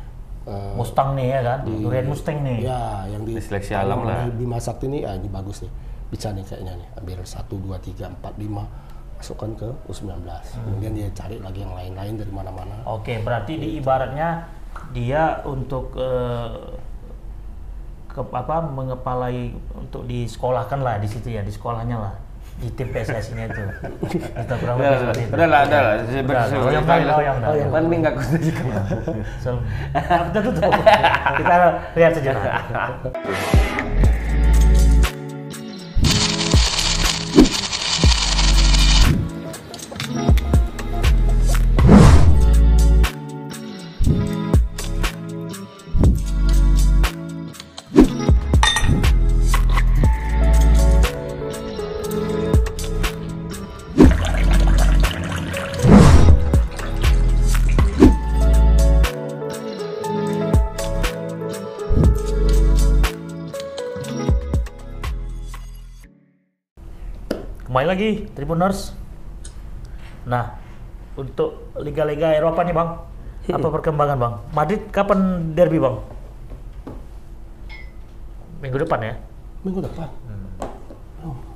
eh, 0.48 0.74
Mustang 0.74 1.14
nih 1.14 1.28
ya 1.28 1.40
kan, 1.44 1.60
durian 1.68 2.08
Mustang 2.08 2.38
nih. 2.42 2.58
ya 2.64 2.80
yang 3.12 3.22
di 3.28 3.36
Di 3.36 3.44
seleksi 3.44 3.76
alam 3.76 4.08
lah. 4.08 4.26
di 4.32 4.42
dimasak 4.42 4.80
ini 4.88 5.04
ah 5.04 5.14
ini 5.14 5.28
bagus 5.28 5.62
nih. 5.62 5.72
Bisa 6.08 6.32
nih 6.32 6.44
kayaknya 6.48 6.74
nih. 6.80 6.88
Ambil 6.98 7.20
satu 7.28 7.60
dua 7.60 7.78
tiga 7.78 8.08
empat 8.08 8.34
lima 8.40 8.64
masukkan 9.18 9.50
ke 9.58 9.66
U19 9.90 10.14
kemudian 10.54 10.94
dia 10.94 11.10
cari 11.10 11.42
lagi 11.42 11.66
yang 11.66 11.74
lain-lain 11.74 12.22
dari 12.22 12.30
mana-mana. 12.30 12.86
Oke, 12.86 13.18
berarti 13.18 13.58
di 13.58 13.82
ibaratnya 13.82 14.46
dia 14.94 15.42
untuk 15.42 15.98
eh, 15.98 16.78
ke 18.08 18.22
apa 18.22 18.62
mengepalai 18.62 19.54
untuk 19.74 20.06
disekolahkan 20.06 20.82
lah 20.82 21.02
di 21.02 21.10
situ 21.10 21.34
ya, 21.34 21.42
di 21.42 21.50
sekolahnya 21.50 21.98
lah 21.98 22.14
di 22.58 22.68
tim 22.74 22.90
PSSI-nya 22.90 23.54
itu. 23.54 23.62
Kita 24.18 24.54
kurang 24.58 24.76
lebih 24.82 24.98
seperti 24.98 25.22
itu. 25.30 25.34
Udah 25.38 25.48
lah, 25.48 25.62
udah 25.70 25.80
lah. 25.82 25.94
Udah, 26.02 26.44
oh, 26.58 26.72
yang 26.74 26.86
lain, 26.90 27.06
oh, 27.06 27.22
yang 27.22 27.38
lain. 27.38 27.66
Kan 27.70 27.84
ini 27.86 27.96
nggak 28.02 28.16
kudu 28.18 28.50
So, 29.46 29.50
kita 29.94 30.40
tutup. 30.42 30.72
Kita 31.38 31.56
lihat 31.94 32.12
sejenak. 32.18 32.44
Lagi 67.98 68.30
Tribuners. 68.30 68.94
Nah, 70.30 70.54
untuk 71.18 71.74
liga-liga 71.76 72.30
Eropa 72.30 72.62
nih 72.62 72.76
bang, 72.78 72.90
apa 73.50 73.68
perkembangan 73.74 74.18
bang? 74.22 74.34
Madrid 74.54 74.82
kapan 74.94 75.20
derby 75.58 75.82
bang? 75.82 75.98
Minggu 78.62 78.78
depan 78.80 79.00
ya. 79.02 79.14
minggu 79.66 79.82
depan 79.82 80.08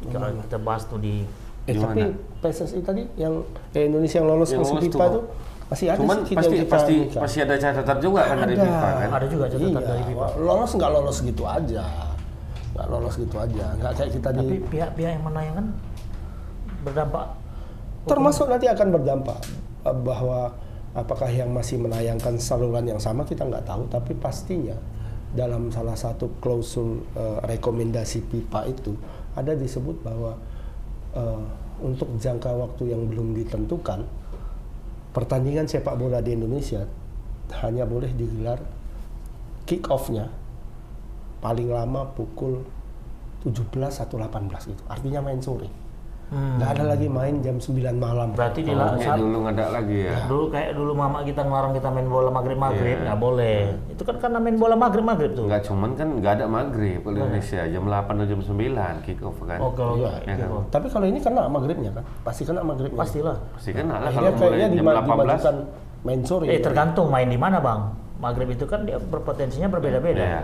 Kalau 0.03 0.27
kita 0.35 0.57
bahas 0.57 0.83
tuh 0.83 0.97
di 0.97 1.21
eh 1.63 1.77
Gimana? 1.77 1.93
tapi 1.93 2.03
PSSI 2.41 2.81
tadi 2.81 3.05
yang 3.15 3.45
eh, 3.71 3.85
Indonesia 3.85 4.17
yang 4.17 4.27
lolos 4.27 4.49
Yang 4.49 4.65
ke 4.67 4.89
FIFA 4.89 5.05
tuh. 5.13 5.23
masih 5.69 5.85
ada 5.87 5.99
Cuman 6.01 6.17
sih 6.19 6.35
pasti 6.35 6.55
pasti 6.65 6.95
pasti 7.13 7.37
ada 7.39 7.55
catatan 7.55 7.97
juga 8.01 8.25
kan 8.25 8.41
dari 8.41 8.57
Ada. 8.57 8.65
FIFA 8.65 8.89
kan. 8.91 9.09
ada 9.13 9.25
juga 9.29 9.45
catatan 9.47 9.69
Iya, 9.71 9.81
dari 9.85 10.03
FIFA. 10.03 10.25
lolos 10.41 10.71
nggak 10.73 10.91
lolos 10.91 11.17
gitu 11.21 11.43
aja 11.45 11.85
nggak 12.73 12.87
lolos 12.89 13.15
gitu 13.15 13.35
aja 13.37 13.65
nggak 13.77 13.91
kayak 13.93 14.11
kita 14.11 14.29
Tapi 14.33 14.41
di 14.43 14.57
pihak-pihak 14.67 15.11
yang 15.13 15.23
menayangkan 15.23 15.65
berdampak. 16.81 17.27
termasuk 18.01 18.49
nanti 18.49 18.65
akan 18.65 18.87
berdampak 18.97 19.39
eh, 19.85 19.97
bahwa 20.01 20.49
apakah 20.97 21.29
yang 21.29 21.53
masih 21.53 21.77
menayangkan 21.77 22.41
saluran 22.41 22.83
yang 22.83 22.97
sama 22.97 23.23
kita 23.23 23.45
nggak 23.45 23.63
tahu 23.63 23.85
tapi 23.87 24.17
pastinya 24.17 24.73
dalam 25.31 25.71
salah 25.71 25.95
satu 25.95 26.41
klausul 26.41 27.05
eh, 27.15 27.37
rekomendasi 27.45 28.25
FIFA 28.27 28.61
itu 28.67 28.97
ada 29.37 29.53
disebut 29.53 30.01
bahwa 30.01 30.33
eh, 31.15 31.41
untuk 31.81 32.13
jangka 32.17 32.51
waktu 32.57 32.93
yang 32.93 33.05
belum 33.09 33.37
ditentukan 33.37 34.05
pertandingan 35.11 35.67
sepak 35.67 35.95
bola 35.97 36.19
di 36.19 36.33
Indonesia 36.33 36.85
hanya 37.63 37.83
boleh 37.83 38.11
digelar 38.15 38.59
kick 39.67 39.87
off-nya 39.91 40.29
paling 41.41 41.67
lama 41.67 42.05
pukul 42.13 42.63
17 43.41 43.73
atau 44.05 44.15
18 44.21 44.71
gitu. 44.71 44.83
Artinya 44.85 45.19
main 45.25 45.41
sore. 45.41 45.80
Nggak 46.31 46.69
ada 46.71 46.83
lagi 46.87 47.07
main 47.07 47.43
jam 47.43 47.59
9 47.59 47.75
malam. 47.93 48.31
Berarti 48.31 48.63
di 48.63 48.71
Oh, 48.71 48.95
saat- 48.95 49.19
dulu 49.19 49.43
nggak 49.43 49.51
ada 49.53 49.65
lagi 49.73 49.97
ya. 50.07 50.15
dulu 50.25 50.47
kayak 50.47 50.71
dulu 50.73 50.91
mama 50.93 51.19
kita 51.21 51.43
ngelarang 51.43 51.75
kita 51.75 51.89
main 51.89 52.07
bola 52.07 52.31
maghrib 52.31 52.55
maghrib 52.55 52.95
Iya. 52.95 53.03
nggak 53.03 53.19
boleh. 53.19 53.57
Itu 53.89 54.01
kan 54.01 54.15
karena 54.17 54.39
main 54.39 54.55
bola 54.55 54.75
maghrib 54.75 55.03
maghrib 55.03 55.31
tuh. 55.33 55.43
Nggak 55.45 55.61
cuman 55.65 55.91
kan 55.93 56.07
nggak 56.15 56.33
ada 56.33 56.45
maghrib 56.47 56.99
kalau 57.01 57.11
di 57.11 57.19
Indonesia 57.21 57.61
jam 57.65 57.83
8 57.83 58.15
atau 58.15 58.27
jam 58.29 58.39
9 58.41 58.95
kick 59.01 59.19
off 59.19 59.37
kan. 59.41 59.59
Oh 59.59 59.71
kalau 59.71 59.93
Iya, 59.93 60.11
Ya 60.23 60.35
kan? 60.37 60.49
Tapi 60.71 60.87
kalau 60.87 61.05
ini 61.05 61.19
kena 61.19 61.41
maghribnya 61.45 61.91
kan, 61.91 62.03
pasti 62.23 62.41
kena 62.41 62.61
maghribnya. 62.61 62.95
pastilah. 62.97 63.35
Pasti 63.51 63.71
kan 63.71 63.85
lah 63.85 63.99
kalau 63.99 64.07
Akhirnya 64.07 64.31
mulai 64.31 64.39
kayaknya 64.39 64.63
jam 64.65 64.79
dima- 64.79 64.93
18. 64.93 65.11
dimajukan 65.35 65.55
main 66.01 66.21
sore. 66.23 66.45
Eh 66.47 66.59
tergantung 66.59 67.07
main 67.07 67.27
di 67.27 67.35
mana 67.35 67.59
bang. 67.59 67.81
Maghrib 68.17 68.47
itu 68.47 68.63
kan 68.63 68.85
dia 68.85 68.95
berpotensinya 68.97 69.67
berbeda-beda. 69.67 70.23
Iya. 70.23 70.41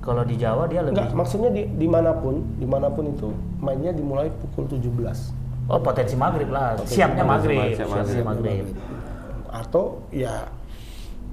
Kalau 0.00 0.24
di 0.24 0.36
Jawa 0.40 0.64
dia 0.64 0.80
lebih. 0.80 0.96
Enggak, 0.96 1.12
maksudnya 1.12 1.52
di 1.52 1.68
di 1.76 1.84
mana 1.84 2.16
pun, 2.16 2.40
di 2.56 2.64
mana 2.64 2.88
pun 2.88 3.12
itu 3.12 3.28
mainnya 3.60 3.92
dimulai 3.92 4.32
pukul 4.32 4.64
17. 4.64 5.68
Oh 5.70 5.78
potensi 5.78 6.16
maghrib 6.16 6.48
lah. 6.50 6.80
Siapnya 6.82 7.22
maghrib. 7.22 7.76
siap 7.78 7.88
Siapnya 7.88 8.24
maghrib. 8.24 8.64
maghrib. 8.64 8.66
Atau 9.52 10.02
ya 10.10 10.48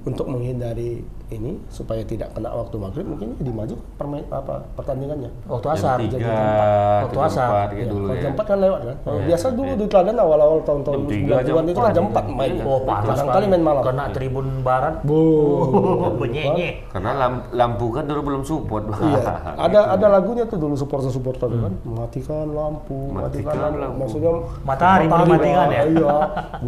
untuk 0.04 0.28
menghindari 0.30 1.02
ini 1.28 1.60
supaya 1.68 2.00
tidak 2.02 2.32
kena 2.32 2.48
waktu 2.48 2.76
maghrib 2.80 3.04
mungkin 3.04 3.36
dimaju 3.36 3.74
permain 4.00 4.24
apa 4.28 4.64
pertandingannya. 4.72 5.28
Waktu 5.44 5.66
Jam 5.66 5.76
asar. 5.76 5.96
3, 6.00 6.08
Waktu 6.08 7.14
jam 7.14 7.28
asar. 7.28 7.48
4 7.48 7.68
kayak 7.68 7.78
Ya, 7.78 7.86
dulu 7.88 8.04
kalau 8.04 8.16
ya. 8.16 8.22
jam 8.24 8.32
4 8.32 8.44
kan 8.44 8.58
lewat 8.58 8.80
kan. 8.80 8.96
Kalau 9.04 9.20
biasa 9.20 9.46
dulu 9.52 9.72
di 9.76 9.86
Teladan 9.88 10.16
awal-awal 10.16 10.58
tahun-tahun 10.64 10.96
Jam 10.98 11.08
tiga, 11.08 11.34
90-an 11.36 11.44
jam 11.44 11.64
itu 11.66 11.80
kan 11.80 11.92
jam 11.92 12.04
empat. 12.08 12.24
4 12.24 12.38
main. 12.38 12.52
Oh 12.64 12.78
sekali. 12.80 13.28
kali 13.28 13.46
main 13.46 13.62
malam. 13.62 13.82
Kena 13.84 14.04
tribun 14.10 14.46
barat. 14.64 14.94
Bu. 15.04 15.20
Oh, 15.98 16.14
bunyi 16.14 16.78
Karena 16.88 17.10
lam- 17.12 17.44
lampu 17.52 17.90
kan 17.90 18.06
dulu 18.06 18.20
belum 18.24 18.42
support. 18.42 18.88
Iya, 18.88 19.20
ada 19.66 19.80
ada 19.92 20.06
lagunya 20.08 20.46
tuh 20.46 20.56
dulu 20.56 20.74
supporter-supporter 20.74 21.48
tuh 21.50 21.60
kan, 21.60 21.72
matikan 21.84 22.46
lampu, 22.48 23.12
matikan, 23.12 23.52
Matikan 23.52 23.72
lampu. 23.76 23.98
Maksudnya 24.04 24.30
Matahari 24.64 25.06
lah, 25.08 25.68
ya? 25.68 25.82
Iya. 25.84 26.16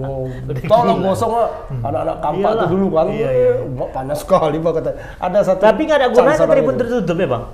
Tolong 0.71 0.99
gosong 1.01 1.33
lah. 1.33 1.49
Anak-anak 1.85 2.17
kampak 2.21 2.53
tuh 2.59 2.69
dulu 2.69 2.87
kan. 2.93 3.07
Iya, 3.09 3.31
iya. 3.31 3.53
Panas 3.91 4.19
sekali 4.23 4.50
Kata. 4.59 4.91
Ada 5.17 5.39
satu 5.45 5.63
Tapi 5.63 5.81
nggak 5.87 5.99
ada 5.99 6.09
gunanya 6.11 6.43
tribun 6.45 6.75
tertutup 6.75 7.15
ya 7.15 7.29
bang? 7.29 7.45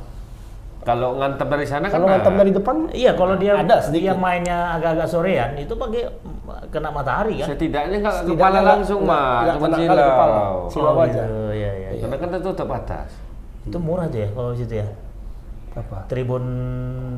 Kalau 0.80 1.18
ngantap 1.18 1.50
dari 1.50 1.66
sana 1.66 1.84
kan 1.84 1.92
Kalau 1.92 2.06
ngantam 2.06 2.34
dari 2.38 2.50
depan 2.54 2.76
Iya 2.88 3.12
kalau 3.12 3.34
dia 3.34 3.58
Ada 3.58 3.76
sedikit. 3.82 4.02
dia 4.06 4.14
mainnya 4.14 4.58
agak-agak 4.72 5.06
sorean 5.06 5.50
itu 5.54 5.74
pakai 5.74 6.02
kena 6.66 6.88
matahari 6.88 7.36
kan? 7.36 7.52
setidaknya 7.52 7.96
nggak 8.00 8.16
kepala 8.24 8.58
langsung 8.62 9.02
mah, 9.02 9.44
cuma 9.50 9.66
kena 9.66 9.76
kali 9.82 10.00
kepala. 10.00 10.36
silau. 10.38 10.56
Silau 10.70 10.94
aja. 10.96 11.10
gitu, 11.20 11.36
iya, 11.52 11.70
iya, 11.74 11.88
iya. 11.92 12.00
Karena 12.00 12.16
kan 12.16 12.28
tertutup 12.32 12.68
atas. 12.70 13.08
Itu 13.62 13.76
murah 13.76 14.06
tuh 14.06 14.18
ya 14.18 14.28
kalau 14.30 14.50
di 14.50 14.58
situ 14.62 14.74
ya. 14.78 14.86
apa? 15.74 16.06
Tribun 16.06 16.44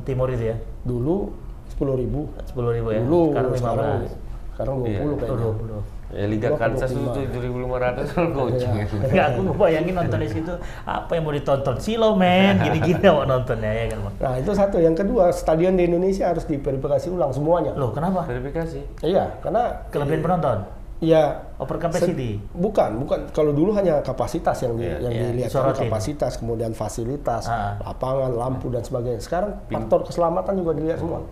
Timur 0.03 0.27
itu 0.29 0.45
ya. 0.49 0.57
Dulu 0.83 1.31
10.000 1.71 1.95
ribu. 1.95 2.21
Sepuluh 2.43 2.73
ribu 2.73 2.89
ya. 2.91 3.01
Dulu 3.05 3.23
Sekarang 3.31 3.51
lima 3.53 3.61
sekarang 3.61 3.87
belas. 3.95 4.13
sekarang 4.51 4.75
20 4.75 4.89
Iya. 4.89 4.99
kayaknya. 4.99 5.81
Ya 6.09 6.25
Liga 6.25 6.57
Kansas 6.57 6.89
itu 6.89 7.05
25. 7.05 7.69
7.500 7.69 8.17
kalau. 8.17 8.49
Iya. 8.49 8.71
Enggak, 8.89 9.27
aku 9.29 9.41
bayangin 9.53 9.93
nonton 9.93 10.19
di 10.19 10.29
situ 10.33 10.53
apa 10.83 11.11
yang 11.13 11.25
mau 11.29 11.35
ditonton 11.37 11.77
silo 11.77 12.17
men 12.17 12.57
gini-gini 12.65 13.05
mau 13.05 13.29
nontonnya 13.29 13.69
ya 13.69 13.85
kan 13.93 13.99
bang. 14.09 14.15
Nah, 14.17 14.35
itu 14.41 14.51
satu. 14.51 14.77
Yang 14.81 15.05
kedua, 15.05 15.29
stadion 15.31 15.77
di 15.77 15.85
Indonesia 15.85 16.33
harus 16.33 16.49
diverifikasi 16.49 17.13
ulang 17.13 17.29
semuanya. 17.29 17.77
Loh 17.77 17.93
kenapa? 17.93 18.25
Verifikasi. 18.25 19.05
Iya, 19.05 19.37
karena 19.41 19.85
Kelebihan 19.93 20.25
penonton? 20.25 20.59
ya 20.99 21.47
Over 21.61 21.79
capacity? 21.79 22.41
Bukan, 22.51 22.99
bukan. 22.99 23.31
Kalau 23.31 23.53
dulu 23.53 23.71
hanya 23.71 24.01
kapasitas 24.01 24.59
yang 24.63 24.75
di, 24.75 24.83
Iya, 24.83 24.99
yang 24.99 25.13
iya, 25.13 25.23
dilihat 25.31 25.51
disorotin. 25.51 25.87
kapasitas, 25.87 26.33
kemudian 26.39 26.73
fasilitas, 26.73 27.47
Ah. 27.47 27.79
lapangan, 27.85 28.33
lampu 28.33 28.67
dan 28.71 28.81
sebagainya. 28.81 29.21
Sekarang 29.21 29.61
faktor 29.67 30.07
keselamatan 30.07 30.55
juga 30.57 30.73
dilihat 30.73 30.99
semua. 30.99 31.23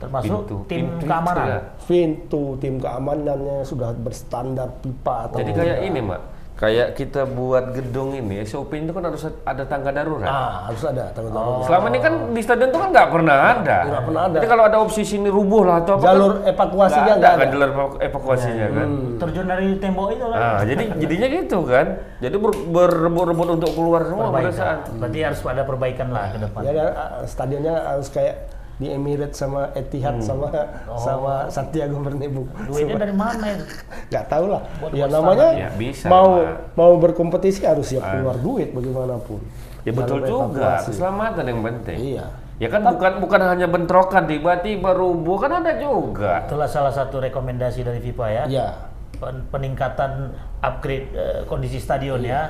Termasuk 0.00 0.32
Pintu. 0.40 0.56
tim 0.64 0.78
Pintu 0.88 1.04
keamanan. 1.04 1.44
juga. 1.44 1.58
Pintu, 1.84 2.42
tim 2.56 2.74
keamanannya 2.76 3.56
sudah 3.62 3.92
berstandar 3.94 4.68
pipa 4.80 5.28
atau 5.28 5.36
Jadi 5.38 5.50
kayak 5.52 5.78
ini, 5.84 6.00
Mak. 6.00 6.20
Kayak 6.56 6.92
kita 6.92 7.24
buat 7.24 7.72
gedung 7.72 8.12
ini, 8.12 8.40
SOP 8.42 8.68
itu 8.74 8.92
kan 8.92 9.00
harus 9.02 9.24
ada 9.24 9.64
tangga 9.64 9.88
darurat. 9.90 10.28
ah 10.28 10.68
harus 10.68 10.84
ada 10.84 11.08
tanggung 11.10 11.32
jawab. 11.32 11.64
Selama 11.64 11.86
ini 11.88 11.98
kan 11.98 12.12
di 12.28 12.40
stadion 12.40 12.68
itu 12.68 12.76
kan 12.76 12.88
nggak 12.90 13.08
pernah 13.10 13.36
ada. 13.50 13.78
Nggak 13.82 14.04
pernah 14.04 14.22
ada. 14.22 14.36
Jadi 14.36 14.46
kalau 14.46 14.64
ada 14.64 14.76
opsi 14.78 15.00
sini 15.02 15.28
rubuh 15.28 15.64
lah 15.64 15.80
atau 15.80 15.96
apa 15.96 16.04
Jalur 16.06 16.32
kan, 16.34 16.52
evakuasinya 16.52 17.00
nggak 17.02 17.16
nggak 17.16 17.24
ada. 17.24 17.32
ada. 17.32 17.40
kan 17.40 17.48
jalur 17.50 17.68
evaku- 17.70 18.00
evakuasinya 18.02 18.66
kan. 18.70 18.88
Terjun 19.16 19.46
dari 19.48 19.68
tembok 19.74 20.08
itu 20.10 20.24
kan? 20.26 20.36
Nah, 20.38 20.60
jadi 20.62 20.84
jadinya 20.94 21.28
gitu 21.34 21.58
kan. 21.64 21.86
Jadi 22.18 22.36
ber- 22.36 22.64
berebut-rebut 22.66 23.48
untuk 23.54 23.70
keluar 23.72 24.00
semua 24.04 24.24
pada 24.26 24.32
perbaikan. 24.42 24.52
saat. 24.54 24.78
Berarti 24.92 25.18
harus 25.22 25.40
ada 25.42 25.62
perbaikan 25.64 26.08
lah 26.10 26.24
ke 26.28 26.38
depan. 26.40 26.60
Jadi 26.62 26.78
ah, 26.78 26.88
stadionnya 27.24 27.74
harus 27.88 28.08
kayak 28.10 28.34
di 28.80 28.88
Emirates 28.88 29.36
sama 29.36 29.68
Etihad 29.72 30.16
Hmm. 30.16 30.24
sama 30.24 30.48
Oh. 30.88 30.96
sama 30.96 31.34
Santiago 31.46 32.00
Bernabeu. 32.00 32.48
Duitnya 32.64 32.96
dari 32.98 33.12
mana 33.12 33.44
itu? 33.52 33.64
nggak 34.10 34.24
tahu 34.26 34.44
lah. 34.48 34.64
Buat 34.80 34.90
Ya 34.90 35.04
namanya. 35.06 35.48
Ya, 35.52 35.68
bisa, 35.76 36.08
mau 36.08 36.40
mau 36.72 36.96
berkompetisi 36.96 37.62
harus 37.62 37.84
siap 37.86 38.02
keluar 38.02 38.34
duit 38.34 38.72
bagaimanapun. 38.72 39.44
Ya 39.80 39.92
betul 39.92 40.24
juga, 40.24 40.80
keselamatan 40.82 41.44
yang 41.44 41.60
penting. 41.62 42.16
Iya. 42.16 42.24
Ya 42.56 42.68
kan 42.68 42.84
bukan 42.84 43.20
bukan 43.20 43.40
hanya 43.42 43.64
bentrokan 43.64 44.24
tiba-tiba 44.24 44.92
rubuh 44.92 45.36
kan 45.38 45.60
ada 45.60 45.76
juga. 45.76 46.44
Itulah 46.44 46.68
salah 46.68 46.92
satu 46.92 47.16
rekomendasi 47.18 47.80
dari 47.80 48.00
FIFA 48.00 48.26
ya. 48.30 48.44
Iya. 48.46 48.68
Pen- 49.16 49.44
Peningkatan 49.48 50.32
upgrade 50.58 51.08
eh, 51.10 51.40
kondisi 51.44 51.76
stadion 51.76 52.20
Iya. 52.20 52.32
ya. 52.32 52.42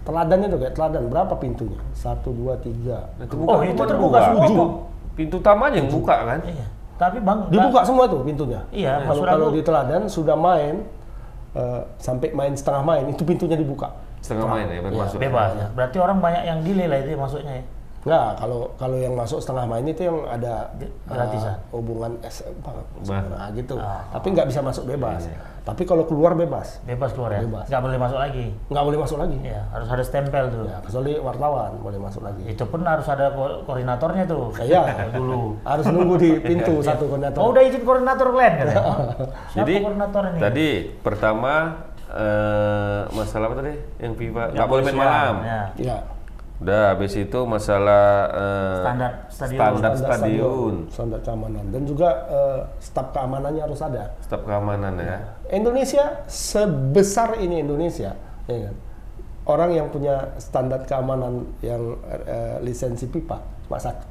Teladannya 0.00 0.48
tuh 0.48 0.58
kayak 0.58 0.74
teladan 0.74 1.02
berapa 1.06 1.34
pintunya? 1.36 1.76
Satu, 1.92 2.32
dua, 2.32 2.56
tiga. 2.56 3.12
Itu 3.18 3.36
Oh, 3.38 3.60
itu 3.60 3.76
terbuka 3.78 4.18
semua. 4.26 4.88
Pintu 5.20 5.36
utamanya 5.36 5.76
yang 5.76 5.92
buka 5.92 6.16
kan? 6.24 6.40
Iya. 6.40 6.66
Tapi 6.96 7.16
bang, 7.20 7.38
Dibuka 7.48 7.80
semua 7.84 8.04
tuh 8.04 8.20
pintunya. 8.20 8.60
Iya, 8.70 9.00
Kalau 9.00 9.08
maksud 9.08 9.24
kalau 9.26 9.46
aku- 9.48 9.56
di 9.56 9.62
teladan 9.62 10.02
sudah 10.06 10.36
main 10.36 10.74
eh, 11.50 11.80
sampai 11.96 12.30
main 12.30 12.52
setengah 12.54 12.80
main 12.80 13.04
itu 13.04 13.20
pintunya 13.20 13.56
dibuka. 13.56 13.90
Setengah 14.20 14.46
main 14.46 14.64
ya 14.68 14.80
Iya. 14.80 14.90
masuk. 14.90 15.18
bebas. 15.18 15.50
ya. 15.56 15.66
Berarti 15.72 15.96
orang 15.98 16.18
banyak 16.18 16.42
yang 16.44 16.58
delay 16.60 16.86
lah 16.86 16.98
itu 17.00 17.16
maksudnya 17.16 17.52
ya. 17.52 17.64
Enggak, 18.00 18.28
kalau 18.38 18.60
kalau 18.74 18.96
yang 18.96 19.12
masuk 19.12 19.38
setengah 19.38 19.68
main 19.68 19.84
itu 19.84 20.02
yang 20.02 20.24
ada 20.24 20.72
gratisan. 21.04 21.52
hubungan 21.68 22.16
SM 22.22 22.54
Bah. 23.04 23.20
nah 23.28 23.52
gitu. 23.52 23.76
Ah. 23.76 24.08
Tapi 24.10 24.32
nggak 24.32 24.48
bisa 24.48 24.60
masuk 24.60 24.88
bebas. 24.88 25.20
Iya. 25.22 25.36
Tapi 25.60 25.84
kalau 25.84 26.08
keluar 26.08 26.32
bebas, 26.32 26.80
Bebas 26.82 27.12
keluar 27.12 27.30
ya. 27.30 27.44
Bebas. 27.44 27.68
Nggak 27.68 27.82
boleh 27.84 27.98
masuk 28.00 28.18
lagi. 28.18 28.46
nggak 28.66 28.84
boleh 28.88 28.98
masuk 28.98 29.18
lagi. 29.20 29.36
Iya, 29.44 29.60
harus 29.68 29.86
ada 29.86 30.00
stempel 30.00 30.44
tuh. 30.48 30.64
Ya, 30.64 30.80
kecuali 30.80 31.12
wartawan 31.20 31.70
boleh 31.76 32.00
masuk 32.00 32.22
lagi. 32.24 32.42
Itu 32.48 32.64
pun 32.64 32.80
harus 32.82 33.04
ada 33.04 33.28
ko- 33.30 33.60
koordinatornya 33.62 34.24
tuh. 34.24 34.48
Iya, 34.56 34.80
dulu. 35.14 35.60
harus 35.62 35.84
nunggu 35.86 36.14
di 36.16 36.30
pintu 36.40 36.80
satu 36.80 37.04
koordinator. 37.04 37.38
Oh 37.38 37.52
udah 37.52 37.62
izin 37.62 37.84
koordinator 37.84 38.32
kalian 38.32 38.54
kan? 38.56 38.66
Jadi 39.60 39.72
koordinator 39.78 40.22
ini? 40.26 40.38
tadi 40.40 40.66
pertama 40.98 41.52
eh, 42.08 43.00
masalah 43.12 43.52
apa 43.52 43.56
tadi? 43.60 43.74
Yang 44.00 44.12
FIFA 44.16 44.42
nggak 44.50 44.66
boleh 44.66 44.82
main 44.82 44.96
malam. 44.96 45.34
Ya. 45.44 45.62
Ya. 45.76 45.98
Udah 46.60 46.92
habis 46.92 47.16
itu 47.16 47.40
masalah 47.48 48.28
eh, 48.36 48.80
Standar 48.84 49.12
stadion. 49.32 49.56
standar 49.56 49.92
standar 49.96 50.18
stadion, 50.20 50.74
standar 50.92 51.20
keamanan 51.24 51.64
dan 51.72 51.82
juga 51.88 52.08
eh, 52.28 52.60
staf 52.84 53.06
keamanannya 53.16 53.62
harus 53.64 53.80
ada. 53.80 54.04
staf 54.20 54.44
keamanan 54.44 54.92
ya. 55.00 55.16
Indonesia 55.48 56.20
sebesar 56.28 57.40
ini 57.40 57.64
Indonesia, 57.64 58.12
ya 58.44 58.58
kan? 58.68 58.76
orang 59.48 59.70
yang 59.72 59.88
punya 59.88 60.36
standar 60.36 60.84
keamanan 60.84 61.48
yang 61.64 61.96
eh, 62.28 62.60
lisensi 62.60 63.08
pipa 63.08 63.40
cuma 63.64 63.80
satu, 63.80 64.04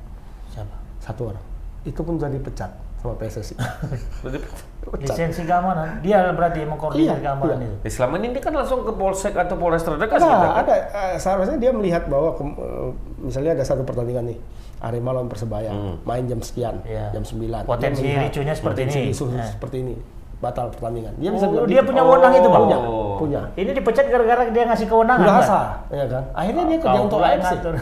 Siapa? 0.49 0.75
satu 1.05 1.21
orang. 1.29 1.45
Itu 1.85 2.01
pun 2.01 2.17
jadi 2.17 2.41
pecat 2.41 2.73
sama 2.99 3.13
PSSI. 3.15 3.55
Lisensi 4.99 5.43
keamanan. 5.43 6.01
Dia 6.01 6.33
berarti 6.33 6.65
mengkoordinir 6.65 7.13
Iya, 7.13 7.15
keamanan 7.21 7.57
iya. 7.57 7.67
itu. 7.69 7.75
eh, 7.83 7.91
selama 7.91 8.13
ini 8.17 8.27
dia 8.31 8.41
kan 8.41 8.53
langsung 8.53 8.81
ke 8.81 8.91
polsek 8.91 9.33
atau 9.33 9.55
polres 9.55 9.83
terdekat 9.83 10.17
kan? 10.17 10.57
ada. 10.57 10.73
Eh, 10.73 11.15
seharusnya 11.15 11.55
dia 11.55 11.69
melihat 11.69 12.07
bahwa 12.07 12.33
kem- 12.33 12.57
eh, 12.57 12.89
misalnya 13.21 13.53
ada 13.53 13.63
satu 13.63 13.83
pertandingan 13.83 14.25
nih, 14.25 14.37
Arema 14.79 15.11
lawan 15.11 15.27
Persebaya, 15.27 15.69
main 16.01 16.25
jam 16.25 16.39
sekian, 16.39 16.81
Iya. 16.81 17.11
jam 17.11 17.21
9. 17.21 17.63
Potensi 17.63 18.01
ricuhnya 18.01 18.51
seperti 18.51 18.75
potensi 18.81 18.97
ini. 18.97 19.09
ricu 19.09 19.25
Nah. 19.29 19.45
seperti 19.45 19.77
ini. 19.79 19.95
Batal 20.39 20.71
pertandingan. 20.71 21.13
Dia 21.15 21.29
Oh, 21.29 21.35
bilang 21.35 21.51
dia 21.67 21.75
gitu. 21.75 21.89
punya 21.91 22.01
wewenang 22.01 22.33
itu 22.33 22.47
bang? 22.47 22.63
Punya, 22.63 22.77
Oh. 22.79 23.15
punya. 23.15 23.41
Ini 23.53 23.71
dipecat 23.75 24.05
gara-gara 24.07 24.43
dia 24.47 24.63
ngasih 24.65 24.87
kewenangan. 24.87 25.19
Udah 25.21 25.35
kan? 25.35 25.43
asa, 25.43 25.59
ya 25.91 26.05
kan? 26.07 26.23
Akhirnya 26.31 26.63
dia 26.65 26.77
kerja 26.79 26.99
untuk 27.01 27.19
AFC. 27.19 27.51
ngatur. 27.53 27.75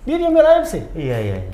Dia 0.00 0.16
diambil 0.16 0.44
AFC. 0.48 0.74
Iya 0.90 1.16
iya. 1.20 1.36
iya. 1.38 1.52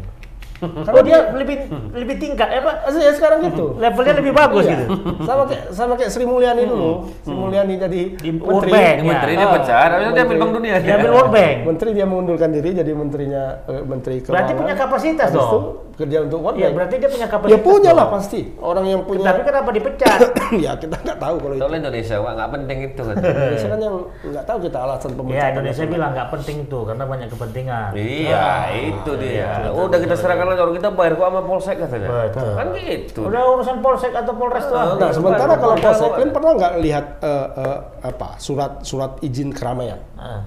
Karena 0.57 0.91
Oh 0.91 1.03
dia 1.03 1.19
lebih 1.31 1.57
lebih 1.93 2.17
tingkat 2.17 2.49
eh 2.49 2.61
pak 2.61 2.75
Asli 2.85 3.01
ya 3.01 3.13
sekarang 3.13 3.45
gitu. 3.45 3.77
levelnya 3.77 4.15
lebih 4.17 4.33
bagus 4.33 4.65
Iya. 4.65 4.73
gitu. 4.73 4.85
Sama 5.23 5.43
kayak 5.45 5.65
sama 5.71 5.93
kayak 5.95 6.11
Sri 6.11 6.25
Mulyani 6.25 6.65
dulu. 6.65 6.91
Sri 7.21 7.33
Mulyani 7.33 7.75
jadi 7.77 8.01
Di 8.15 8.31
menteri. 8.33 8.71
Bank. 8.71 8.95
Ini 8.95 9.05
menteri 9.05 9.33
Ya. 9.33 9.37
dia 9.37 9.47
Ah, 9.47 9.55
pecat, 9.55 9.89
habis 9.91 10.01
itu 10.01 10.13
dia 10.13 10.23
ambil 10.23 10.25
menteri. 10.27 10.39
Bank 10.39 10.53
Dunia. 10.53 10.75
Dia 10.79 10.95
ambil 10.97 11.11
World 11.13 11.31
Bank. 11.31 11.57
Menteri 11.67 11.89
dia 11.93 12.07
mengundurkan 12.07 12.51
diri 12.51 12.71
jadi 12.73 12.91
menterinya 12.91 13.43
eh, 13.67 13.83
menteri 13.83 14.15
keuangan. 14.19 14.33
Berarti 14.33 14.53
punya 14.55 14.75
kapasitas 14.75 15.29
Habis 15.29 15.39
itu 15.39 15.51
dong. 15.53 15.65
Kerja 15.97 16.19
untuk 16.23 16.45
World 16.45 16.61
Ya 16.61 16.69
berarti 16.69 16.95
dia 17.01 17.09
punya 17.09 17.25
Ya 17.25 17.33
kapasitas. 17.33 17.65
punya 17.65 17.91
lah 17.97 18.07
pasti. 18.13 18.41
Orang 18.61 18.85
yang 18.85 19.01
punya. 19.03 19.33
Tapi 19.33 19.41
kenapa 19.43 19.71
dipecat? 19.73 20.21
ya 20.65 20.73
kita 20.77 20.97
nggak 21.01 21.19
tahu 21.19 21.35
kalau 21.41 21.55
itu. 21.57 21.63
Kalau 21.65 21.75
Indonesia, 21.75 22.17
Wak, 22.21 22.33
nggak 22.37 22.51
penting 22.53 22.79
itu 22.85 23.01
kan. 23.01 23.15
Indonesia 23.25 23.69
kan 23.69 23.81
yang 23.81 23.97
nggak 24.05 24.45
tahu 24.45 24.59
kita 24.61 24.79
alasan 24.79 25.11
ya 25.11 25.17
pemecatan. 25.17 25.51
Indonesia 25.57 25.85
bilang 25.89 26.11
nggak 26.13 26.29
penting 26.31 26.57
itu 26.63 26.79
karena 26.85 27.05
banyak 27.05 27.29
kepentingan. 27.33 27.91
Iya, 27.97 28.47
itu 28.77 29.11
dia. 29.17 29.51
Udah 29.73 29.99
kita 29.99 30.15
serahkan 30.15 30.47
aja 30.53 30.61
orang 30.63 30.77
kita 30.77 30.89
bayar 30.93 31.13
kok 31.17 31.27
sama 31.27 31.41
polsek 31.43 31.77
katanya. 31.81 32.09
Betul. 32.29 32.51
Kan 32.53 32.67
gitu. 32.77 33.21
Udah 33.25 33.43
urusan 33.57 33.77
polsek 33.81 34.13
atau 34.13 34.33
polres 34.37 34.65
tuh. 34.69 34.77
Ah, 34.77 34.85
Nah, 34.97 35.11
sementara 35.13 35.53
Bukan, 35.57 35.61
kalau 35.61 35.75
bukan. 35.77 35.87
Polsek, 35.87 36.09
kalian 36.13 36.31
pernah 36.33 36.51
nggak 36.57 36.73
lihat 36.81 37.05
eh, 37.21 37.47
eh, 37.57 37.79
apa 38.05 38.29
surat 38.37 38.73
surat 38.85 39.13
izin 39.21 39.49
keramaian? 39.49 40.01
Ah. 40.17 40.45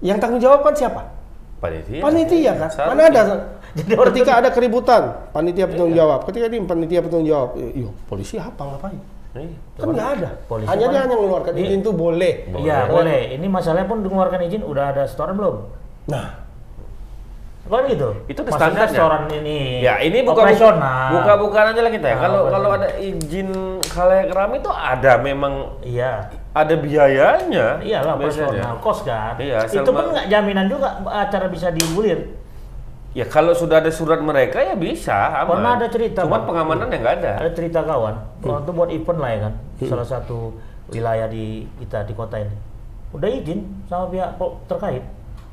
Yang 0.00 0.18
tanggung 0.22 0.40
jawab 0.40 0.62
kan 0.62 0.74
siapa? 0.74 1.02
Panitia. 1.60 2.00
Panitia 2.00 2.52
kan? 2.56 2.70
Mana 2.88 3.02
ada? 3.12 3.22
Jadi 3.70 3.92
orang 3.94 4.12
ketika 4.12 4.32
ada 4.36 4.48
keributan, 4.50 5.02
panitia 5.30 5.64
bertanggung 5.64 5.94
jawab. 5.94 6.26
Ketika 6.26 6.44
ini 6.46 6.58
panitia 6.64 7.00
bertanggung 7.00 7.28
jawab, 7.28 7.48
iyo 7.56 7.90
polisi 8.10 8.34
apa 8.36 8.62
ngapain? 8.66 8.98
Iya. 9.30 9.56
Kan 9.78 9.86
nggak 9.94 10.08
ada. 10.18 10.30
Polisi 10.44 10.66
hanya 10.66 10.86
dia 10.90 11.00
hanya 11.06 11.14
mengeluarkan 11.14 11.52
Iya. 11.54 11.62
izin 11.64 11.78
itu 11.80 11.92
boleh. 11.94 12.34
Iya 12.50 12.78
boleh. 12.90 13.20
Ini 13.38 13.46
masalahnya 13.46 13.86
pun 13.86 13.98
mengeluarkan 14.02 14.40
izin 14.42 14.62
udah 14.66 14.84
ada 14.90 15.02
setoran 15.06 15.38
belum? 15.38 15.56
Nah, 16.10 16.26
Kan 17.70 17.86
gitu. 17.86 18.10
Itu 18.26 18.42
Maksudnya 18.42 18.58
standarnya. 18.82 18.90
setoran 18.90 19.22
ini. 19.30 19.78
Ya 19.78 20.02
ini 20.02 20.26
buka 20.26 20.42
buka 20.42 21.32
bukaan 21.38 21.70
aja 21.70 21.80
lah 21.86 21.92
kita 21.94 22.06
ya. 22.08 22.16
Nah, 22.18 22.22
Kalau 22.26 22.40
kalau 22.50 22.66
operasional. 22.66 22.74
ada 22.74 22.88
izin 22.98 23.48
khalayak 23.86 24.28
ramai 24.34 24.58
itu 24.58 24.70
ada 24.72 25.12
memang 25.22 25.54
Iya. 25.78 26.12
ada 26.50 26.74
biayanya. 26.74 27.66
Iyalah 27.78 28.12
operasional 28.18 28.74
cost 28.82 29.06
kan. 29.06 29.38
Iya, 29.38 29.62
itu 29.62 29.86
pun 29.86 30.02
nggak 30.10 30.26
jaminan 30.26 30.66
juga 30.66 30.98
acara 31.06 31.46
bisa 31.46 31.70
dibulir. 31.70 32.39
Ya 33.10 33.26
kalau 33.26 33.50
sudah 33.50 33.78
ada 33.78 33.90
surat 33.90 34.18
mereka 34.18 34.62
ya 34.62 34.72
bisa. 34.72 35.12
Aman. 35.36 35.58
Pernah 35.58 35.70
ada 35.76 35.86
cerita, 35.86 36.22
Bang. 36.22 36.46
pengamanan 36.46 36.86
yang 36.88 37.02
nggak 37.02 37.16
ada. 37.18 37.32
Ada 37.38 37.50
cerita 37.52 37.82
kawan, 37.82 38.14
Hmm. 38.14 38.46
waktu 38.46 38.62
itu 38.62 38.72
buat 38.72 38.90
event 38.92 39.18
lah 39.18 39.30
ya 39.30 39.38
kan, 39.40 39.54
salah 39.82 40.06
satu 40.06 40.38
wilayah 40.88 41.26
di 41.26 41.44
kita 41.76 42.06
di 42.06 42.14
kota 42.14 42.38
ini. 42.38 42.54
Udah 43.10 43.26
izin 43.26 43.60
sama 43.84 44.06
pihak 44.06 44.30
terkait. 44.64 45.02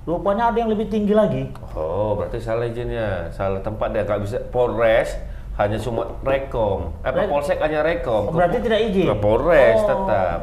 Rupanya 0.05 0.47
ada 0.47 0.58
yang 0.58 0.70
lebih 0.70 0.88
tinggi 0.88 1.12
lagi. 1.12 1.49
Oh 1.74 2.14
berarti 2.14 2.38
salah 2.38 2.64
izinnya, 2.64 3.28
salah 3.30 3.60
tempat 3.60 3.89
dia 3.89 4.05
nggak 4.05 4.22
bisa. 4.22 4.38
Polres 4.47 5.18
hanya 5.58 5.76
cuma 5.76 6.05
rekom. 6.22 6.93
Apa 7.01 7.26
Rek- 7.26 7.30
polsek 7.30 7.58
hanya 7.58 7.82
rekom. 7.82 8.30
Oh, 8.30 8.32
berarti 8.32 8.62
tidak 8.62 8.80
izin? 8.86 9.05
Ke 9.08 9.16
Polres 9.18 9.82
Oh. 9.82 9.88
tetap. 9.89 10.39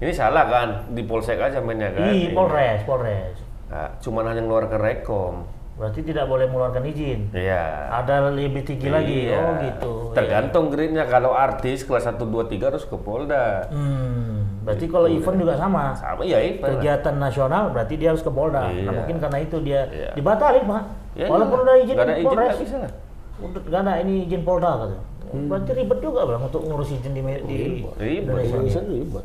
Ini 0.00 0.10
salah 0.10 0.44
kan 0.44 0.68
di 0.90 1.02
polsek 1.02 1.38
aja 1.38 1.62
mainnya 1.62 1.92
kan. 1.92 2.08
Di 2.08 2.34
Polres, 2.34 2.82
Polres. 2.82 3.38
Nah, 3.68 3.94
cuman 3.96 4.24
hanya 4.26 4.42
ngeluarkan 4.42 4.80
rekom. 4.80 5.34
Berarti 5.80 6.04
tidak 6.04 6.28
boleh 6.28 6.44
mengeluarkan 6.44 6.84
izin. 6.84 7.32
Iya. 7.32 7.88
Ada 7.88 8.28
lebih 8.28 8.68
tinggi 8.68 8.92
lagi. 8.92 9.32
Iya. 9.32 9.40
Oh 9.40 9.52
gitu. 9.56 9.92
Tergantung 10.12 10.68
grade-nya. 10.68 11.08
Kalau 11.08 11.32
artis 11.32 11.88
kelas 11.88 12.04
1, 12.04 12.20
2, 12.20 12.52
3 12.52 12.68
harus 12.68 12.84
ke 12.84 13.00
Polda. 13.00 13.64
Hmm, 13.72 14.60
berarti 14.60 14.84
kalau 14.84 15.08
event 15.08 15.40
juga 15.40 15.56
sama. 15.56 15.96
Sama 15.96 16.20
ya 16.20 16.36
lah. 16.36 16.76
Kegiatan 16.76 17.16
nasional 17.16 17.72
berarti 17.72 17.96
dia 17.96 18.12
harus 18.12 18.20
ke 18.20 18.28
Polda. 18.28 18.68
Nah 18.68 18.76
Iya. 18.76 18.92
mungkin 18.92 19.16
karena 19.18 19.38
itu 19.40 19.56
dia 19.64 19.80
Iya. 19.88 20.12
dibatalin 20.12 20.68
pak. 20.68 20.82
Ya, 21.16 21.26
Walaupun 21.32 21.56
iya. 21.56 21.64
udah 21.64 21.76
izin 21.80 21.94
Nggak 21.96 22.04
ada 22.04 22.14
izin 22.14 22.28
Polres. 22.28 22.56
bisa 22.60 22.76
lah. 22.76 22.92
Udah 23.40 23.60
nggak 23.64 23.80
ada 23.80 23.92
ini 24.04 24.14
izin 24.28 24.42
Polda 24.44 24.70
katanya. 24.76 25.02
Berarti 25.30 25.70
ribet 25.72 25.98
juga 26.02 26.20
bang 26.28 26.42
untuk 26.44 26.62
ngurus 26.66 26.90
izin 26.92 27.12
di, 27.16 27.22
di 27.24 27.56
Ribet. 27.96 28.20
Indonesia. 28.20 28.52
Indonesia 28.52 28.82
ribet. 28.84 29.24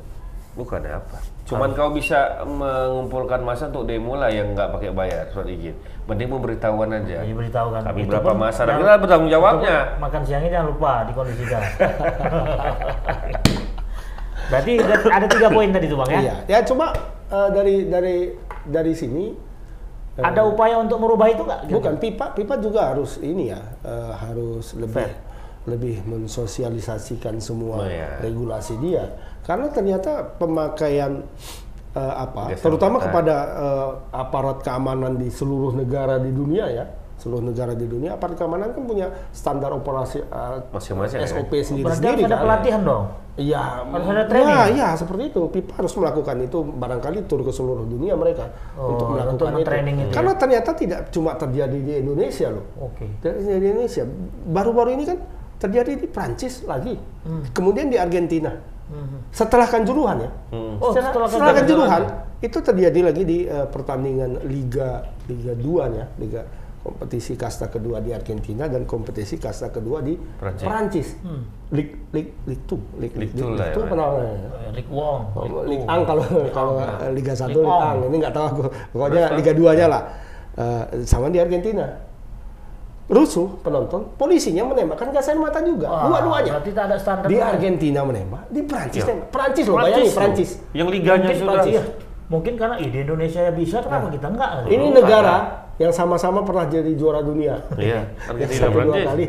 Bukan 0.55 0.79
apa. 0.81 1.19
Cuman 1.43 1.75
kau 1.75 1.91
bisa 1.91 2.39
mengumpulkan 2.43 3.43
masa 3.43 3.67
untuk 3.67 3.83
demo 3.85 4.15
lah 4.15 4.31
yang 4.31 4.55
nggak 4.55 4.71
pakai 4.71 4.89
bayar 4.89 5.27
surat 5.29 5.45
izin. 5.45 5.75
Mending 6.07 6.31
memberitahuan 6.31 6.89
aja. 6.89 7.21
Jadi 7.21 7.35
beritahukan. 7.35 7.81
Kami 7.83 7.99
Itu 7.99 8.09
berapa 8.09 8.31
masa, 8.31 8.63
dan 8.63 8.79
kita 8.79 8.95
bertanggung 8.97 9.27
jawabnya. 9.27 9.99
Makan 9.99 10.21
siangnya 10.23 10.49
jangan 10.55 10.67
lupa 10.71 10.91
dikondisikan. 11.05 11.61
Berarti 14.45 14.73
ada, 15.09 15.25
tiga 15.25 15.47
poin 15.49 15.69
tadi 15.73 15.85
tuh 15.89 15.97
bang 15.99 16.09
ya. 16.09 16.19
Iya. 16.21 16.35
Ya 16.45 16.59
cuma 16.61 16.93
eh, 17.27 17.49
dari 17.49 17.75
dari 17.89 18.17
dari 18.63 18.93
sini 18.93 19.33
eh, 20.15 20.21
Ada 20.23 20.45
upaya 20.45 20.77
untuk 20.77 21.01
merubah 21.01 21.27
itu 21.27 21.41
nggak? 21.41 21.61
bukan 21.67 21.93
pipa 21.97 22.25
pipa 22.31 22.55
juga 22.61 22.93
harus 22.93 23.17
ini 23.19 23.49
ya 23.49 23.61
eh, 23.81 24.11
harus 24.13 24.77
lebih 24.77 25.01
Fair. 25.01 25.13
lebih 25.65 26.05
mensosialisasikan 26.05 27.41
semua 27.41 27.81
Oh, 27.81 27.89
iya. 27.89 28.21
regulasi 28.21 28.77
dia 28.77 29.09
karena 29.45 29.69
ternyata 29.69 30.25
pemakaian 30.35 31.21
eh, 31.93 32.13
apa 32.17 32.57
Gas 32.57 32.65
terutama 32.65 32.97
mata. 32.97 33.05
kepada 33.07 33.35
eh, 33.55 33.89
aparat 34.11 34.57
keamanan 34.59 35.15
di 35.15 35.29
seluruh 35.29 35.71
negara 35.71 36.17
di 36.17 36.33
dunia 36.33 36.65
ya 36.67 36.85
seluruh 37.15 37.47
negara 37.47 37.71
di 37.71 37.87
dunia 37.87 38.19
aparat 38.19 38.35
keamanan 38.35 38.75
kan 38.75 38.83
punya 38.83 39.07
standar 39.31 39.71
operasi 39.71 40.19
eh, 40.19 40.57
Masing-masing, 40.67 41.23
ya? 41.23 41.27
SOP 41.29 41.53
sendiri 41.63 41.85
Berarti 41.87 42.01
sendiri 42.03 42.19
harus 42.19 42.27
ada 42.27 42.35
kan 42.35 42.43
pelatihan 42.43 42.81
dong. 42.83 43.05
Iya, 43.35 43.83
Harus 43.91 44.07
ada 44.07 44.23
training. 44.31 44.47
Ya, 44.47 44.63
iya 44.71 44.87
seperti 44.95 45.23
itu. 45.27 45.41
Pipa 45.51 45.75
harus 45.75 45.91
melakukan 45.91 46.39
itu 46.39 46.55
barangkali 46.63 47.27
tur 47.27 47.43
ke 47.43 47.51
seluruh 47.51 47.83
dunia 47.83 48.15
mereka 48.15 48.47
Oh, 48.79 48.95
untuk 48.95 49.11
untuk 49.11 49.15
melakukan 49.19 49.35
itu. 49.51 49.57
men-training 49.59 49.95
itu 49.99 50.07
ya? 50.07 50.13
Karena 50.15 50.33
ternyata 50.39 50.69
tidak 50.71 50.99
cuma 51.11 51.31
terjadi 51.35 51.75
di 51.75 51.93
Indonesia 51.99 52.47
loh. 52.47 52.63
Oke. 52.79 53.03
Terjadi 53.19 53.59
di 53.59 53.67
Indonesia. 53.75 54.03
Baru-baru 54.47 54.89
ini 54.95 55.03
kan 55.03 55.17
terjadi 55.59 55.91
di 55.99 56.07
Prancis 56.07 56.63
lagi. 56.63 56.95
Hmm. 57.27 57.43
Kemudian 57.51 57.91
di 57.91 57.99
Argentina. 57.99 58.55
Setelah 59.33 59.67
Kanjuruhan 59.67 60.17
ya. 60.21 60.31
Hmm. 60.53 60.77
Oh, 60.77 60.93
setelah, 60.93 61.11
setelah 61.11 61.27
setelah 61.29 61.53
Kanjuruhan. 61.57 62.01
Itu 62.43 62.57
terjadi 62.61 62.99
lagi 63.01 63.23
di 63.25 63.49
eh, 63.49 63.67
pertandingan 63.67 64.45
Liga 64.45 65.09
Liga 65.25 65.53
2 65.57 65.97
ya, 65.97 66.05
Liga 66.21 66.41
kompetisi 66.85 67.33
kasta 67.33 67.65
kedua 67.65 67.97
di 67.97 68.13
Argentina 68.13 68.69
dan 68.69 68.85
kompetisi 68.85 69.41
kasta 69.41 69.73
kedua 69.73 70.05
di 70.05 70.13
Prancis. 70.13 70.65
Prancis. 70.69 71.07
Hmm. 71.25 71.41
Lig 71.73 72.13
Lig 72.13 72.29
Lig 72.45 72.61
2, 72.69 73.01
Lig 73.01 73.13
Lig 73.17 73.33
Lig 73.33 73.41
two 73.41 73.57
lah 73.57 73.65
ya, 73.65 73.73
two 73.73 73.81
Pak. 73.81 73.89
apa 73.89 73.95
namanya? 73.97 74.49
Rick 74.77 74.89
Wong. 74.93 75.21
Oh, 75.33 75.65
Lig 75.65 75.81
Ang 75.89 76.01
kalau 76.05 76.25
kalau 76.53 76.73
eh, 76.77 77.09
Liga 77.17 77.33
1 77.33 77.49
Lig 77.49 77.57
Lig 77.57 77.65
Ong. 77.65 77.81
Ang. 77.81 77.97
Ini 78.05 78.15
nggak 78.21 78.35
tahu 78.37 78.45
aku. 78.45 78.63
Pokoknya 78.93 79.23
Liga 79.33 79.51
2-nya 79.57 79.85
lah. 79.89 80.01
Eh, 80.55 80.83
sama 81.09 81.33
di 81.33 81.41
Argentina. 81.41 82.04
Rusuh 83.05 83.61
penonton, 83.61 84.09
polisinya 84.17 84.65
menembakkan 84.65 85.13
gas 85.13 85.29
air 85.29 85.37
mata 85.37 85.61
juga. 85.61 85.85
Wah, 85.85 86.09
Dua-duanya. 86.09 86.57
Berarti 86.57 86.71
tak 86.73 86.85
ada 86.89 86.97
standar. 86.97 87.29
Di. 87.29 87.37
Argentina 87.37 88.01
menembak, 88.01 88.49
di 88.49 88.61
Prancis 88.65 88.97
Iya. 88.97 89.07
tembak. 89.07 89.27
Prancis 89.29 89.65
loh, 89.65 89.75
Prancis 89.75 89.93
bayangin. 89.93 90.17
Prancis. 90.17 90.49
Yang 90.73 90.87
liganya 90.89 91.21
Mungkin 91.21 91.37
sudah. 91.37 91.53
Prancis. 91.53 91.71
Iya. 91.71 91.83
Mungkin 92.25 92.53
karena 92.57 92.75
ide 92.81 92.99
Indonesia 92.99 93.39
ya 93.39 93.53
bisa, 93.53 93.77
kenapa 93.79 94.09
kita 94.09 94.27
enggak? 94.27 94.49
Ini 94.65 94.73
Belum 94.81 94.97
negara 94.97 95.35
yang 95.77 95.93
sama-sama 95.93 96.41
pernah 96.41 96.65
jadi 96.65 96.91
juara 96.97 97.21
dunia. 97.21 97.61
Iya, 97.77 98.09
yang 98.25 98.25
Argentina 98.25 98.57
satu 98.59 98.73
dua 98.73 98.81
Prancis. 98.81 99.05
kali, 99.05 99.25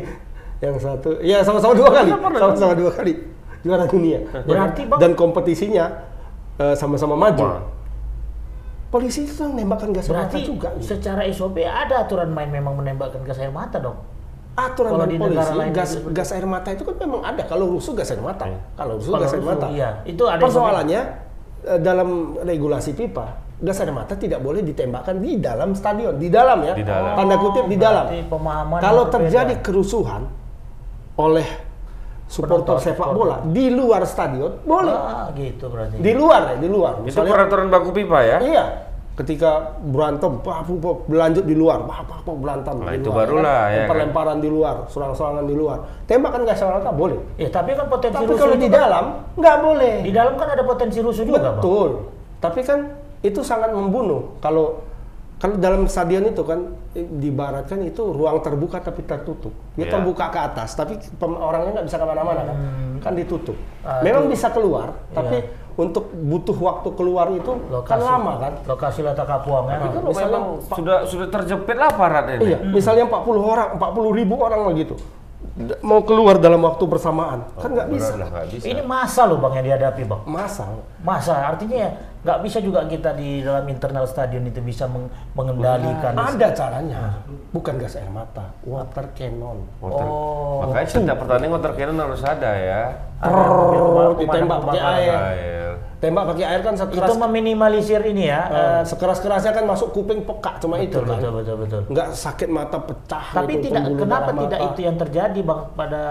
yang 0.57 0.75
satu, 0.81 1.09
ya 1.21 1.37
sama-sama 1.45 1.73
dua 1.77 1.89
kali, 1.93 2.09
sama-sama 2.33 2.73
dua 2.73 2.91
kali 2.91 3.13
juara 3.61 3.85
dunia. 3.85 4.19
Berarti, 4.41 4.81
Bang- 4.89 4.97
dan 4.97 5.11
kompetisinya 5.13 5.85
eh, 6.57 6.73
sama-sama 6.73 7.13
maju. 7.13 7.45
Wah. 7.45 7.61
Polisi 8.87 9.27
itu 9.27 9.35
yang 9.37 9.51
nembakkan 9.53 9.91
gas 9.91 10.07
air 10.07 10.15
mata 10.15 10.37
juga. 10.39 10.69
secara 10.79 11.27
SOP 11.27 11.59
ada 11.59 12.07
aturan 12.07 12.31
main 12.31 12.47
memang 12.47 12.79
menembakkan 12.79 13.19
gas 13.27 13.35
air 13.37 13.51
mata 13.51 13.77
dong. 13.77 13.99
Aturan 14.55 14.89
Kalau 14.95 15.03
dari 15.05 15.11
di 15.11 15.17
negara 15.19 15.33
polisi 15.43 15.59
lain 15.59 15.71
gas 15.75 15.91
itu- 15.93 16.09
gas 16.09 16.29
air 16.31 16.47
mata 16.47 16.69
itu 16.71 16.83
kan 16.87 16.95
memang 16.97 17.21
ada. 17.21 17.43
Kalau 17.45 17.65
rusuh 17.69 17.93
gas 17.93 18.09
air 18.09 18.23
mata. 18.23 18.47
Kalau 18.73 18.95
rusuh 18.97 19.11
Kalau 19.11 19.23
gas 19.27 19.33
air 19.35 19.43
rusuh, 19.43 19.53
mata. 19.53 19.67
iya. 19.69 19.89
Itu 20.01 20.23
ada 20.25 20.39
Persoalannya 20.41 21.01
eh, 21.67 21.79
dalam 21.83 22.09
regulasi 22.41 22.95
pipa 22.95 23.27
gas 23.59 23.77
air 23.81 23.91
mata 23.91 24.13
tidak 24.15 24.39
boleh 24.39 24.63
ditembakkan 24.63 25.19
di 25.19 25.35
dalam 25.37 25.75
stadion, 25.75 26.15
di 26.15 26.29
dalam 26.31 26.63
ya. 26.63 26.73
Di 26.73 26.85
dalam. 26.87 27.13
Tanda 27.13 27.35
kutip 27.37 27.65
di 27.67 27.77
dalam. 27.77 28.05
Berarti 28.07 28.23
pemahaman 28.29 28.79
Kalau 28.79 29.03
terjadi 29.11 29.53
kerusuhan 29.59 30.23
oleh 31.17 31.47
supporter 32.27 32.75
sepak 32.77 33.09
bola 33.09 33.39
di 33.41 33.71
luar 33.71 34.03
stadion 34.03 34.59
boleh. 34.61 34.91
Ah, 34.91 35.31
gitu 35.31 35.71
berarti. 35.71 35.95
Di 35.97 36.11
luar 36.11 36.53
ya, 36.53 36.55
di 36.59 36.67
luar. 36.67 36.99
Itu 37.01 37.17
peraturan 37.17 37.67
baku 37.67 37.89
pipa 37.91 38.19
ya? 38.21 38.37
Iya. 38.39 38.65
Ketika 39.17 39.73
berantem, 39.81 40.37
bah, 40.45 40.61
berlanjut 41.09 41.41
di 41.41 41.57
luar, 41.57 41.81
bah, 41.81 42.05
bah, 42.05 42.21
berantem 42.27 42.77
Nah, 42.77 42.93
di 42.93 43.01
itu 43.01 43.09
luar, 43.09 43.25
barulah, 43.25 43.61
ya 43.65 43.65
kan? 43.65 43.73
Lempar-lemparan 43.81 44.37
di 44.37 44.49
luar, 44.51 44.75
serang-serangan 44.85 45.41
di 45.41 45.55
luar. 45.57 45.77
Tembakan 46.05 46.45
gas 46.45 46.61
air 46.61 46.69
mata 46.69 46.93
boleh. 46.93 47.17
Ya, 47.33 47.49
tapi 47.49 47.73
kan 47.73 47.89
potensi 47.89 48.13
Tapi 48.13 48.29
rusuh 48.29 48.45
kalau 48.45 48.53
itu 48.53 48.61
di 48.61 48.69
kan- 48.69 48.77
dalam 48.77 49.05
nggak 49.33 49.57
boleh. 49.57 49.95
di 50.05 50.11
dalam 50.13 50.33
kan 50.37 50.47
ada 50.53 50.61
potensi 50.61 51.01
rusuh 51.01 51.25
juga, 51.25 51.39
Bang. 51.41 51.57
Betul. 51.57 51.89
Tapi 52.37 52.59
kan 52.61 52.79
itu 53.25 53.41
sangat 53.41 53.73
membunuh. 53.73 54.37
Kalau 54.37 54.85
kalau 55.37 55.55
dalam 55.55 55.85
stadion 55.85 56.25
itu 56.25 56.41
kan 56.41 56.59
eh, 56.91 57.05
dibaratkan 57.05 57.77
itu 57.81 58.01
ruang 58.01 58.41
terbuka 58.41 58.77
tapi 58.79 59.01
tertutup. 59.01 59.53
Dia 59.73 59.85
Iya. 59.85 59.93
terbuka 59.93 60.25
ke 60.27 60.39
atas, 60.41 60.73
tapi 60.73 60.97
orangnya 61.21 61.77
nggak 61.77 61.85
bisa 61.85 61.95
ke 61.95 62.05
mana-mana 62.05 62.41
kan, 62.43 62.57
kan 62.99 63.13
ditutup. 63.13 63.53
Ah, 63.81 64.01
Memang 64.01 64.25
itu- 64.25 64.33
bisa 64.33 64.49
keluar, 64.49 64.97
Iya. 65.05 65.13
tapi 65.13 65.37
untuk 65.77 66.09
butuh 66.11 66.57
waktu 66.57 66.89
keluar 66.91 67.29
itu 67.29 67.53
kan 67.83 67.99
lama 67.99 68.33
kan. 68.39 68.53
Lokasi 68.65 69.05
letak 69.05 69.25
kapuang 69.25 69.65
ya. 69.67 69.77
Kan 69.77 70.01
Misalnya 70.03 70.25
memang 70.33 70.43
sudah 70.67 70.97
sudah 71.05 71.27
terjepit 71.27 71.75
lah 71.75 71.87
aparat 71.87 72.25
ini. 72.33 72.41
Iya, 72.47 72.57
misalnya 72.65 73.05
40 73.05 73.37
orang, 73.39 73.77
40 73.77 74.09
ribu 74.11 74.33
orang 74.35 74.65
begitu. 74.67 74.97
d- 75.49 75.73
mau 75.81 76.01
keluar 76.01 76.37
dalam 76.37 76.61
waktu 76.61 76.81
bersamaan. 76.83 77.45
kan 77.55 77.69
nggak 77.71 77.89
bisa. 77.89 78.09
Berat 78.09 78.19
lah, 78.19 78.29
nggak 78.31 78.47
bisa. 78.51 78.65
Ini 78.67 78.81
masa 78.83 79.21
loh 79.25 79.37
bang 79.37 79.53
yang 79.55 79.65
dihadapi 79.67 80.01
bang. 80.03 80.21
Masa. 80.23 80.65
Masa 80.99 81.33
artinya 81.45 81.77
ya 81.79 81.89
nggak 82.19 82.39
bisa 82.41 82.57
juga 82.59 82.83
kita 82.83 83.13
di 83.13 83.39
dalam 83.39 83.65
internal 83.65 84.03
stadion 84.03 84.43
itu 84.43 84.59
bisa 84.59 84.85
meng- 84.85 85.07
mengendalikan. 85.31 86.13
Ada 86.13 86.47
caranya. 86.51 87.21
Bukan 87.49 87.77
gas 87.77 87.95
air 87.95 88.09
mata, 88.09 88.53
water 88.61 89.05
cannon. 89.13 89.65
Water- 89.77 90.05
Oh. 90.07 90.63
Makanya 90.63 90.87
setiap 90.87 91.17
pertandingan 91.19 91.53
water 91.55 91.73
cannon 91.73 91.97
harus 91.99 92.21
ada 92.21 92.51
ya. 92.53 92.83
Pemadam 93.17 94.13
ditembak 94.17 94.59
pakai 94.63 94.81
air. 94.95 95.15
Air. 95.33 95.69
Tembak 95.97 96.29
pakai 96.29 96.45
air 96.45 96.61
kan 96.61 96.77
Itu 96.77 96.85
sekeras 96.85 97.17
meminimalisir 97.17 97.97
ini 98.05 98.29
ya. 98.29 98.41
eh, 98.45 98.81
sekeras-kerasnya 98.85 99.49
kan 99.49 99.65
masuk 99.65 99.89
kuping 99.89 100.21
pekak 100.21 100.61
cuma 100.61 100.77
itu 100.77 100.93
betul, 100.93 101.09
kan. 101.09 101.17
betul 101.17 101.31
betul 101.33 101.55
betul. 101.57 101.81
Nggak 101.89 102.07
sakit 102.13 102.49
mata 102.53 102.77
pecah. 102.77 103.25
Tapi 103.33 103.51
gitu, 103.57 103.63
tidak 103.65 103.97
kenapa 103.97 104.29
tidak 104.29 104.45
mata. 104.53 104.67
itu 104.69 104.79
yang 104.85 104.95
terjadi 104.95 105.39
bang 105.41 105.61
pada 105.73 106.01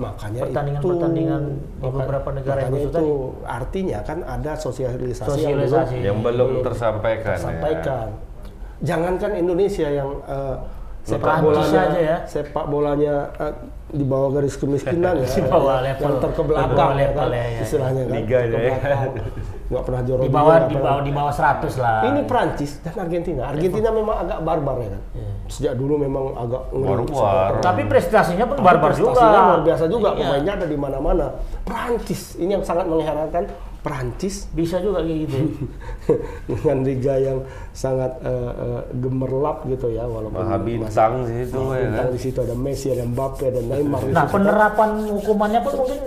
makanya 0.00 0.40
pertandingan-pertandingan 0.40 1.42
itu, 1.44 1.60
di 1.76 1.88
beberapa 1.92 2.28
negara 2.32 2.56
makanya 2.58 2.80
itu 2.80 2.88
tadi? 2.90 3.10
artinya 3.44 3.98
kan 4.00 4.18
ada 4.24 4.52
sosialisasi, 4.56 5.28
Sosialisasi. 5.28 5.53
Yang 5.56 6.02
Yang 6.02 6.18
belum 6.20 6.50
tersampaikan. 6.60 7.24
belum 7.24 7.38
tersampaikan. 7.38 8.06
Jangankan 8.80 9.30
Indonesia 9.34 9.88
yang 9.88 10.10
eh, 10.24 10.56
sepak 11.04 11.36
bolanya 11.40 11.80
aja 11.84 12.00
ya. 12.00 12.16
sepak 12.24 12.64
bolanya 12.66 13.14
eh, 13.38 13.54
di 13.94 14.02
bawah 14.02 14.34
garis 14.34 14.56
kemiskinan 14.56 15.20
ya, 15.20 15.28
Di 15.38 15.42
bawah 15.44 15.78
level. 15.78 16.02
yang 16.02 16.16
terkebelakang 16.18 16.92
ya 16.96 17.08
kan, 17.14 17.28
ya, 17.30 17.44
ya. 17.46 17.60
istilahnya 17.62 18.02
kan, 18.02 18.14
Liga 18.16 18.38
ya. 18.42 18.58
nggak 19.64 19.82
pernah 19.84 20.00
juara 20.02 20.20
di 20.20 20.28
bawah 20.28 20.56
di 20.66 20.76
bawah 20.76 21.00
di 21.04 21.12
bawah 21.14 21.32
100 21.32 21.80
lah. 21.80 21.98
Ini 22.04 22.20
Prancis 22.24 22.72
dan 22.82 22.94
Argentina. 22.98 23.42
Argentina 23.48 23.88
memang 23.88 24.16
agak 24.18 24.38
barbar 24.42 24.76
ya 24.80 24.88
kan. 24.92 25.02
Sejak 25.44 25.74
dulu 25.76 25.94
memang 25.96 26.24
agak 26.34 26.62
ngeri. 26.72 27.04
Barbar. 27.06 27.50
Tapi 27.60 27.82
prestasinya 27.84 28.44
pun 28.44 28.56
Tapi 28.58 28.66
barbar 28.66 28.90
juga. 28.92 29.08
prestasinya 29.12 29.40
luar 29.44 29.60
biasa 29.62 29.84
juga. 29.86 30.08
Iya. 30.10 30.18
Pemainnya 30.18 30.52
ada 30.56 30.66
di 30.66 30.76
mana-mana. 30.76 31.26
Prancis 31.62 32.22
ini 32.36 32.50
yang 32.50 32.64
sangat 32.64 32.84
mengherankan. 32.88 33.44
Prancis 33.84 34.48
Bisa 34.50 34.80
juga 34.80 35.04
kayak 35.04 35.18
gitu. 35.28 35.36
ya. 35.36 35.46
dengan 36.48 36.78
liga 36.80 37.14
yang 37.20 37.38
sangat 37.70 38.16
eh, 38.24 38.32
eh, 38.56 38.82
gemerlap 38.96 39.68
gitu 39.68 39.92
ya 39.92 40.08
walaupun 40.08 40.40
Maha 40.40 40.56
bintang 40.56 41.28
sih 41.28 41.44
itu 41.44 41.60
ya 41.70 41.84
bintang 41.84 42.08
kan. 42.08 42.14
di 42.16 42.20
situ 42.20 42.38
ada 42.40 42.56
Messi, 42.56 42.88
ada 42.88 43.04
Mbappe, 43.04 43.44
ada 43.44 43.60
Neymar. 43.60 44.00
Nah 44.08 44.24
penerapan 44.24 44.90
hukumannya 45.12 45.60
pun 45.60 45.72
mungkin 45.84 46.00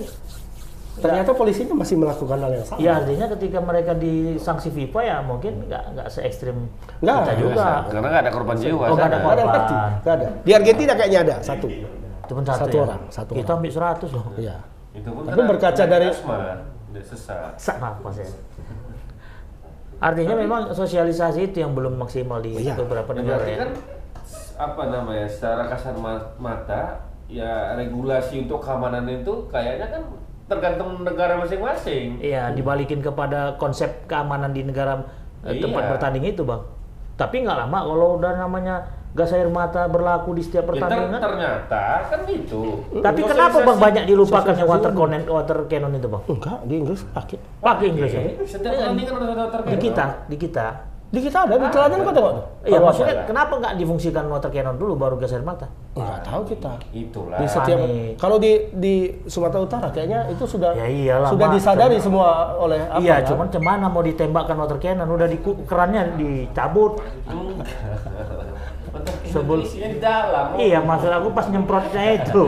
ternyata 0.98 1.30
polisinya 1.30 1.78
masih 1.78 1.94
melakukan 1.94 2.42
hal 2.42 2.52
yang 2.58 2.66
sama. 2.66 2.82
ya 2.82 2.98
artinya 2.98 3.30
ketika 3.38 3.62
mereka 3.62 3.94
disanksi 3.94 4.74
FIFA 4.74 5.00
ya 5.06 5.18
mungkin 5.22 5.70
nggak 5.70 5.84
nggak 5.94 6.08
se 6.10 6.26
ekstrim 6.26 6.58
Nggak, 7.06 7.18
kita 7.22 7.34
juga. 7.38 7.66
Karena 7.86 8.08
nggak 8.10 8.24
ada 8.26 8.32
korban 8.34 8.56
jiwa. 8.58 8.86
Oh, 8.90 8.96
nggak 8.98 9.06
ada 9.06 9.18
sana. 9.22 9.22
Nggak 9.22 9.36
ada 9.38 9.44
korban. 9.46 9.92
Nggak 10.02 10.16
ada. 10.18 10.28
Di 10.42 10.52
Argentina 10.58 10.92
kayaknya 10.98 11.20
ada 11.22 11.36
satu. 11.46 11.68
Pun 12.28 12.44
satu, 12.44 12.60
Satu 12.66 12.76
ya. 12.76 12.84
orang, 12.84 13.02
satu 13.08 13.32
Kita 13.38 13.46
orang. 13.48 13.58
ambil 13.62 13.72
100 13.72 14.10
loh. 14.12 14.26
Iya. 14.36 14.56
Itu 14.98 15.10
pun 15.14 15.24
Tapi 15.24 15.42
berkaca 15.46 15.84
dari- 15.86 16.10
asma, 16.12 16.38
udah 16.88 17.04
sesak. 17.04 17.54
Kenapa 17.58 18.08
sih? 18.12 18.28
Artinya 19.98 20.36
memang 20.38 20.62
sosialisasi 20.72 21.50
itu 21.50 21.58
yang 21.58 21.74
belum 21.74 21.98
maksimal 21.98 22.38
di 22.38 22.54
Iya. 22.56 22.78
beberapa 22.78 23.12
negara 23.12 23.42
Berarti 23.42 23.52
ya. 23.52 23.60
kan 23.60 23.70
apa 24.58 24.84
namanya 24.88 25.26
secara 25.26 25.64
kasar 25.66 25.96
ma- 25.98 26.34
mata 26.38 27.02
ya 27.26 27.74
regulasi 27.74 28.46
untuk 28.46 28.62
keamanan 28.62 29.06
itu 29.06 29.34
kayaknya 29.48 29.90
kan 29.90 30.02
tergantung 30.48 31.02
negara 31.02 31.36
masing-masing. 31.36 32.22
Iya, 32.22 32.54
dibalikin 32.54 33.02
kepada 33.02 33.58
konsep 33.58 34.06
keamanan 34.06 34.54
di 34.54 34.64
negara 34.64 35.02
eh, 35.44 35.58
Iya. 35.58 35.66
tempat 35.66 35.84
bertanding 35.92 36.26
itu, 36.26 36.46
Bang. 36.46 36.64
Tapi 37.18 37.42
nggak 37.42 37.58
lama 37.58 37.80
kalau 37.84 38.10
udah 38.16 38.38
namanya 38.38 38.86
gas 39.14 39.32
air 39.32 39.48
mata 39.48 39.88
berlaku 39.88 40.36
di 40.36 40.44
setiap 40.46 40.68
Ya, 40.68 40.70
pertandingan. 40.76 41.20
ternyata 41.20 41.84
kan 42.06 42.20
gitu. 42.28 42.86
Tapi 43.00 43.22
Sosialisasi- 43.24 43.32
kenapa 43.32 43.58
Bang 43.66 43.80
banyak 43.80 44.04
dilupakannya 44.06 44.66
water 44.66 44.92
cannon, 44.92 45.22
water 45.26 45.58
cannon 45.66 45.92
itu, 45.94 46.08
Bang? 46.08 46.24
Enggak, 46.28 46.58
di 46.64 46.74
Inggris 46.78 47.02
pakai. 47.10 47.38
Pakai 47.60 47.86
Inggris 47.90 48.12
ya. 48.12 48.22
Setiap 48.44 48.74
pertandingan 48.74 49.14
harus 49.14 49.28
ada 49.30 49.36
water 49.48 49.60
Di 49.66 49.78
kita, 49.80 50.06
di 50.28 50.38
kita. 50.38 50.68
Di 51.08 51.24
kita 51.24 51.48
ada, 51.48 51.56
di 51.56 51.68
teladan 51.72 52.04
kok 52.04 52.12
tengok 52.12 52.34
tuh. 52.36 52.46
Iya, 52.68 52.80
maksudnya 52.84 53.16
ada. 53.16 53.24
kenapa 53.24 53.54
nggak 53.56 53.74
difungsikan 53.80 54.28
water 54.28 54.52
cannon 54.52 54.76
dulu 54.76 55.00
baru 55.00 55.16
gas 55.16 55.32
air 55.32 55.40
mata? 55.40 55.72
Enggak 55.96 56.20
tahu 56.20 56.42
kita. 56.52 56.72
Itulah. 56.92 57.40
Di 57.40 57.48
setiap 57.48 57.80
kalau 58.20 58.36
di 58.36 58.52
di 58.76 58.94
Sumatera 59.24 59.64
Utara 59.64 59.88
kayaknya 59.88 60.28
itu 60.28 60.44
sudah 60.44 60.76
Ya 60.76 60.84
iyalah, 60.84 61.32
sudah 61.32 61.48
disadari 61.56 61.96
semua 62.04 62.60
oleh 62.60 62.84
apa 62.84 63.00
iya, 63.00 63.24
ya? 63.24 63.28
cuman 63.32 63.48
cemana 63.48 63.88
mau 63.88 64.04
ditembakkan 64.04 64.60
water 64.60 64.84
cannon 64.84 65.08
udah 65.08 65.32
di 65.32 65.40
kerannya 65.64 66.20
dicabut. 66.20 67.00
Isinya 69.66 69.90
di 69.90 70.00
dalam. 70.00 70.46
Iya, 70.56 70.80
maksud 70.86 71.10
aku 71.10 71.28
pas 71.34 71.46
nyemprotnya 71.50 72.04
itu. 72.22 72.44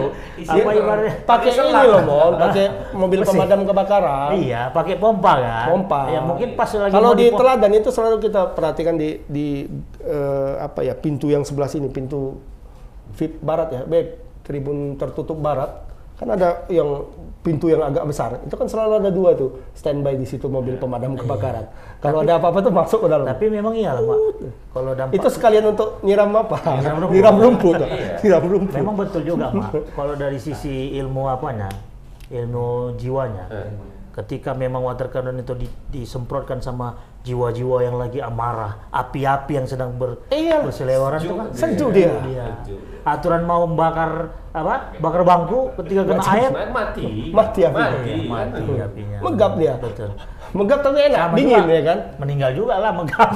Apa 0.45 0.71
ibaratnya? 0.77 1.13
pakai 1.25 1.51
ini 1.51 1.83
loh, 1.89 2.01
Mon, 2.05 2.33
pakai 2.37 2.65
mobil 3.01 3.19
pemadam 3.25 3.59
kebakaran. 3.65 4.29
Iya, 4.37 4.61
pakai 4.69 4.95
pompa 5.01 5.33
kan. 5.41 5.65
Pompa. 5.73 6.01
Ya 6.13 6.19
mungkin 6.21 6.53
pas 6.53 6.69
lagi 6.69 6.93
Kalau 6.93 7.11
di 7.17 7.25
teladan 7.33 7.71
itu 7.73 7.89
selalu 7.89 8.17
kita 8.29 8.41
perhatikan 8.53 8.95
di 8.95 9.19
di 9.25 9.65
eh, 10.05 10.53
apa 10.61 10.85
ya 10.85 10.93
pintu 10.93 11.27
yang 11.33 11.41
sebelah 11.41 11.67
sini, 11.67 11.89
pintu 11.89 12.37
VIP 13.17 13.41
barat 13.41 13.73
ya, 13.73 13.81
beb 13.89 14.21
tribun 14.45 14.97
tertutup 14.97 15.37
barat 15.37 15.88
kan 16.19 16.27
ada 16.29 16.67
yang 16.67 17.07
pintu 17.39 17.65
yang 17.65 17.79
agak 17.81 18.03
besar 18.03 18.43
itu 18.43 18.51
kan 18.51 18.67
selalu 18.67 18.99
ada 18.99 19.09
dua 19.09 19.31
tuh 19.31 19.63
standby 19.71 20.13
di 20.13 20.27
situ 20.27 20.45
mobil 20.45 20.75
pemadam 20.75 21.15
kebakaran 21.15 21.63
kalau 21.97 22.19
ada 22.19 22.35
apa-apa 22.35 22.59
tuh 22.59 22.71
masuk 22.71 22.99
ke 22.99 23.07
dalam 23.07 23.23
Tapi 23.23 23.45
memang 23.49 23.71
iyalah, 23.73 23.99
Pak. 24.01 24.17
Kalau 24.69 24.91
dampak 24.93 25.15
itu 25.15 25.27
sekalian 25.29 25.65
untuk 25.67 25.99
nyiram 25.99 26.31
apa 26.33 26.55
Nyiram 26.79 26.95
rumput. 26.97 27.11
nyiram 27.11 27.35
rumput 27.37 27.75
Iya. 27.77 28.15
nyiram 28.19 28.43
rumput 28.45 28.73
memang 28.73 28.95
betul 28.95 29.21
juga, 29.25 29.47
Mak. 29.49 29.71
Kalau 29.91 30.13
dari 30.13 30.35
sisi 30.37 30.95
ilmu 30.95 31.27
apanya? 31.27 31.67
Ilmu 32.27 32.67
jiwanya. 32.95 33.45
Eh. 33.49 33.67
Ketika 34.11 34.51
memang 34.53 34.79
water 34.81 35.07
cannon 35.07 35.35
itu 35.37 35.55
di- 35.55 35.71
disemprotkan 35.91 36.59
sama 36.59 37.08
jiwa-jiwa 37.21 37.77
yang 37.81 37.95
lagi 37.95 38.19
amarah, 38.19 38.87
api-api 38.89 39.51
yang 39.53 39.65
sedang 39.65 39.91
ber, 39.93 40.23
Iya. 40.29 40.63
berselewaran 40.63 41.19
itu 41.19 41.33
kan 41.33 41.47
sejuk 41.51 41.89
dia 41.91 42.15
Iya. 42.21 42.45
Sejuk. 42.59 42.79
Aturan 43.01 43.43
mau 43.43 43.63
membakar 43.63 44.27
apa? 44.49 44.91
Bakar 44.97 45.21
bangku 45.23 45.71
ketika 45.77 46.03
kena 46.05 46.23
air 46.27 46.49
Main 46.49 46.69
mati. 46.69 47.03
Mati 47.29 47.59
apinya. 47.61 47.89
Mati. 47.91 48.09
Iya, 48.09 48.23
mati 48.25 48.61
apinya. 48.77 49.17
megap 49.21 49.51
dia 49.55 49.73
Betul. 49.77 50.09
megap 50.51 50.79
tapi 50.81 50.97
enak 51.03 51.19
Sama 51.21 51.35
dingin 51.35 51.59
juga. 51.59 51.71
ya 51.71 51.81
kan 51.85 51.99
Meninggal 52.17 52.51
juga 52.53 52.73
lah 52.77 52.91
megap. 52.91 53.29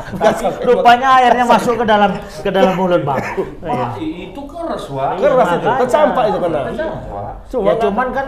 Rupanya 0.68 1.08
airnya 1.18 1.44
masuk 1.44 1.74
ke 1.76 1.84
dalam 1.84 2.10
ke 2.20 2.50
dalam 2.50 2.72
mulut 2.74 3.02
bang. 3.02 3.18
Iya. 3.18 3.44
Wah, 3.64 3.90
i- 3.96 4.14
itu 4.28 4.40
keras 4.42 4.84
wah. 4.88 5.14
keras 5.16 5.48
itu 5.54 5.68
tercampak 5.78 6.24
itu 6.26 6.38
kena. 6.38 6.60
Cuma 7.46 7.64
ya 7.64 7.72
kan- 7.72 7.80
cuman 7.82 8.08
kan 8.10 8.26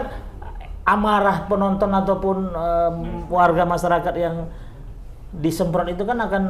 amarah 0.83 1.37
penonton 1.45 1.91
ataupun 1.91 2.37
em, 2.49 2.95
warga 3.27 3.63
masyarakat 3.63 4.13
yang 4.13 4.35
disemprot 5.39 5.87
itu 5.89 6.03
kan 6.03 6.17
akan 6.19 6.43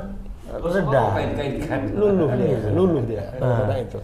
reda. 0.54 1.02
Oh, 1.02 1.12
kain-kainkan. 1.16 1.80
luluh 1.96 2.30
dia 2.36 2.46
Iya. 2.46 2.60
luluh 2.76 3.02
dia 3.08 3.24
Ah. 3.40 3.64
karena 3.64 3.78
itu 3.80 4.00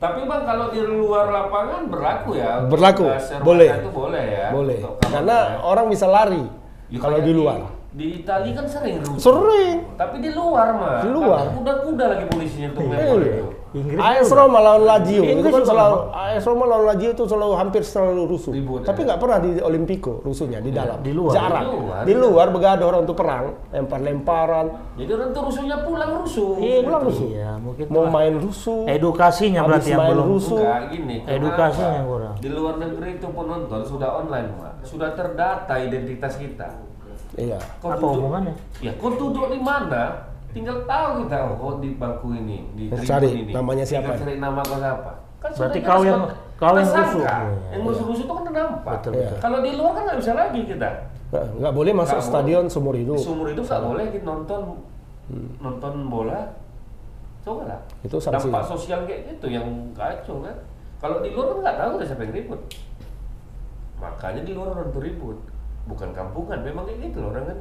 Tapi 0.00 0.24
bang 0.24 0.42
kalau 0.48 0.72
di 0.72 0.80
luar 0.80 1.28
lapangan 1.28 1.92
berlaku 1.92 2.40
ya. 2.40 2.64
Berlaku, 2.64 3.04
air 3.04 3.20
boleh. 3.44 3.68
Itu 3.68 3.90
boleh 3.92 4.24
ya. 4.32 4.46
boleh 4.48 4.76
karena 5.04 5.36
ya. 5.36 5.60
orang 5.60 5.86
bisa 5.92 6.06
lari 6.08 6.44
Ya, 6.90 6.98
kalau 6.98 7.20
di 7.20 7.32
luar 7.36 7.60
Di 7.60 7.68
Itali 7.90 8.54
kan 8.54 8.64
sering 8.64 9.02
rusuh. 9.02 9.18
sering 9.18 9.82
Tapi 9.94 10.16
di 10.18 10.30
luar 10.30 10.68
mah. 10.72 11.02
Di 11.02 11.10
luar. 11.10 11.50
Kuda-kuda 11.50 12.04
lagi 12.06 12.24
polisinya 12.26 12.70
tuh 12.70 12.82
Iya. 12.82 12.90
memang 12.92 13.18
itu. 13.20 13.46
Inggris 13.70 14.02
AS. 14.02 14.26
Roma 14.28 14.58
lawan 14.58 14.82
Lazio 14.82 15.22
itu 15.22 15.46
kan 15.46 15.62
selalu. 15.62 15.96
AS 16.10 16.42
Roma 16.42 16.64
lawan 16.66 16.84
Lazio 16.86 17.10
itu 17.12 17.22
selalu 17.24 17.54
hampir 17.54 17.82
selalu 17.82 18.22
rusuh 18.26 18.50
Ribut, 18.50 18.82
tapi 18.82 19.02
ya. 19.02 19.06
nggak 19.06 19.18
pernah 19.22 19.38
di 19.38 19.50
Olimpico 19.60 20.18
rusuhnya 20.20 20.58
di 20.58 20.70
dalam 20.70 20.98
di 20.98 21.14
luar. 21.14 21.30
jarang 21.32 21.62
Di 21.62 21.76
luar. 21.78 22.02
di 22.02 22.14
luar 22.16 22.46
begadang 22.50 22.88
orang 22.88 23.00
untuk 23.06 23.14
perang 23.14 23.44
lempar-lemparan 23.70 24.66
Jadi 24.96 25.10
orang 25.12 25.30
tuh 25.30 25.42
rusuhnya 25.46 25.76
pulang 25.82 26.12
rusuh. 26.16 26.50
Iya, 26.58 26.78
Pulang 26.82 27.02
rusuh. 27.04 27.28
Iya, 27.30 27.50
mungkin 27.58 27.84
mau 27.88 28.04
main 28.06 28.34
rusuh 28.36 28.80
edukasinya 28.86 29.60
Habis 29.62 29.70
berarti 29.70 29.90
yang 29.92 30.02
belum. 30.04 30.26
rusuh. 30.28 30.58
Enggak 30.58 30.82
gini. 30.90 31.16
Edukasinya 31.24 31.92
yang 31.92 32.06
kurang. 32.06 32.34
Di 32.36 32.48
luar 32.50 32.74
negeri 32.76 33.10
itu 33.16 33.26
penonton 33.28 33.80
sudah 33.82 34.10
online, 34.16 34.48
Pak. 34.52 34.72
Sudah 34.82 35.10
terdata 35.14 35.74
identitas 35.76 36.34
kita. 36.34 36.89
Iya 37.40 37.58
Kau 37.78 37.88
Apa 37.88 37.96
duduk- 37.96 38.12
hubungannya? 38.20 38.54
Ya, 38.78 38.92
kau 38.94 39.10
duduk 39.10 39.48
di 39.48 39.58
mana? 39.58 40.02
Tinggal 40.50 40.82
tahu 40.84 41.08
kita, 41.22 41.36
oh 41.40 41.54
kau 41.54 41.72
di 41.78 41.94
bangku 41.94 42.26
ini, 42.32 42.66
di 42.74 42.84
tribun 42.86 43.06
Cari 43.06 43.28
ini. 43.32 43.52
namanya 43.54 43.84
siapa. 43.84 44.12
Tinggal 44.12 44.22
cari 44.26 44.34
nama 44.36 44.60
kau 44.60 44.76
siapa. 44.76 45.10
Kan 45.38 45.50
Berarti 45.50 45.78
sudah 45.78 45.88
kau 45.88 46.02
yang- 46.02 46.26
kau 46.54 46.74
yang 46.74 46.84
rusuh. 46.84 47.22
Iya, 47.22 47.36
Yang 47.40 47.54
iya. 47.72 47.86
rusuh-rusuh 47.86 48.24
itu 48.26 48.34
kan 48.34 48.44
nampak. 48.46 48.92
Betul, 48.98 49.12
betul. 49.16 49.38
Kalau 49.40 49.58
di 49.58 49.70
luar 49.72 49.92
kan 49.92 50.02
nggak 50.04 50.18
bisa 50.18 50.32
lagi 50.34 50.60
kita. 50.64 50.90
Nggak- 51.30 51.48
nggak 51.56 51.72
boleh 51.72 51.92
masuk 51.94 52.18
Nggak 52.18 52.28
stadion 52.28 52.60
boleh. 52.60 52.72
seumur 52.74 52.94
hidup 52.94 53.18
Seumur 53.18 53.46
hidup 53.48 53.64
nggak 53.64 53.82
boleh 53.82 54.04
kita 54.10 54.24
nonton 54.26 54.60
nonton 55.56 55.92
bola. 56.06 56.40
Coba 57.40 57.62
lah. 57.64 57.80
Itu 58.02 58.16
sanksi. 58.18 58.50
Dampak 58.50 58.64
sosial 58.66 59.00
kayak 59.06 59.20
gitu 59.30 59.46
yang 59.48 59.64
kacau 59.94 60.42
kan. 60.42 60.56
Kalau 60.98 61.22
di 61.22 61.30
luar 61.30 61.46
kan 61.48 61.58
nggak 61.62 61.76
tahu 61.78 61.90
ada 61.94 62.04
siapa 62.04 62.22
yang 62.22 62.34
ribut. 62.34 62.60
Makanya 63.96 64.42
di 64.42 64.52
luar 64.52 64.68
orang 64.74 64.90
tuh 64.90 65.00
ribut. 65.00 65.38
Bukan 65.90 66.14
kampungan, 66.14 66.58
memang 66.62 66.86
kayak 66.86 66.98
gitu 67.10 67.18
loh 67.20 67.34
orang 67.34 67.44
kan. 67.50 67.58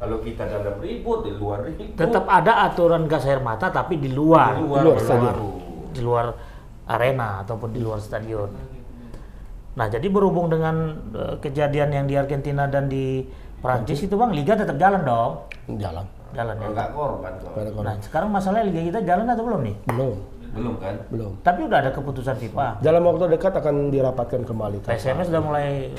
Kalau 0.00 0.16
kita 0.24 0.42
dalam 0.48 0.80
ribut, 0.80 1.28
di 1.28 1.32
luar 1.36 1.58
ribut. 1.66 1.92
Tetap 1.92 2.24
ada 2.24 2.70
aturan 2.70 3.04
gas 3.04 3.26
air 3.28 3.42
mata 3.42 3.68
tapi 3.68 3.98
di 3.98 4.08
luar. 4.08 4.56
di 4.56 4.64
luar, 4.64 4.80
Di 4.80 4.86
luar 4.86 4.98
stadion. 5.02 5.36
di 5.90 6.00
luar 6.00 6.26
arena 6.86 7.28
ataupun 7.44 7.68
di 7.74 7.80
luar 7.82 7.98
stadion. 8.00 8.50
Nah, 9.70 9.86
jadi 9.86 10.06
berhubung 10.08 10.48
dengan 10.48 10.96
eh, 11.12 11.34
kejadian 11.38 11.90
yang 11.92 12.06
di 12.06 12.14
Argentina 12.16 12.64
dan 12.66 12.86
di 12.88 13.26
Prancis 13.60 14.00
itu 14.00 14.16
Bang, 14.16 14.32
liga 14.32 14.56
tetap 14.56 14.80
jalan 14.80 15.04
dong. 15.04 15.32
Jalan. 15.76 16.06
Jalan 16.30 16.54
ya. 16.62 16.66
Enggak 16.70 16.88
korban 16.94 17.32
kok. 17.42 17.82
Nah, 17.82 17.94
sekarang 18.00 18.30
masalahnya 18.30 18.70
liga 18.70 18.80
kita 18.86 19.00
jalan 19.04 19.26
atau 19.28 19.44
belum 19.44 19.60
nih? 19.66 19.76
Belum. 19.84 20.16
Belum 20.50 20.74
kan? 20.82 20.94
Belum. 21.12 21.32
Tapi 21.46 21.60
udah 21.66 21.78
ada 21.78 21.90
keputusan 21.94 22.34
FIFA. 22.40 22.82
Dalam 22.82 23.02
waktu 23.06 23.30
dekat 23.30 23.52
akan 23.54 23.92
dirapatkan 23.92 24.42
kembali. 24.42 24.82
PSMS 24.82 25.30
sudah 25.30 25.42
mulai 25.42 25.90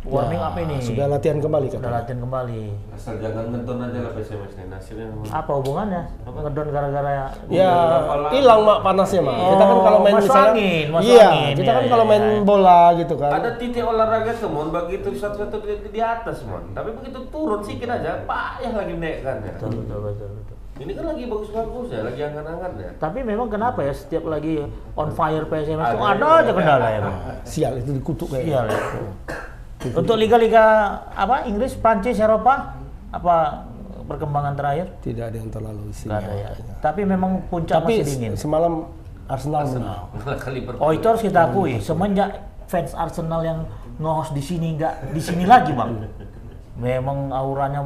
warming 0.00 0.40
Ya, 0.40 0.48
apa 0.48 0.58
ini? 0.64 0.76
Sudah 0.80 1.06
latihan 1.06 1.38
kembali 1.38 1.66
Sudah 1.68 1.76
katanya. 1.76 1.96
latihan 2.00 2.20
kembali. 2.24 2.62
Asal 2.90 3.14
jangan 3.20 3.44
nonton 3.52 3.76
aja 3.78 3.98
lah 4.00 4.12
PSMS 4.16 4.52
nih 4.56 4.64
hasilnya. 4.72 5.06
Apa 5.28 5.50
hubungannya? 5.60 6.02
Ngedon 6.24 6.68
gara-gara 6.72 7.12
Ya, 7.46 7.68
Berapa 7.68 8.32
hilang 8.32 8.60
mak 8.64 8.78
panasnya 8.80 9.20
mak. 9.20 9.36
kita 9.36 9.60
kan 9.60 9.76
Oh, 9.76 9.82
kalau 9.82 9.98
main 10.00 10.14
masuk 10.16 10.26
misalnya, 10.26 10.52
angin, 10.52 10.86
masuk 10.88 11.12
iya, 11.12 11.28
angin, 11.28 11.52
kita 11.52 11.62
iya, 11.62 11.76
kan 11.76 11.82
iya, 11.84 11.90
kalau 11.92 12.04
main 12.08 12.24
iya. 12.24 12.40
bola 12.40 12.80
gitu 12.96 13.14
kan. 13.20 13.30
Ada 13.30 13.50
titik 13.56 13.84
olahraga 13.84 14.32
tuh, 14.32 14.48
mon 14.48 14.68
begitu 14.70 15.08
satu-satu 15.12 15.56
di, 15.60 15.72
di 15.88 16.00
atas, 16.00 16.36
mon. 16.48 16.64
Tapi 16.72 16.88
begitu 16.96 17.18
turun 17.28 17.60
sedikit 17.60 17.88
aja, 17.92 18.24
payah 18.24 18.72
lagi 18.72 18.94
naik 18.96 19.18
kan 19.20 19.36
ya. 19.44 19.52
Betul, 19.60 19.84
betul, 19.84 19.98
betul, 20.00 20.28
betul. 20.32 20.56
Ini 20.80 20.96
kan 20.96 21.04
lagi 21.12 21.22
bagus-bagus 21.28 21.86
ya, 21.92 22.00
lagi 22.00 22.20
hangat-hangat 22.24 22.72
ya. 22.80 22.90
Tapi 22.96 23.18
memang 23.20 23.52
kenapa 23.52 23.84
ya 23.84 23.92
setiap 23.92 24.24
lagi 24.24 24.64
on 24.96 25.12
fire 25.12 25.44
PSMS 25.44 25.92
itu 25.92 26.00
Ada. 26.00 26.16
ada 26.16 26.28
aja 26.40 26.52
kendala 26.56 26.88
ya, 26.88 27.00
Bang. 27.04 27.16
Sial 27.44 27.72
itu 27.76 27.90
dikutuk 27.92 28.32
kayak. 28.32 28.44
Iya, 28.48 28.60
ya. 28.64 28.80
Untuk 29.82 30.16
liga-liga 30.16 30.64
apa 31.08 31.44
Inggris, 31.44 31.72
Prancis, 31.72 32.16
Eropa 32.16 32.76
apa 33.08 33.64
perkembangan 34.04 34.52
terakhir? 34.52 34.86
Tidak 35.00 35.24
ada 35.24 35.36
yang 35.36 35.48
terlalu 35.48 35.88
istimewa. 35.88 36.20
ada 36.20 36.32
ya. 36.34 36.50
Tapi 36.78 37.00
memang 37.02 37.40
puncak 37.48 37.80
Tapi 37.80 37.94
masih 37.96 38.06
dingin. 38.06 38.32
semalam 38.36 38.84
Arsenal 39.24 39.62
menang. 39.64 40.04
Kali 40.36 40.60
ber 40.60 40.74
Oh 40.76 40.90
itu 40.90 41.06
harus 41.06 41.22
kita 41.22 41.48
akui. 41.48 41.80
Semenjak 41.80 42.30
fans 42.66 42.92
Arsenal 42.92 43.40
yang 43.40 43.58
nge-host 43.96 44.32
di 44.32 44.42
sini 44.42 44.76
nggak 44.76 44.94
di 45.10 45.20
sini 45.20 45.44
lagi 45.44 45.72
bang. 45.72 45.96
Memang 46.76 47.30
auranya 47.30 47.80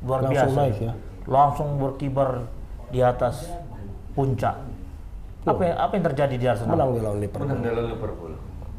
luar 0.00 0.22
Langsung 0.22 0.34
biasa. 0.52 0.58
naik 0.60 0.78
ya. 0.78 0.92
Langsung 1.26 1.68
berkibar 1.76 2.46
di 2.86 3.00
atas 3.00 3.50
puncak. 4.12 4.54
Apa 5.42 5.62
yang- 5.64 5.78
apa 5.80 5.92
yang 5.94 6.04
terjadi 6.06 6.34
di 6.36 6.46
Arsenal? 6.46 6.74
Menang 6.76 6.90
di 6.92 7.00
lawan 7.00 7.18
Liverpool. 7.18 7.46
menang 7.48 7.60
dalam 7.64 7.84
Liverpool. 7.88 8.32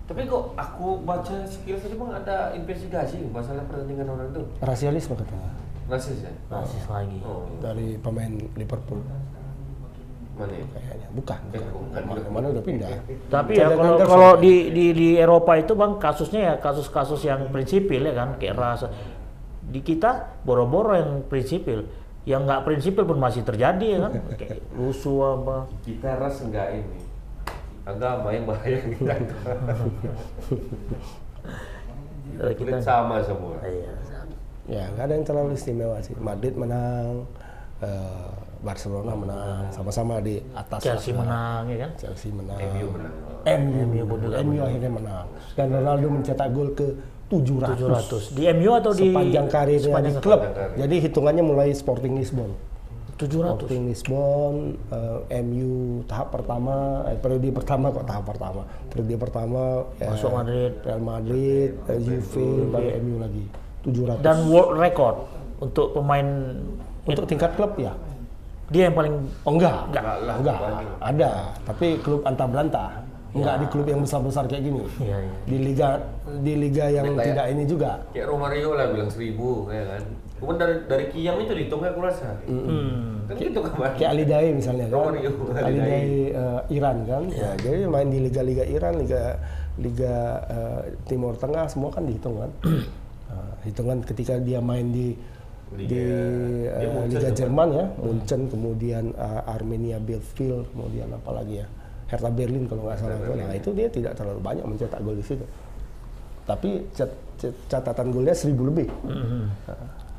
Tapi 0.08 0.24
kok 0.24 0.56
aku 0.56 1.04
baca 1.04 1.44
sekilas 1.44 1.84
tadi 1.84 1.96
bang 2.00 2.12
ada 2.16 2.56
investigasi 2.56 3.28
masalah 3.28 3.68
pertandingan 3.68 4.08
orang 4.08 4.32
itu. 4.32 4.44
Rasialisme 4.64 5.20
katanya 5.20 5.52
Rasis 5.88 6.20
ya? 6.24 6.32
Rasis 6.52 6.84
lagi. 6.88 7.20
Oh, 7.24 7.48
dari 7.64 8.00
pemain 8.00 8.32
Liverpool 8.56 9.04
mana 10.38 10.54
ya? 10.54 10.66
kayaknya. 10.70 11.08
Bukan. 11.12 11.40
Eh, 11.50 11.60
bukan. 11.60 11.74
bukan. 11.92 12.04
Mana, 12.08 12.22
mana 12.30 12.46
udah 12.54 12.64
pindah. 12.64 12.90
Tapi 13.28 13.52
ya 13.58 13.68
kalau 13.74 13.98
kalau 14.06 14.32
di, 14.38 14.70
di 14.70 14.86
di 14.94 15.08
Eropa 15.18 15.58
itu 15.58 15.74
bang 15.74 15.98
kasusnya 15.98 16.42
ya 16.44 16.54
kasus-kasus 16.62 17.26
yang 17.26 17.50
prinsipil 17.50 18.04
ya 18.06 18.14
kan 18.14 18.38
kayak 18.38 18.56
rasa 18.56 18.88
di 19.68 19.84
kita 19.84 20.40
boro-boro 20.48 20.96
yang 20.96 21.12
prinsipil 21.28 21.84
yang 22.28 22.44
nggak 22.44 22.64
prinsipil 22.68 23.04
pun 23.08 23.20
masih 23.20 23.44
terjadi 23.44 23.98
ya 23.98 24.00
kan 24.08 24.12
kayak 24.40 24.60
rusuh 24.76 25.42
apa 25.42 25.72
Kita 25.84 26.16
ras 26.20 26.44
enggak 26.44 26.70
ini. 26.76 27.07
Agama 27.88 28.28
yang 28.36 28.44
bahaya 28.44 28.84
kita. 28.84 29.16
Kita 32.28 32.54
Kulit 32.60 32.84
sama 32.84 33.24
semua. 33.24 33.56
iya 33.64 33.96
Ya, 34.68 34.84
nggak 34.92 35.04
ada 35.08 35.14
yang 35.16 35.24
terlalu 35.24 35.56
istimewa 35.56 35.96
sih. 36.04 36.12
Madrid 36.20 36.52
menang, 36.60 37.24
eh, 37.80 38.28
Barcelona 38.60 39.16
menang, 39.16 39.72
sama-sama 39.72 40.20
di 40.20 40.44
atas. 40.52 40.84
Chelsea 40.84 41.16
lah. 41.16 41.24
menang 41.24 41.62
ya 41.72 41.78
kan 41.88 41.92
Chelsea 41.96 42.30
menang. 42.36 42.60
MU 42.60 42.88
menang. 42.92 43.16
MU, 43.48 43.82
MU 43.88 44.04
MU 44.28 44.60
akhirnya 44.60 44.92
menang. 44.92 45.26
Dan 45.56 45.68
Ronaldo 45.72 46.08
mencetak 46.12 46.52
gol 46.52 46.76
ke 46.76 46.88
700. 47.32 47.80
700 47.80 48.36
di 48.36 48.44
MU 48.60 48.72
atau 48.76 48.92
di 48.92 49.08
sepanjang 49.08 49.48
karirnya 49.48 49.88
sepanjang 49.88 50.16
di 50.16 50.24
klub. 50.24 50.40
karir. 50.44 50.76
Jadi 50.84 50.96
hitungannya 51.08 51.44
mulai 51.48 51.70
Sporting 51.72 52.20
Lisbon. 52.20 52.52
700 53.18 53.58
Sporting 53.58 53.84
Lisbon, 53.90 54.54
eh, 54.94 55.42
MU 55.42 56.06
tahap 56.06 56.30
pertama, 56.30 57.02
eh, 57.10 57.18
periode 57.18 57.50
pertama 57.50 57.90
kok 57.90 58.06
tahap 58.06 58.24
pertama. 58.30 58.62
Periode 58.94 59.16
pertama 59.18 59.62
eh, 59.98 60.06
Masuk 60.06 60.30
Madrid. 60.30 60.72
Real 60.86 61.02
Madrid, 61.02 61.72
eh, 61.90 61.98
Juve, 61.98 62.48
baru 62.70 62.90
MU 63.02 63.16
lagi. 63.18 63.46
700. 63.88 64.20
dan 64.20 64.38
world 64.52 64.76
record 64.76 65.16
untuk 65.64 65.96
pemain 65.96 66.28
untuk 67.08 67.24
tingkat 67.24 67.56
klub 67.56 67.72
ya? 67.80 67.96
dia 68.68 68.92
yang 68.92 68.96
paling 69.00 69.16
Oh 69.48 69.56
enggak, 69.56 69.88
Enggak 69.88 70.04
lah, 70.28 70.36
enggak. 70.44 70.58
banyak. 70.60 70.96
Ada, 71.00 71.32
tapi 71.64 71.88
klub 72.04 72.22
antar 72.28 72.48
berantah. 72.52 72.90
Enggak 73.32 73.56
di 73.64 73.66
klub 73.72 73.88
yang 73.88 74.02
besar-besar 74.04 74.44
kayak 74.44 74.64
gini. 74.66 74.84
Iya, 75.00 75.18
iya. 75.24 75.34
Di 75.48 75.58
liga 75.62 75.88
di 76.44 76.54
liga 76.60 76.86
yang 76.92 77.16
lah 77.16 77.24
ya. 77.24 77.28
tidak 77.32 77.46
ini 77.56 77.64
juga. 77.64 77.92
Kayak 78.12 78.28
Romario 78.28 78.70
lah 78.76 78.86
bilang 78.92 79.08
seribu 79.08 79.72
ya 79.72 79.84
kan. 79.88 80.04
Kemudian 80.38 80.60
dari 80.60 80.76
dari 80.86 81.06
Kiyam 81.10 81.36
itu 81.40 81.52
dihitungnya 81.52 81.90
aku 81.90 82.02
rasa. 82.02 82.30
hmm, 82.44 83.26
Kan 83.26 83.36
gitu 83.36 83.60
kemarin. 83.60 83.96
Kayak 83.98 84.12
Ali 84.12 84.24
Daei 84.24 84.50
misalnya 84.54 84.86
kan. 84.86 84.96
Romario, 84.96 85.30
Ali. 85.58 85.78
Daei 85.78 86.14
eh, 86.30 86.62
Iran 86.72 86.98
kan. 87.04 87.24
Ya, 87.28 87.50
jadi 87.58 87.86
main 87.86 88.08
di 88.08 88.20
liga-liga 88.22 88.64
Iran, 88.64 88.94
liga 88.98 89.24
liga 89.76 90.16
eh, 90.46 90.82
Timur 91.04 91.34
Tengah 91.34 91.66
semua 91.66 91.90
kan 91.90 92.04
dihitung 92.04 92.38
kan. 92.38 92.52
Eh, 92.64 93.52
hitungan 93.68 94.00
ketika 94.02 94.38
dia 94.38 94.58
main 94.60 94.90
di 94.90 95.18
Liga- 95.68 96.00
di 96.80 96.88
Munchen 96.88 97.12
Liga 97.12 97.28
juga. 97.28 97.36
Jerman 97.36 97.68
ya, 97.74 97.86
Munchen 97.98 98.42
kemudian 98.48 99.04
eh, 99.12 99.42
Armenia 99.48 99.98
Bielefeld, 99.98 100.70
kemudian 100.72 101.12
apa 101.12 101.32
lagi 101.34 101.60
ya? 101.60 101.68
Hertha 102.08 102.32
Berlin 102.32 102.64
kalau 102.66 102.88
nggak 102.88 102.98
salah. 102.98 103.20
Nah, 103.28 103.52
itu 103.52 103.70
dia 103.74 103.90
tidak 103.90 104.16
terlalu 104.16 104.40
banyak 104.40 104.64
mencetak 104.64 105.02
gol 105.02 105.12
di 105.12 105.26
situ. 105.26 105.44
Tapi 106.46 106.88
cat- 106.96 107.20
cat- 107.36 107.60
catatan 107.68 108.08
golnya 108.10 108.32
seribu 108.32 108.64
lebih. 108.66 108.88
mhm. 109.04 109.44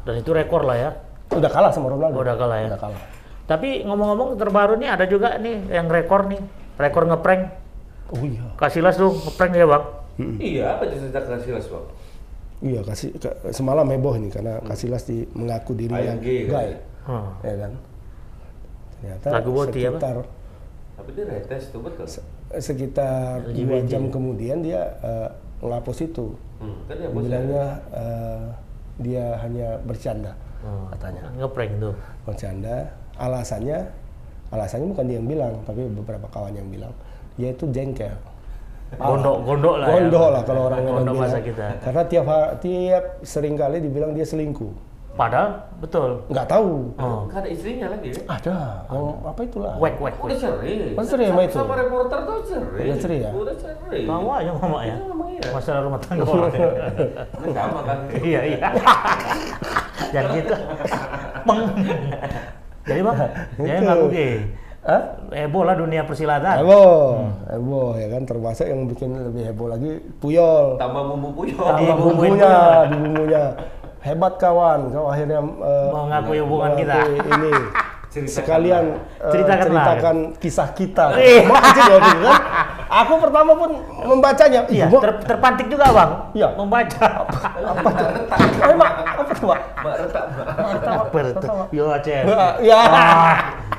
Dan 0.09 0.15
itu 0.17 0.33
rekor 0.33 0.65
lah 0.65 0.77
ya 0.79 0.91
Udah 1.29 1.47
kalah 1.47 1.69
sama 1.69 1.93
Ronaldo. 1.93 2.17
Udah 2.17 2.35
kalah 2.35 2.57
ya? 2.59 2.69
Udah 2.73 2.81
kalah. 2.81 3.03
tapi 3.45 3.81
ngomong-ngomong 3.83 4.35
terbaru 4.35 4.75
nih 4.75 4.89
ada 4.89 5.05
juga 5.05 5.37
nih 5.37 5.69
yang 5.69 5.85
rekor 5.87 6.25
nih 6.25 6.41
rekor 6.75 7.05
ngeprank 7.05 7.43
Oh 8.09 8.25
iya. 8.25 8.41
Kasilas 8.57 8.97
tuh 8.97 9.13
ngeprank 9.13 9.53
ya 9.53 9.67
bang 9.67 9.85
Iya, 10.19 10.65
apa 10.75 10.89
cerita 10.89 11.21
Casillas, 11.21 11.69
Bang? 11.69 11.87
Iya, 12.59 12.81
kasih 12.83 13.15
ke- 13.15 13.53
semalam 13.53 13.87
heboh 13.87 14.17
ini 14.17 14.29
karena 14.29 14.59
Casillas 14.61 15.05
di 15.05 15.23
mengaku 15.31 15.77
dirinya 15.77 16.01
AMG, 16.11 16.27
kan? 16.43 16.51
gay, 16.51 16.71
Hmm. 17.05 17.29
ya 17.39 17.55
kan? 17.57 17.73
Ternyata 18.95 19.27
Lagu 19.31 19.51
Boti, 19.53 19.79
apa? 19.81 19.95
sekitar 19.95 20.17
Tapi 20.97 21.11
dia 21.15 21.25
retes 21.25 21.63
tuh 21.71 21.81
betul. 21.81 22.07
sekitar 22.51 23.47
dua 23.47 23.79
jam 23.85 24.09
kemudian 24.09 24.59
dia 24.59 24.99
eh, 24.99 25.29
menghapus 25.61 25.99
itu. 26.03 26.35
Hmm, 26.59 26.83
kan 26.85 26.97
Bilangnya 27.15 27.65
eh, 27.93 28.47
dia 28.99 29.39
hanya 29.41 29.79
bercanda 29.83 30.35
Hmm. 30.59 30.91
katanya. 30.91 31.23
ngeprank 31.39 31.73
tuh 31.79 31.95
Bercanda. 32.27 32.91
Alasannya 33.15 33.79
alasannya 34.51 34.87
bukan 34.91 35.05
dia 35.07 35.17
yang 35.23 35.29
bilang, 35.31 35.55
tapi 35.63 35.87
beberapa 35.87 36.27
kawan 36.31 36.51
yang 36.55 36.67
bilang. 36.67 36.91
Dia 37.39 37.55
itu 37.55 37.71
jengkel. 37.71 38.11
gondok 38.89 39.45
gondok 39.45 39.75
lah 39.79 39.87
Gondok 39.93 40.25
ya. 40.25 40.33
lah 40.33 40.43
kalau 40.49 40.63
orang 40.67 40.81
gondok 40.83 41.15
bilang. 41.15 41.45
kita 41.45 41.67
Karena 41.85 42.03
tiap 42.09 42.27
tiap 42.59 43.05
sering 43.21 43.55
kali 43.55 43.85
dibilang 43.85 44.17
dia 44.17 44.25
selingkuh. 44.25 44.88
Padahal 45.19 45.51
betul 45.77 46.23
Nggak 46.27 46.47
tahu. 46.47 46.95
oh. 46.95 47.27
Kan 47.27 47.43
ada 47.43 47.51
istrinya 47.51 47.91
lagi 47.91 48.09
ya? 48.09 48.23
Ada, 48.25 48.57
yang 48.87 49.19
apa 49.21 49.41
itulah? 49.43 49.75
wek 49.77 49.99
wek 49.99 50.15
Udah 50.17 50.39
cerai. 50.39 50.95
Oh, 50.95 51.03
cerai 51.03 51.27
sama 51.27 51.43
itu? 51.43 51.57
Sama 51.59 51.75
reporter 51.75 52.19
tuh 52.23 52.37
cerai. 52.47 52.85
Udah 52.87 52.97
cerai 52.97 53.19
ya? 53.19 53.31
Udah 53.35 53.55
cerai. 53.55 54.03
tahu 54.07 54.27
aja 54.31 54.51
mama 54.55 54.79
ya 54.81 54.97
Iya, 55.29 55.45
iya. 55.45 55.51
masalah 55.51 55.81
rumah 55.83 56.01
tangga 56.01 56.23
orang 56.25 56.51
Kan 56.51 57.51
sama 57.53 57.81
kan. 57.83 57.99
iya 58.29 58.41
iya 58.49 58.59
jangan 60.09 60.31
gitu 60.33 60.55
Peng. 61.45 61.61
jadi 62.83 63.01
bang 63.01 63.17
dia 63.17 63.67
Gitu. 63.69 63.85
ngaku 63.85 64.07
gay 64.09 64.35
Hah? 64.81 65.03
heboh 65.31 65.63
lah 65.63 65.77
dunia 65.77 66.01
persilatan 66.03 66.59
Heboh, 66.59 67.21
heboh 67.47 67.89
ya 67.95 68.09
kan 68.09 68.23
termasuk 68.25 68.65
yang 68.65 68.89
bikin 68.89 69.13
lebih 69.13 69.43
heboh 69.45 69.69
lagi 69.69 70.01
Puyol. 70.17 70.81
Tambah 70.81 71.03
bumbu 71.05 71.29
puyol. 71.35 71.61
Tambah 71.61 71.97
bumbunya, 71.99 72.53
di 72.89 72.97
bumbunya. 72.97 73.43
Hebat 73.99 74.35
kawan, 74.37 74.89
kau 74.89 75.07
akhirnya 75.07 75.39
eh, 75.43 75.89
Mengakui 75.91 76.39
hubungan 76.39 76.71
kita. 76.75 76.95
ini. 77.09 77.53
Ceritakan 78.09 78.33
Sekalian 78.33 78.85
eh, 79.21 79.29
Ceritakanlah. 79.29 79.85
ceritakan 79.85 80.17
kisah 80.41 80.69
kita. 80.73 81.05
Iya. 81.19 81.45
Itu 81.45 81.81
kan. 82.25 82.41
Aku 82.89 83.21
pertama 83.21 83.53
pun 83.53 83.71
membacanya. 84.01 84.65
iya 84.67 84.89
ter- 84.89 85.21
terpantik 85.27 85.69
juga 85.69 85.93
bang 85.93 86.11
Iya. 86.33 86.49
membaca 86.57 87.05
apa 87.05 87.89
tuh? 87.93 88.09
Eh, 88.65 88.75
Mak, 88.75 88.93
apa 88.97 89.23
tuh, 89.29 89.45
Mak? 89.45 89.61
Retak, 89.85 90.25
bertu 91.13 91.47
yo 91.69 91.85
Chelsea 92.01 92.33
Ya, 92.65 92.81
Ah, 92.81 93.37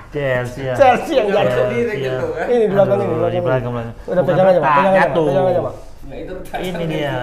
Chelsea 0.09 0.61
ya 0.63 0.74
Chelsea 0.78 1.13
yang 1.15 1.28
jatuh. 1.32 1.53
sendiri 1.65 1.89
Chelsea, 1.89 2.05
gitu 2.05 2.26
kan. 2.30 2.45
Ini 2.45 2.57
di 2.59 2.67
belakang 2.70 2.97
ini, 2.99 3.05
di 3.09 3.41
belakang. 3.41 3.72
belakang. 3.74 3.93
Udah 4.05 4.24
pegang 4.24 4.45
aja, 4.45 4.59
Mak. 4.59 4.72
Pegang 4.78 4.93
aja, 5.49 5.59
Mak. 5.59 5.76
ini 6.59 6.84
dia 6.86 7.17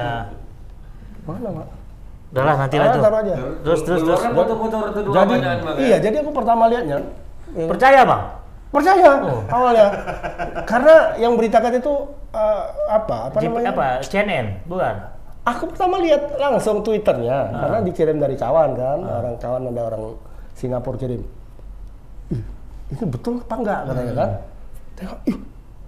Mana, 1.22 1.49
Mak? 1.55 1.66
Udahlah 2.37 2.55
nanti 2.59 2.76
lah 2.76 2.84
Ah, 2.84 2.93
tuh 2.93 3.01
taruh 3.01 3.18
aja. 3.18 3.34
terus 3.64 3.80
terus 3.80 4.01
terus 4.05 4.20
Jadi, 4.20 5.32
banyak, 5.34 5.57
Mbak. 5.59 5.74
iya, 5.80 5.97
jadi 5.97 6.16
aku 6.20 6.30
pertama 6.30 6.68
lihatnya. 6.68 6.99
yang- 7.49 7.66
percaya 7.66 8.05
bang 8.05 8.22
Percaya 8.66 9.09
Oh. 9.22 9.41
awalnya. 9.49 9.89
Karena 10.64 10.95
yang 11.16 11.32
beritakan 11.32 11.72
itu 11.74 11.93
eh, 12.30 12.62
apa? 12.91 13.30
Apa 13.30 13.39
Jeep- 13.41 13.49
namanya? 13.49 13.72
apa? 13.72 13.87
CNN, 14.05 14.47
bukan? 14.64 14.95
Aku 15.47 15.64
pertama 15.66 15.97
lihat 15.97 16.37
langsung 16.37 16.82
Twitternya 16.82 17.32
Ah. 17.47 17.61
karena 17.62 17.78
dikirim 17.80 18.18
dari 18.18 18.37
kawan 18.37 18.74
kan, 18.74 18.99
orang 19.01 19.34
kawan 19.39 19.62
ada 19.66 19.82
orang 19.87 20.03
Singapura 20.53 20.99
kirim. 20.99 21.22
Ih, 22.28 22.43
ini 22.91 23.05
betul 23.07 23.41
apa 23.41 23.55
enggak 23.55 23.80
katanya 23.87 24.14
kan? 24.14 24.30
Hmm. 24.30 24.45
Tengok, 24.95 25.18
ih, 25.24 25.37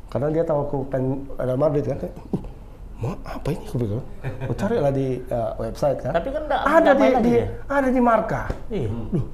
karena 0.08 0.26
dia 0.30 0.44
tahu 0.46 0.58
aku 0.62 0.76
pen 0.86 1.04
Real 1.36 1.58
Madrid 1.58 1.84
kan. 1.84 1.98
Kayak, 2.98 3.14
"Ih, 3.14 3.22
Ma, 3.24 3.30
apa 3.30 3.48
ini 3.48 3.62
aku 3.62 3.76
bilang? 3.78 4.04
Aku 4.42 4.52
carilah 4.54 4.90
di 4.90 5.22
eh, 5.22 5.50
website 5.56 5.98
kan. 6.02 6.12
Tapi 6.12 6.28
kan 6.28 6.42
enggak- 6.44 6.64
ada 6.66 6.90
di, 6.92 7.06
di 7.22 7.30
dia. 7.30 7.44
ada 7.68 7.88
di 7.88 8.00
marka. 8.00 8.42
Iya. 8.68 8.90
Duh, 8.90 9.26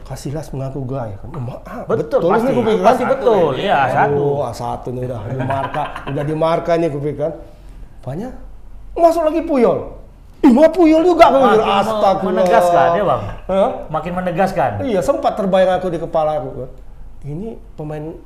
Kasilas 0.00 0.48
mengaku 0.50 0.86
gaya 0.86 1.18
kan. 1.18 1.28
Oh, 1.28 1.42
maaf, 1.44 1.84
Betul, 1.84 2.24
ini 2.24 2.30
pasti. 2.32 2.50
bilang. 2.56 2.86
Pasti 2.86 3.04
betul. 3.04 3.50
Iya, 3.58 3.78
satu. 3.90 4.24
Oh, 4.40 4.50
satu 4.50 4.88
nih 4.90 5.02
udah 5.04 5.20
di 5.28 5.38
marka, 5.38 5.82
udah 6.08 6.24
di 6.24 6.34
marka 6.34 6.72
nih 6.78 6.88
pikir 6.88 7.14
kan. 7.18 7.32
Banyak 8.00 8.32
masuk 8.96 9.22
lagi 9.28 9.42
Puyol. 9.44 9.78
Ih, 10.40 10.52
mau 10.56 10.72
Puyol 10.72 11.04
juga 11.04 11.28
aku 11.28 11.38
pikir. 11.44 11.60
Astagfirullah. 11.60 12.24
menegaskan 12.24 12.88
ya, 12.96 13.04
Bang? 13.04 13.22
Hah? 13.44 13.70
Makin 13.92 14.12
menegaskan. 14.14 14.70
Iya, 14.80 15.00
sempat 15.04 15.36
terbayang 15.36 15.76
aku 15.76 15.92
di 15.92 15.98
kepala 16.00 16.40
aku 16.40 16.64
kan. 16.64 16.70
Ini 17.20 17.48
pemain 17.76 18.16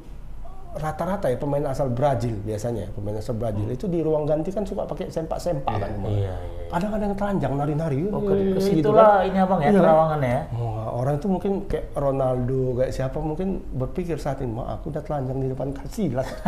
rata-rata 0.75 1.27
ya 1.27 1.37
pemain 1.37 1.63
asal 1.65 1.87
Brazil 1.87 2.35
biasanya 2.41 2.91
pemain 2.91 3.15
asal 3.15 3.33
Brazil 3.33 3.67
itu 3.67 3.87
di 3.87 4.03
ruang 4.03 4.25
ganti 4.25 4.51
kan 4.51 4.63
suka 4.63 4.83
pakai 4.83 5.07
sempak-sempak 5.07 5.71
kan 5.71 5.91
Iya, 6.03 6.11
iya. 6.11 6.35
kadang-kadang 6.67 7.13
telanjang 7.15 7.55
nari-nari 7.55 7.99
Oh, 8.09 8.19
ke, 8.21 8.35
ke 8.35 8.59
gitu 8.59 8.61
situlah 8.91 9.23
kan. 9.23 9.29
ini 9.29 9.39
abang 9.39 9.61
ya, 9.61 9.71
Iya 9.71 9.79
terawangannya 9.79 10.29
ya. 10.29 10.43
Wah, 10.53 10.87
orang 10.93 11.15
itu 11.17 11.27
mungkin 11.27 11.53
kayak 11.65 11.87
Ronaldo, 11.95 12.61
kayak 12.75 12.91
siapa 12.91 13.19
mungkin 13.19 13.49
berpikir 13.71 14.19
saat 14.19 14.43
ini, 14.43 14.51
"Ma, 14.51 14.75
aku 14.75 14.91
udah 14.91 15.01
telanjang 15.01 15.39
di 15.39 15.49
depan 15.49 15.71
Casillas." 15.71 16.27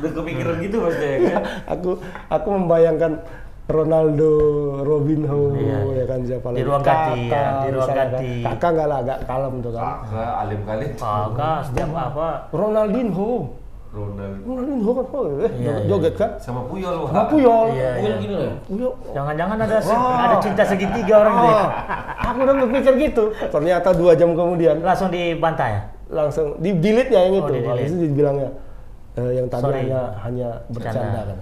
Udah 0.00 0.10
kepikiran 0.10 0.56
gitu 0.58 0.76
pasti 0.82 1.04
ya 1.06 1.18
kan? 1.22 1.42
aku 1.68 1.90
aku 2.26 2.48
membayangkan 2.50 3.12
Ronaldo, 3.62 4.30
Robinho, 4.82 5.54
Iya, 5.54 5.62
iya. 5.62 5.78
ya 5.94 6.04
kan 6.04 6.18
siapa 6.22 6.46
Di 6.48 6.54
lagi? 6.56 6.66
ruang 6.66 6.82
ganti, 6.82 7.20
ya, 7.22 7.30
Kakak, 7.30 7.46
di 7.62 7.68
ruang 7.70 7.72
misalnya 7.78 8.02
kan. 8.02 8.10
ganti. 8.12 8.30
Kakak 8.42 8.70
nggak 8.70 8.86
lah, 8.86 8.98
agak 8.98 9.18
kalem 9.22 9.54
tuh 9.56 9.70
kan. 9.70 9.82
Kakak 10.02 10.32
alim 10.36 10.60
kali. 10.62 10.86
Maka 10.98 11.50
setiap 11.62 11.90
apa 11.94 12.28
Ronaldinho, 12.50 13.30
Ronald. 13.88 14.36
Ronaldinho 14.42 14.90
kan, 14.90 15.06
oh, 15.08 15.22
eh, 15.22 15.30
Iya, 15.30 15.38
joget, 15.38 15.54
iya. 15.54 15.72
joget 15.86 16.14
kan? 16.16 16.30
Sama 16.36 16.60
Puyol. 16.64 16.96
Sama 17.06 17.24
Puyol. 17.24 17.66
Iya, 17.70 17.90
Puyol 17.94 18.08
iya. 18.08 18.16
gini 18.18 18.34
loh. 18.34 18.52
Puyol. 18.66 18.92
Jangan-jangan 19.10 19.56
ada 19.56 19.76
ada 19.78 20.36
cinta 20.38 20.62
segitiga 20.64 21.14
orang 21.20 21.34
itu. 21.36 21.54
Ah, 21.54 21.68
aku 22.24 22.38
udah 22.40 22.54
berpikir 22.58 22.92
gitu. 23.00 23.24
Ternyata 23.46 23.88
dua 23.92 24.12
jam 24.12 24.30
kemudian 24.32 24.74
Langsung 24.80 25.08
dibantai 25.08 25.70
ya. 25.70 25.82
langsung 26.10 26.58
di 26.58 26.76
delete 26.76 27.08
ya 27.08 27.20
yang 27.22 27.34
Oh, 27.34 27.40
itu. 27.40 27.52
di-delete. 27.54 27.72
Habis 27.72 27.88
itu 27.90 28.04
dibilangnya 28.06 28.48
eh, 29.14 29.30
yang 29.32 29.46
tadi 29.48 29.64
hanya 29.78 30.00
hanya 30.20 30.48
bercanda 30.66 31.00
Bercanda. 31.00 31.20
kan. 31.22 31.38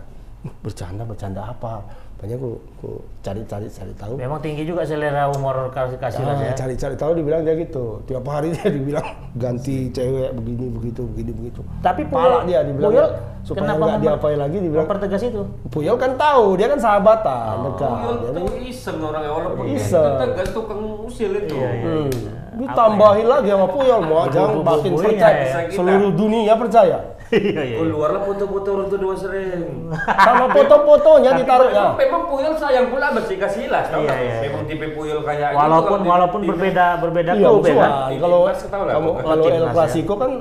Bercanda 0.61 1.03
bercanda 1.05 1.41
apa? 1.49 1.73
Banyak 2.21 2.37
aku, 2.37 2.51
aku 2.77 2.91
cari-cari 3.19 3.65
cari 3.67 3.93
tahu. 3.97 4.15
Memang 4.15 4.39
tinggi 4.39 4.63
juga 4.63 4.85
selera 4.85 5.25
humor 5.27 5.73
kasih 5.73 5.97
kasih 5.97 6.21
Ah, 6.21 6.37
ya. 6.39 6.53
cari-cari 6.53 6.93
tahu 6.93 7.17
dibilang 7.17 7.41
dia 7.41 7.57
gitu. 7.57 8.05
Tiap 8.05 8.21
hari 8.23 8.53
dia 8.53 8.69
dibilang 8.77 9.07
ganti 9.33 9.89
cewek 9.89 10.29
begini 10.35 10.69
begitu 10.69 11.01
begini 11.07 11.33
begitu. 11.33 11.65
Tapi 11.81 12.05
Pala 12.05 12.45
Puyol- 12.45 12.45
dia 12.45 12.61
dibilang 12.61 12.93
Puyol 12.93 13.09
supaya 13.41 13.57
kenapa 13.65 13.81
nggak 13.81 13.89
memper- 13.91 14.05
diapain 14.13 14.39
lagi 14.39 14.57
dibilang. 14.59 14.85
Mempertegas 14.85 15.23
itu. 15.25 15.43
Puyol 15.67 15.97
kan 15.97 16.13
tahu, 16.15 16.45
dia 16.55 16.67
kan 16.69 16.77
sahabatan, 16.79 17.55
dekat. 17.65 17.89
Puyol 17.91 18.15
Jadi 18.21 18.37
tuh 18.39 18.57
iseng 18.63 18.99
orangnya 19.01 19.31
walaupun 19.33 19.65
dia 19.65 19.75
Iseng. 19.75 20.05
itu 20.05 20.21
tegas 20.21 20.49
tukang 20.53 20.81
usil 21.01 21.31
itu. 21.35 21.55
Iya, 21.57 21.69
iya. 21.73 21.89
Hmm. 22.05 22.11
Ditambahin 22.53 23.27
lagi 23.27 23.49
sama 23.49 23.67
Puyol, 23.67 24.01
mau 24.05 24.29
jangan 24.29 24.61
makin 24.61 24.93
percaya. 24.93 25.41
ya. 25.41 25.73
Seluruh 25.73 26.13
dunia 26.13 26.53
percaya. 26.55 26.99
Iya 27.31 27.63
iya. 27.65 27.77
Keluarlah 27.79 28.23
foto-foto 28.23 28.69
orang 28.73 28.87
tua 28.87 28.99
dua 29.01 29.15
sering. 29.15 29.89
Sama 30.19 30.47
foto-fotonya 30.51 31.31
ditaruh 31.37 31.69
ya. 31.69 31.95
Memang, 31.95 32.23
Puyol 32.27 32.55
sayang 32.55 32.87
pula 32.89 33.07
bersih 33.11 33.37
Casillas, 33.37 33.87
tau 33.87 34.03
Iya, 34.03 34.15
iya, 34.17 34.35
Memang 34.45 34.63
tipe 34.65 34.87
Puyol 34.91 35.23
kayak 35.23 35.51
Walaupun 35.53 35.99
gitu, 36.01 36.11
walaupun 36.11 36.41
berbeda 36.45 36.87
berbeda 36.99 37.31
Iya, 37.33 37.47
klub 37.49 37.63
ya 37.63 37.75
kan. 37.77 37.91
Kalau 38.17 38.41
lah, 38.43 38.95
pokoknya. 39.01 39.25
kalau 39.25 39.45
El. 39.47 39.67
Clasico 39.71 40.15
kan 40.17 40.33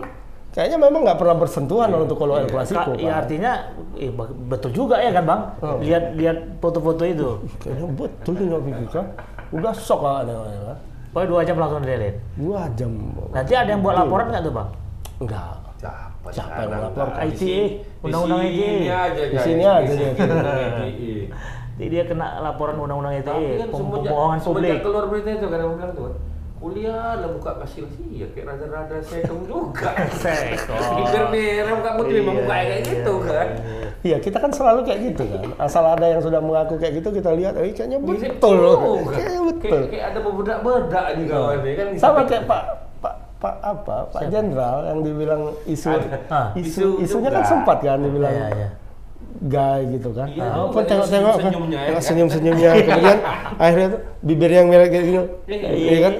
kayaknya 0.50 0.78
memang 0.80 1.02
nggak 1.04 1.16
pernah 1.16 1.36
bersentuhan 1.36 1.90
untuk 1.94 2.18
kalau 2.18 2.34
El 2.36 2.48
Clasico. 2.48 2.82
Ka- 2.90 2.98
ya 2.98 3.06
kan. 3.08 3.20
artinya 3.22 3.52
eh, 3.96 4.10
betul 4.48 4.72
juga 4.72 4.96
ya 4.98 5.12
kan 5.12 5.24
bang 5.24 5.42
Oh. 5.62 5.78
lihat 5.78 6.04
lihat 6.14 6.38
foto-foto 6.58 7.04
itu 7.04 7.30
Kayaknya 7.60 7.86
betul 7.94 8.34
nih 8.36 8.50
kan. 8.90 9.06
Udah 9.50 9.72
sok 9.72 10.02
lah 10.02 10.26
kan. 10.26 10.78
pokoknya 11.10 11.28
dua 11.28 11.42
jam 11.44 11.56
langsung 11.56 11.82
delete 11.82 12.18
Dua 12.34 12.62
jam. 12.72 12.92
nanti 13.30 13.54
ada 13.54 13.66
yang 13.68 13.82
buat 13.82 13.94
laporan 13.96 14.26
nggak 14.28 14.42
tuh 14.42 14.54
bang 14.56 14.70
Enggak. 15.20 15.54
Siapa, 15.80 16.18
Siapa 16.30 16.60
yang 16.66 16.72
melapor? 16.72 17.08
ITE, 17.26 17.62
undang-undang 18.06 18.42
ITE. 18.46 18.72
Di 19.34 19.38
sini 19.42 19.64
aja 19.66 19.92
Di 19.92 19.98
dia. 19.98 20.12
ITE. 20.86 21.16
jadi 21.80 21.88
dia 21.88 22.04
kena 22.12 22.44
laporan 22.44 22.76
undang-undang 22.76 23.24
ITE 23.24 23.64
kan 23.64 23.68
pembohongan 23.72 24.40
publik 24.44 24.84
keluar 24.84 25.06
berita 25.08 25.30
itu 25.32 25.48
kan 25.48 25.60
bilang 25.64 25.92
tuh 25.96 26.12
kuliah 26.60 27.16
lah 27.16 27.30
buka 27.32 27.56
kasih 27.64 27.88
ya 28.12 28.28
kayak 28.36 28.52
rada-rada 28.52 29.00
sekong 29.00 29.48
juga. 29.48 29.96
Sekong. 30.12 31.32
Nih, 31.32 31.64
orang 31.64 31.80
buka 31.80 31.92
putri 31.96 32.20
Iya, 32.20 32.28
mau 32.28 32.36
buka 32.36 32.52
kayak 32.52 32.68
iya, 32.68 32.84
gitu 32.84 33.14
kan. 33.24 33.48
Iya, 34.04 34.18
kita 34.20 34.38
kan 34.44 34.52
selalu 34.52 34.80
kayak 34.84 35.00
gitu 35.08 35.24
kan. 35.24 35.42
Asal 35.56 35.84
ada 35.88 36.06
yang 36.12 36.20
sudah 36.20 36.44
mengaku 36.44 36.76
kayak 36.76 37.00
gitu, 37.00 37.16
kita 37.16 37.32
lihat, 37.32 37.56
eh 37.56 37.72
kayaknya 37.72 38.04
betul 38.04 38.56
loh. 38.60 39.00
Kayaknya 39.08 39.42
betul. 39.48 39.72
Kayak, 39.72 39.88
kayak 39.88 40.06
ada 40.12 40.20
beberdak-bedak 40.20 41.06
di 41.16 41.24
kawan 41.32 41.58
nih 41.64 41.74
kan. 41.80 41.88
Sama 41.96 42.22
kayak 42.28 42.44
Pak 42.44 42.64
Pak 43.40 43.56
apa 43.62 43.96
Pak 44.12 44.22
Jenderal 44.28 44.84
yang 44.86 45.00
dibilang 45.00 45.42
isu 45.66 45.96
Ah. 46.28 46.52
isu 46.54 47.00
Isu 47.00 47.18
isunya 47.18 47.32
kan 47.32 47.44
sempat 47.44 47.80
kan 47.80 47.98
dibilang 47.98 48.30
Iya, 48.30 48.48
iya. 48.52 48.70
gay 49.42 49.82
gitu 49.94 50.10
kan. 50.12 50.28
Iya, 50.28 50.44
apa 50.50 50.80
tengok-tengok 50.82 51.06
kan 51.06 51.08
senyum-senyumnya 51.08 51.78
ya. 51.78 51.88
tengok 51.88 52.04
senyum-senyumnya 52.04 52.70
kemudian 52.82 53.20
akhirnya 53.56 53.88
tuh 53.90 54.02
bibir 54.20 54.52
yang 54.52 54.68
merah 54.68 54.88
kayak 54.88 55.06
gini. 55.06 55.20
Iya, 55.48 55.98
kan? 56.02 56.14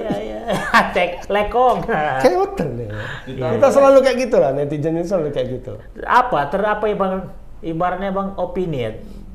cek 0.96 1.10
lekong 1.28 1.78
Kayak 1.86 2.38
betul 2.40 2.68
deh. 2.74 2.88
Kita- 3.28 3.70
selalu 3.70 3.98
kayak 4.00 4.16
gitu 4.18 4.36
lah, 4.36 4.50
netizen 4.50 4.96
itu 4.96 5.06
selalu 5.06 5.28
kayak 5.30 5.48
gitu. 5.60 5.72
apa 6.02 6.38
ter 6.48 6.60
apa 6.60 6.84
ya 6.86 6.96
bang 6.96 7.14
ibaratnya 7.60 8.10
bang 8.10 8.28
opini 8.34 8.80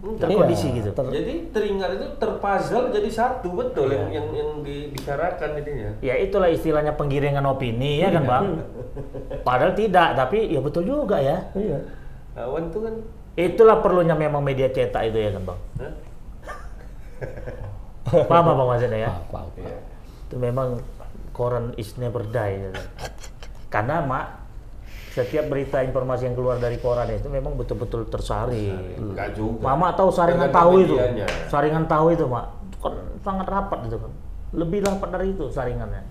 ya 0.08 0.20
terkondisi 0.20 0.68
Iya, 0.68 0.76
gitu 0.78 0.90
ter- 0.92 1.10
Jadi 1.12 1.34
teringat 1.50 1.90
itu 1.94 2.06
terpuzzle 2.16 2.86
jadi 2.90 3.10
satu 3.10 3.50
betul 3.52 3.90
yang 3.90 4.08
yang 4.10 4.28
yang 4.32 4.50
dibicarakan 4.60 5.58
intinya. 5.58 5.90
ya 6.00 6.14
itulah 6.16 6.48
istilahnya 6.48 6.94
penggiringan 6.94 7.42
opini 7.44 8.00
ya 8.00 8.10
kan 8.10 8.24
bang 8.24 8.46
padahal 9.48 9.74
tidak 9.74 10.14
tapi 10.14 10.48
ya 10.48 10.60
betul 10.60 10.84
juga 10.84 11.18
ya 11.18 11.42
Iya. 11.52 11.80
Lawan 12.36 12.70
tuh 12.70 12.82
kan 12.84 12.96
itulah 13.36 13.80
perlunya 13.80 14.14
memang 14.14 14.40
media 14.40 14.68
cetak 14.68 15.02
itu 15.06 15.18
ya 15.18 15.30
kan 15.32 15.44
bang 15.46 15.60
Hah? 15.76 15.94
paham 18.30 18.46
apa 18.46 18.54
bang 18.54 18.68
maksudnya 18.70 19.00
ya. 19.02 19.12
Iya. 19.56 19.78
itu 20.24 20.36
memang 20.36 20.68
koran 21.32 21.74
is 21.76 21.96
never 21.96 22.22
die 22.24 22.62
gitu. 22.62 22.82
karena 23.68 24.00
mak 24.00 24.45
setiap 25.16 25.48
berita 25.48 25.80
informasi 25.80 26.28
yang 26.28 26.36
keluar 26.36 26.60
dari 26.60 26.76
koran 26.76 27.08
itu 27.08 27.26
memang 27.26 27.56
betul-betul 27.56 28.04
tersaring 28.06 29.00
Enggak 29.00 29.32
juga. 29.32 29.64
mama 29.64 29.96
tahu 29.96 30.12
saringan 30.12 30.52
tahu 30.52 30.84
itu 30.84 30.96
saringan 31.48 31.88
tahu 31.88 32.12
itu 32.12 32.28
mak 32.28 32.52
Itu 32.68 32.78
kan 32.84 32.94
sangat 33.22 33.48
rapat 33.48 33.80
itu 33.88 33.96
kan 33.96 34.12
lebih 34.52 34.80
rapat 34.84 35.10
dari 35.10 35.32
itu 35.32 35.48
saringannya 35.48 36.04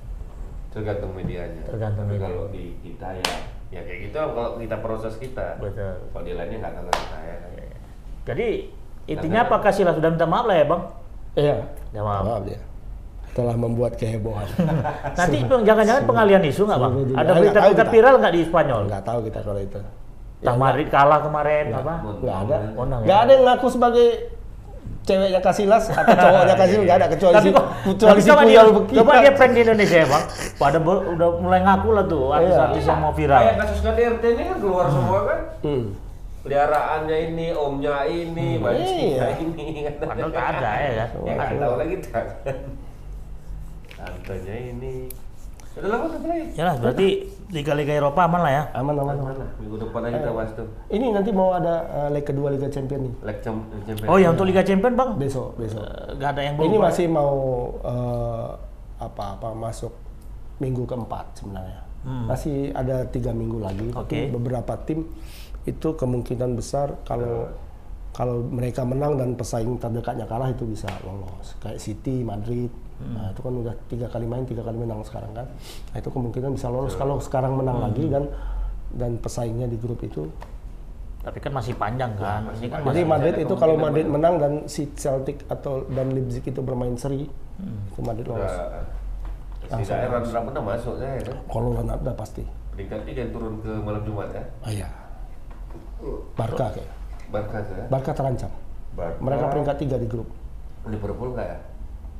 Tergantung 0.70 1.14
medianya. 1.14 1.62
Tergantung 1.62 2.02
Tapi 2.02 2.16
media. 2.16 2.26
kalau 2.26 2.44
di 2.50 2.64
kita 2.80 3.08
ya 3.14 3.34
ya 3.70 3.80
kayak 3.80 4.00
gitu 4.04 4.18
kalau 4.18 4.58
kita 4.58 4.76
proses 4.78 5.14
kita. 5.16 5.54
Betul. 5.58 5.94
Kalau 6.08 6.24
di 6.24 6.32
lainnya 6.32 6.58
nggak 6.60 6.74
tahu 6.74 6.90
kita 6.90 7.18
ya. 7.20 7.34
jadi 8.24 8.48
intinya 9.06 9.40
apa 9.44 9.56
kasihlah 9.60 9.92
sudah 9.92 10.10
minta 10.10 10.24
maaf 10.24 10.48
lah 10.48 10.56
ya 10.56 10.66
bang 10.66 10.82
Iya. 11.34 11.56
ya 11.92 12.00
maaf 12.00 12.24
Maaf 12.24 12.42
dia. 12.42 12.58
Telah 13.34 13.56
membuat 13.58 13.98
kehebohan. 13.98 14.46
nanti 15.18 15.38
jangan-jangan 15.42 16.06
pengalian 16.06 16.42
isu 16.46 16.62
nggak 16.64 16.78
bang 16.78 16.92
dunia. 16.94 17.14
ada 17.14 17.22
Nggak 17.24 17.36
berita-berita 17.42 17.84
viral 17.90 18.14
nggak 18.22 18.32
di 18.32 18.40
Spanyol 18.46 18.80
Enggak 18.86 19.02
tahu 19.02 19.18
kita 19.26 19.38
kalau 19.42 19.60
itu. 19.60 19.78
Nah, 20.44 20.54
Madrid 20.54 20.86
kalah 20.86 21.20
kemarin 21.20 21.64
apa 21.72 21.94
Enggak 22.14 22.36
ada. 22.46 22.56
Oh, 22.78 22.84
ya? 23.02 23.16
ada 23.20 23.30
yang 23.32 23.44
ngaku 23.44 23.66
sebagai 23.68 24.06
ceweknya 25.04 25.40
Kasilas 25.40 25.84
atau 25.90 26.14
cowoknya 26.14 26.54
Kasilas 26.62 26.80
enggak 26.80 26.98
ada 27.02 27.08
kecuali 27.10 27.34
tapi 27.34 27.44
si 27.44 27.52
kecuali 27.52 28.08
tapi 28.08 28.20
si 28.22 28.30
Puyol 28.30 28.68
Bekian. 28.72 28.96
coba 29.02 29.12
dia 29.18 29.32
prank 29.34 29.52
di 29.52 29.60
Indonesia 29.60 29.96
ya 29.98 30.06
bang 30.08 30.24
pada 30.54 30.78
udah 30.80 31.28
mulai 31.42 31.60
ngaku 31.60 31.88
lah 31.90 32.04
tuh 32.06 32.22
artis-artis 32.30 32.82
yang 32.86 33.00
mau 33.00 33.12
viral 33.12 33.40
Kayak 33.40 33.56
kasus 33.60 33.78
KDRT 33.82 34.24
ini 34.30 34.42
kan 34.46 34.58
keluar 34.62 34.86
semua 34.88 35.18
kan. 35.26 35.40
Hmm. 35.60 35.86
Peliharaannya 36.44 37.16
ini, 37.32 37.46
omnya 37.56 38.04
ini, 38.04 38.60
Hmm, 38.60 38.68
majikannya 38.68 39.16
iya. 39.16 39.26
ini. 39.40 39.64
kan. 39.80 39.94
Padahal 40.04 40.28
nggak 40.28 40.46
ada 40.52 40.70
ya 40.76 40.92
kan? 40.92 41.08
Ya 41.24 41.32
nggak 41.32 41.48
tahu 41.56 41.74
lagi 41.80 41.94
kita. 41.98 42.20
Tantenya 44.04 44.56
ini. 44.70 44.94
Udah 45.74 45.90
lama 45.90 46.06
play. 46.22 46.54
ya 46.54 46.70
lah 46.70 46.78
berarti 46.78 47.06
liga-liga 47.50 47.98
Eropa 47.98 48.30
aman 48.30 48.46
lah 48.46 48.52
ya 48.52 48.62
Aman 48.78 48.94
aman 48.94 49.18
aman. 49.18 49.34
Mana? 49.34 49.46
Minggu 49.58 49.76
depan 49.82 50.06
aja 50.06 50.16
kita 50.16 50.30
bahas 50.30 50.50
tuh. 50.54 50.68
Ini 50.86 51.06
nanti 51.10 51.30
mau 51.34 51.50
ada 51.50 51.74
eh, 51.82 52.08
leg 52.14 52.22
kedua 52.22 52.54
Liga 52.54 52.70
Champion 52.70 53.10
nih. 53.10 53.14
Leg 53.26 53.38
Cham- 53.42 53.66
Champions. 53.82 54.06
oh 54.06 54.16
ya 54.16 54.30
untuk 54.30 54.46
Liga 54.46 54.62
Champion 54.62 54.94
bang 54.94 55.10
Besok, 55.18 55.58
besok. 55.58 55.82
Eh, 55.82 56.14
nggak 56.14 56.30
ada 56.30 56.42
yang 56.42 56.54
Ini 56.54 56.60
berubah 56.62 56.82
masih 56.86 57.06
mau 57.10 57.34
eh, 57.82 58.48
apa-apa 59.00 59.50
masuk 59.50 59.90
minggu 60.56 60.86
keempat 60.86 61.42
sebenarnya. 61.42 61.80
Masih 62.04 62.70
ada 62.70 63.02
tiga 63.08 63.34
minggu 63.34 63.58
lagi. 63.58 63.88
Oke. 63.90 64.30
beberapa 64.30 64.78
tim 64.78 65.08
itu 65.64 65.88
kemungkinan 65.90 66.54
besar 66.54 67.00
kalau 67.02 67.48
kalau 68.12 68.46
mereka 68.46 68.86
menang 68.86 69.18
dan 69.18 69.34
pesaing 69.34 69.74
terdekatnya 69.74 70.22
kalah 70.22 70.46
itu 70.46 70.62
bisa 70.62 70.86
lolos. 71.02 71.58
Kayak 71.58 71.82
City, 71.82 72.22
Madrid. 72.22 72.70
Nah 73.02 73.34
itu 73.34 73.40
kan 73.42 73.54
udah 73.58 73.74
tiga 73.90 74.06
kali 74.06 74.26
main, 74.26 74.46
tiga 74.46 74.62
kali 74.62 74.78
menang 74.78 75.02
sekarang 75.02 75.34
kan. 75.34 75.46
Nah 75.90 75.96
itu 75.98 76.08
kemungkinan 76.08 76.54
bisa 76.54 76.70
lolos 76.70 76.94
kalau 76.94 77.18
sekarang 77.18 77.58
menang 77.58 77.82
lagi 77.82 78.06
dan 78.06 78.30
dan 78.94 79.18
pesaingnya 79.18 79.66
di 79.66 79.74
grup 79.74 79.98
itu. 80.06 80.30
Tapi 81.24 81.40
kan 81.40 81.56
masih 81.56 81.74
panjang 81.74 82.12
kan. 82.20 82.46
Ini 82.60 82.68
kan 82.68 82.84
Jadi 82.84 83.02
masih 83.02 83.04
Madrid 83.08 83.34
itu 83.40 83.54
kalau 83.56 83.74
Madrid 83.80 84.06
menang 84.06 84.34
dan 84.38 84.52
si 84.68 84.92
Celtic 84.94 85.42
atau 85.48 85.88
dan 85.90 86.12
Leipzig 86.12 86.44
itu 86.44 86.60
bermain 86.60 86.94
seri, 87.00 87.24
itu 87.24 88.00
Madrid 88.04 88.28
lolos. 88.28 88.52
Udah, 89.64 89.80
si 89.80 89.88
daerah 89.88 90.20
berapa 90.20 90.44
pernah 90.52 90.62
masuk 90.76 91.00
saya 91.00 91.16
kan? 91.24 91.36
Kalau 91.48 91.68
Ronaldo 91.72 92.12
pasti. 92.12 92.44
Peringkat 92.76 93.00
tiga 93.08 93.20
yang 93.24 93.32
turun 93.32 93.54
ke 93.64 93.72
malam 93.80 94.02
Jumat 94.04 94.28
ya. 94.36 94.44
Ah 94.60 94.70
iya. 94.70 94.88
Barca 96.36 96.66
kayak. 96.76 96.90
Barca 97.32 97.58
ya. 97.64 97.86
Barca 97.88 98.12
terancam. 98.12 98.52
Barca. 98.92 99.18
Mereka 99.24 99.44
peringkat 99.48 99.76
tiga 99.80 99.96
di 99.96 100.06
grup. 100.06 100.28
Liverpool 100.84 101.32
enggak 101.32 101.46
ya? 101.48 101.58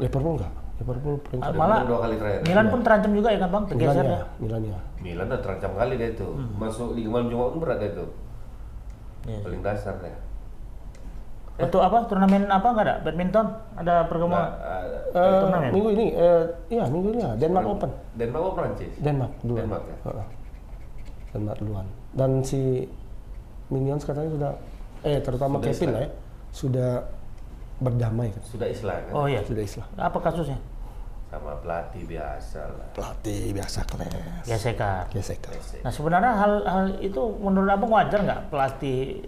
Liverpool 0.00 0.34
enggak? 0.40 0.63
Liverpool 0.74 1.14
peringkat 1.22 1.50
Ah, 1.50 1.54
malah 1.54 1.78
dua 1.86 1.98
kali 2.02 2.14
terakhir. 2.18 2.40
Milan 2.50 2.66
pun 2.66 2.80
terancam 2.82 3.12
juga 3.14 3.28
ya 3.30 3.38
kan 3.38 3.50
bang, 3.54 3.64
Milan 3.64 3.70
tergeser 3.78 4.04
ya. 4.04 4.10
ya. 4.10 4.22
Milan 4.42 4.62
ya. 4.66 4.78
Milan 4.98 5.24
udah 5.30 5.40
terancam 5.40 5.72
kali 5.78 5.94
dia 5.94 6.08
itu. 6.10 6.28
Masuk 6.58 6.88
Liga 6.98 7.08
Malam 7.14 7.26
Jumat 7.30 7.48
pun 7.54 7.58
berat 7.62 7.78
dia 7.78 7.90
itu. 7.94 8.06
Iya. 9.24 9.38
Paling 9.46 9.62
dasar 9.62 9.94
dia. 10.02 10.18
Untuk 11.54 11.78
apa? 11.78 11.98
Turnamen 12.10 12.50
apa 12.50 12.66
nggak 12.66 12.84
ada? 12.84 12.94
Badminton? 13.06 13.46
Ada 13.78 13.94
pertemuan? 14.10 14.42
Nah, 14.42 14.50
ada. 14.58 14.98
Eh, 15.14 15.38
turnamen? 15.46 15.70
minggu 15.70 15.88
ini, 15.94 16.06
eh, 16.10 16.42
iya 16.66 16.84
minggu 16.90 17.08
ini 17.14 17.20
ya. 17.22 17.30
Denmark 17.38 17.66
Open. 17.70 17.90
Denmark 18.18 18.42
apa 18.42 18.52
Prancis? 18.58 18.92
Denmark 18.98 19.32
duluan. 19.46 19.60
Denmark 19.62 19.84
ya? 19.86 19.96
Heeh. 20.10 20.26
Denmark 21.30 21.56
duluan. 21.62 21.86
Dan 22.10 22.30
si 22.42 22.90
Minions 23.70 24.02
katanya 24.02 24.30
sudah, 24.34 24.52
eh 25.06 25.22
terutama 25.22 25.62
Sudah 25.62 25.66
Kevin 25.70 25.88
lah 25.94 26.02
ya, 26.02 26.10
sudah 26.50 26.92
berdamai 27.84 28.32
kan. 28.32 28.42
Sudah 28.42 28.66
Islam 28.66 28.96
kan? 29.02 29.12
Oh 29.12 29.26
iya. 29.26 29.40
Sudah 29.42 29.60
Islam. 29.60 29.86
Apa 29.94 30.18
kasusnya? 30.18 30.56
Sama 31.28 31.50
pelatih 31.58 32.02
biasa 32.06 32.60
lah. 32.64 32.88
Pelatih 32.92 33.52
biasa 33.52 33.78
keles. 33.84 34.14
Gesekan. 34.44 35.04
Gesekan. 35.10 35.52
Nah 35.82 35.90
sebenarnya 35.90 36.32
hal 36.32 36.52
hal 36.62 36.84
itu 36.98 37.18
menurut 37.36 37.68
abang 37.68 37.90
wajar 37.90 38.18
nggak 38.18 38.40
pelatih 38.48 39.18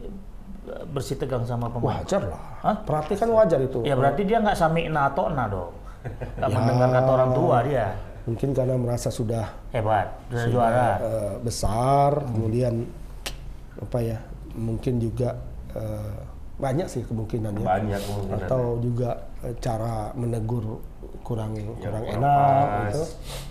eh, 0.65 0.85
bersih 0.89 1.15
tegang 1.15 1.43
sama 1.43 1.67
pemain? 1.67 1.99
Wajar 1.99 2.23
lah. 2.25 2.43
Hah? 2.63 2.77
Pelatih 2.83 3.17
kan 3.17 3.29
wajar 3.29 3.59
itu. 3.61 3.83
Ya 3.83 3.93
berarti 3.93 4.23
dia 4.23 4.39
nggak 4.39 4.55
sami 4.55 4.87
nato 4.87 5.27
na 5.29 5.45
dong. 5.47 5.75
Nggak 6.39 6.47
Ya. 6.47 6.55
mendengar 6.55 6.89
kata 6.93 7.11
orang 7.13 7.31
tua 7.35 7.57
dia. 7.63 7.87
Mungkin 8.27 8.51
karena 8.51 8.75
merasa 8.75 9.07
sudah 9.07 9.47
Hebat, 9.71 10.07
sudah 10.31 10.47
juara. 10.51 10.89
eh, 10.99 11.35
besar, 11.43 12.11
kemudian 12.25 12.87
apa 13.77 13.99
ya? 13.99 14.19
Mungkin 14.55 14.99
juga 14.99 15.35
eh, 15.75 16.19
banyak 16.57 16.87
sih 16.87 17.03
kemungkinannya. 17.03 17.61
Banyak 17.63 18.01
kemungkinan. 18.03 18.39
Atau 18.43 18.63
juga 18.81 19.11
eh, 19.41 19.55
cara 19.59 20.11
menegur 20.13 20.81
kurang 21.21 21.53
kurang 21.53 21.77
kurang 21.77 22.05
enak 22.07 22.65
pas. 22.65 22.85
gitu. 22.87 23.03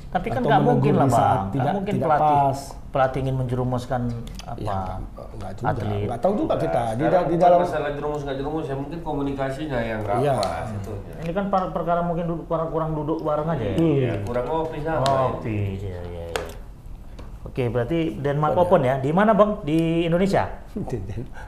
Tapi 0.07 0.27
kan 0.29 0.39
Atau 0.39 0.47
nggak 0.47 0.61
mungkin 0.63 0.93
lah 0.95 1.05
bang. 1.05 1.11
Nggak 1.11 1.43
tidak- 1.51 1.75
mungkin 1.75 1.93
tidak 1.93 2.07
pelatih 2.07 2.37
pas. 2.41 2.59
pelatih 2.87 3.19
ingin 3.19 3.35
menjerumuskan 3.35 4.01
apa? 4.41 4.55
Ya, 4.57 4.79
enggak 5.27 5.51
juga. 5.53 5.67
atlet. 5.69 5.99
Enggak 6.01 6.19
tahu 6.21 6.33
juga 6.37 6.53
kita 6.55 6.81
di, 6.87 7.03
di 7.03 7.35
dalam 7.35 7.59
masalah 7.59 7.91
jerumus 7.91 8.21
nggak 8.23 8.37
jerumus 8.39 8.63
ya 8.63 8.75
mungkin 8.75 8.99
komunikasinya 9.01 9.79
yang 9.81 9.99
nggak 10.01 10.17
Iya. 10.17 10.35
pas 10.39 10.69
itu. 10.71 10.93
Ini 11.19 11.31
kan 11.33 11.45
per- 11.49 11.71
perkara 11.71 11.99
mungkin 12.01 12.25
duduk, 12.25 12.45
kurang, 12.47 12.69
kurang 12.71 12.91
duduk 12.93 13.19
bareng 13.19 13.47
aja 13.49 13.65
ya. 13.65 13.75
Iya, 13.75 14.11
kurang 14.23 14.45
ngopi 14.47 14.79
sama. 14.79 15.03
Oh, 15.05 15.29
iya, 15.43 15.67
iya, 15.75 15.99
iya. 16.01 16.14
Oke, 17.55 17.71
berarti 17.71 18.19
Denmark 18.19 18.51
Open 18.59 18.83
ya. 18.83 18.99
Di 18.99 19.15
mana 19.15 19.31
bang? 19.31 19.63
Di 19.63 20.03
Indonesia? 20.03 20.43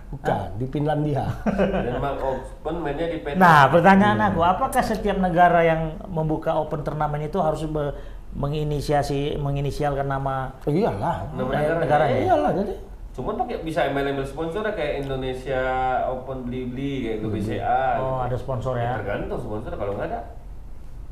bukan 0.07 0.55
di 0.55 0.63
Finlandia. 0.65 1.27
Denmark 1.83 2.23
Open 2.23 2.79
mainnya 2.79 3.11
di 3.11 3.19
PT. 3.19 3.35
Nah, 3.35 3.67
pertanyaan 3.67 4.15
aku, 4.23 4.39
apakah 4.39 4.79
setiap 4.79 5.19
negara 5.19 5.67
yang 5.67 5.99
membuka 6.07 6.55
Open 6.55 6.79
turnamen 6.79 7.27
itu 7.27 7.43
harus 7.43 7.67
be- 7.67 7.91
menginisiasi 8.31 9.35
menginisialkan 9.35 10.07
nama 10.07 10.55
Oh, 10.63 10.71
iyalah. 10.71 11.27
Nama 11.35 11.43
daerah 11.43 11.75
negaranya. 11.75 11.83
negaranya? 11.83 12.19
Iyalah 12.23 12.51
jadi. 12.55 12.73
Cuman 13.11 13.33
pakai 13.35 13.57
bisa 13.59 13.79
email-email 13.83 14.23
sponsor 14.23 14.63
kayak 14.63 15.03
Indonesia 15.03 15.61
Open 16.07 16.47
beli-beli 16.47 16.93
kayak 17.03 17.17
GBCA. 17.19 17.83
Oh, 17.99 18.23
ada 18.23 18.39
sponsor 18.39 18.79
ya. 18.79 18.95
Tergantung 18.95 19.43
sponsor 19.43 19.75
kalau 19.75 19.91
nggak 19.91 20.07
ada. 20.07 20.19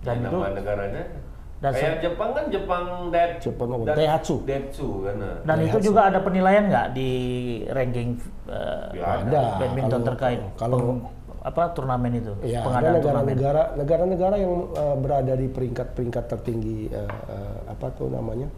Dan 0.07 0.23
itu- 0.23 0.31
nama 0.31 0.55
negaranya. 0.55 1.03
Dan 1.55 1.71
kayak 1.71 1.97
Jepang 1.99 2.29
kan 2.31 2.45
Jepang 2.47 2.83
dat 3.09 3.39
Jepang 3.39 3.67
dat- 3.81 3.95
Daihatsu. 3.95 4.35
Daihatsu 4.43 4.87
kan. 5.01 5.15
Dan 5.41 5.57
itu 5.63 5.77
juga 5.81 6.01
ada 6.07 6.19
penilaian 6.19 6.65
nggak 6.65 6.87
di 6.91 7.09
ranking 7.67 8.19
Ya, 8.93 9.25
Ada. 9.25 9.57
badminton 9.57 9.89
Kalau- 9.97 10.07
terkait 10.07 10.39
kalau- 10.55 10.79
peng- 10.79 11.05
apa 11.41 11.61
turnamen 11.71 12.11
itu? 12.11 12.33
Ya, 12.41 12.59
ada 12.59 12.65
pengadaan 12.65 12.93
turnamen. 12.99 13.25
negara-negara 13.31 13.61
negara-negara 13.75 14.35
yang 14.35 14.53
eh, 14.71 14.95
berada 14.95 15.33
di 15.33 15.47
peringkat-peringkat 15.47 16.23
tertinggi 16.27 16.79
eh, 16.87 17.05
eh, 17.05 17.55
apa 17.65 17.87
tuh 17.91 18.09
namanya? 18.09 18.49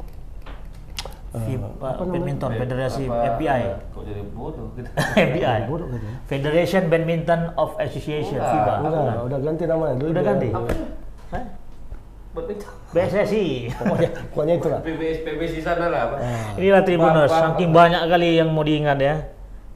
FIBA, 1.28 1.70
badminton 2.02 2.52
Federasi 2.56 3.04
Apa- 3.06 3.38
FBI. 3.38 3.62
Kok 3.91 4.04
jadi 4.04 4.22
bodoh 4.28 4.68
gitu. 4.74 4.89
FBI. 5.28 5.60
Bodoh 5.70 5.88
gitu 5.88 6.02
ya. 6.02 6.16
Federation 6.26 6.84
Badminton 6.88 7.41
of 7.54 7.78
Association. 7.78 8.39
FIBA. 8.39 8.74
Enggak, 8.82 9.22
udah 9.22 9.39
ganti 9.39 9.64
namanya. 9.64 9.95
Dulu 9.95 10.10
Udah 10.10 10.24
ganti? 10.26 10.50
Apa? 10.50 10.72
PSSI. 12.88 13.45
Pokoknya, 13.73 14.09
pokoknya 14.29 14.53
itulah. 14.55 14.79
PBS 14.81 15.17
PBS 15.21 15.53
di 15.53 15.61
sana 15.61 15.85
lah 15.88 16.01
apa. 16.05 16.15
Inilah 16.55 16.81
Tribuners, 16.81 17.27
Pak, 17.27 17.35
Pak, 17.35 17.45
saking 17.53 17.69
Pak. 17.69 17.77
banyak 17.77 18.01
kali 18.05 18.29
yang 18.35 18.49
mau 18.49 18.61
diingat 18.61 18.97
ya. 18.97 19.15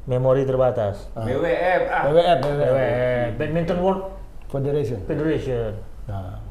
Memori 0.03 0.43
terbatas. 0.43 1.07
BWF 1.14 1.82
ah. 1.88 2.01
WWF, 2.05 2.38
WWF. 2.41 2.74
Eh, 2.74 3.26
Badminton 3.36 3.78
World 3.80 4.01
Federation. 4.47 4.99
Federation. 5.05 5.72
Nah, 6.05 6.41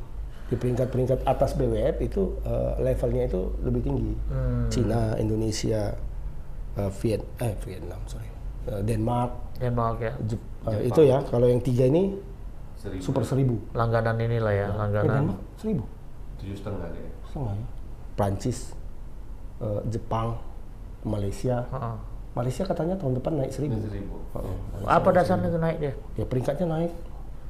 di 0.47 0.55
peringkat-peringkat 0.55 1.19
atas 1.25 1.55
BWF 1.55 1.97
itu 2.01 2.39
eh, 2.41 2.73
levelnya 2.81 3.27
itu 3.27 3.41
lebih 3.61 3.83
tinggi. 3.83 4.13
Hmm. 4.27 4.67
Cina, 4.69 5.15
Indonesia, 5.17 5.95
eh, 6.75 6.91
Viet, 6.97 7.23
eh 7.39 7.55
Vietnam, 7.61 8.01
sorry, 8.05 8.31
Eh, 8.61 8.83
Denmark, 8.83 9.57
Denmark 9.57 9.97
ya. 9.99 10.13
Jep- 10.23 10.47
eh, 10.67 10.87
itu 10.87 11.01
ya. 11.03 11.19
Kalau 11.25 11.45
yang 11.45 11.59
tiga 11.59 11.85
ini 11.85 12.15
Seribu. 12.77 13.03
super 13.03 13.25
seribu. 13.25 13.57
Langganan 13.73 14.15
inilah 14.17 14.53
ya, 14.53 14.67
Eh, 14.67 14.77
langganan. 14.79 15.27
Denmark 15.27 15.41
seribu, 15.57 15.83
Tujuh 16.41 16.57
setengah 16.57 16.89
deh. 16.89 17.07
setengah 17.25 17.53
ya. 17.53 17.67
Prancis, 18.13 18.59
eh, 19.59 19.81
Jepang, 19.87 20.37
Malaysia. 21.03 21.65
Heeh. 21.67 21.97
Malaysia 22.31 22.63
katanya 22.63 22.95
tahun 22.95 23.19
depan 23.19 23.33
naik 23.37 23.51
seribu. 23.51 23.77
Seribu. 23.83 24.17
Heeh. 24.35 24.57
Apa 24.87 25.09
dasarnya 25.11 25.49
itu 25.49 25.59
naik 25.59 25.77
dia? 25.79 25.93
Ya 26.15 26.25
peringkatnya 26.25 26.67
naik, 26.69 26.93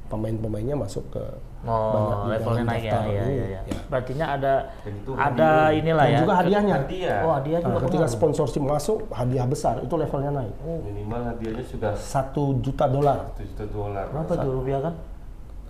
pemain-pemainnya 0.07 0.75
masuk 0.75 1.05
ke 1.09 1.23
Oh, 1.61 1.93
banyak 1.93 2.41
levelnya 2.41 2.63
naik 2.65 2.81
ya, 2.81 2.91
daftar. 2.91 3.05
ya, 3.05 3.21
ya, 3.21 3.45
ya. 3.45 3.61
Ya. 3.61 3.79
Berartinya 3.85 4.25
ada 4.33 4.53
itu 4.81 5.11
ada 5.13 5.49
inilah 5.69 6.01
Dan 6.03 6.11
ya. 6.11 6.19
juga 6.19 6.33
hadiahnya. 6.35 6.73
Hadiah. 6.73 7.19
Oh, 7.21 7.31
hadiah 7.31 7.59
juga 7.61 7.69
Nah, 7.69 7.81
ketika 7.85 7.97
pengaruh. 8.01 8.17
sponsorship 8.17 8.63
masuk, 8.65 8.97
hadiah 9.13 9.45
besar 9.45 9.75
itu 9.77 9.93
levelnya 9.93 10.31
naik. 10.33 10.53
Minimal 10.81 11.21
hadiahnya 11.29 11.61
sudah 11.61 11.93
Satu 11.93 12.57
juta 12.57 12.89
dolar, 12.89 13.29
satu 13.29 13.43
juta 13.45 13.65
dolar. 13.69 14.05
Berapa 14.09 14.33
tuh 14.35 14.51
rupiah 14.51 14.81
kan? 14.81 14.93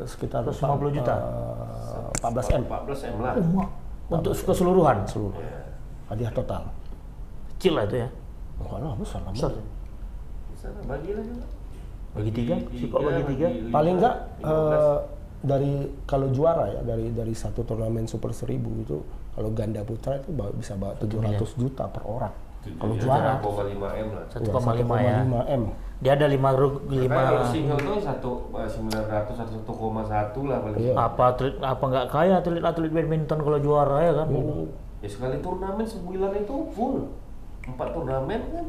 Sekitar 0.01 0.41
150 0.43 0.97
juta? 0.97 1.15
eh, 2.21 2.25
14 2.25 2.57
m 2.57 2.63
14 2.65 3.11
m 3.11 3.15
lah. 3.21 3.33
Oh, 3.37 4.17
Untuk 4.17 4.31
keseluruhan. 4.35 4.97
seluruh 5.07 5.39
hadiah 6.09 6.31
total. 6.31 6.67
Kecil 7.55 7.79
lah 7.79 7.83
itu 7.87 7.95
ya. 8.03 8.09
Wah 8.59 8.77
lah 8.77 8.93
besar 8.95 9.23
lah. 9.23 9.31
Besar. 9.31 9.51
Di 9.55 10.57
sana 10.57 10.79
bagilah 10.83 11.23
juga. 11.23 11.45
Bagi 12.11 12.31
tiga, 12.35 12.55
si 12.69 12.85
kok 12.85 12.99
bagi 12.99 13.23
tiga. 13.23 13.47
Paling 13.71 13.95
enggak 13.97 14.15
belas. 14.37 14.51
eh, 14.51 14.99
dari 15.41 15.71
kalau 16.03 16.27
juara 16.29 16.69
ya 16.69 16.81
dari 16.83 17.09
dari 17.15 17.33
satu 17.33 17.63
turnamen 17.63 18.05
super 18.05 18.29
seribu 18.29 18.69
itu 18.77 18.99
kalau 19.31 19.49
ganda 19.55 19.81
putra 19.81 20.19
itu 20.19 20.29
bisa 20.53 20.75
bawa 20.75 20.93
700 20.99 21.39
juta 21.55 21.87
per 21.87 22.03
orang. 22.03 22.33
Kalau 22.61 22.93
juara 22.93 23.41
juta, 23.41 23.65
1,5 23.65 23.73
m 23.89 24.07
lah. 24.13 24.25
1,5 24.29 24.45
ya. 24.99 25.17
1,5 25.25 25.57
m. 25.57 25.63
Dia 26.01 26.11
ada 26.13 26.25
5 26.25 26.33
ru- 26.51 26.81
Makanya 26.81 26.97
lima 26.99 27.21
kalau 27.23 27.45
single 27.45 27.79
tuh 27.79 27.97
satu 27.99 28.31
eh, 28.53 28.65
900 28.65 29.37
atau 29.37 29.53
1,1 29.55 30.49
lah 30.49 30.57
paling. 30.59 30.77
Iya. 30.79 30.93
apa 30.95 31.23
atlet 31.27 31.55
apa 31.57 31.83
nggak 31.83 32.05
kaya 32.07 32.33
atlet 32.37 32.57
atlet 32.59 32.89
badminton 32.89 33.39
kalau 33.39 33.59
juara 33.59 33.97
ya 34.01 34.13
kan? 34.15 34.27
Ya 34.97 35.09
sekali 35.09 35.37
turnamen 35.39 35.85
sebulan 35.85 36.31
itu 36.35 36.55
full. 36.71 37.09
Empat 37.63 37.87
turnamen 37.93 38.41
kan. 38.51 38.65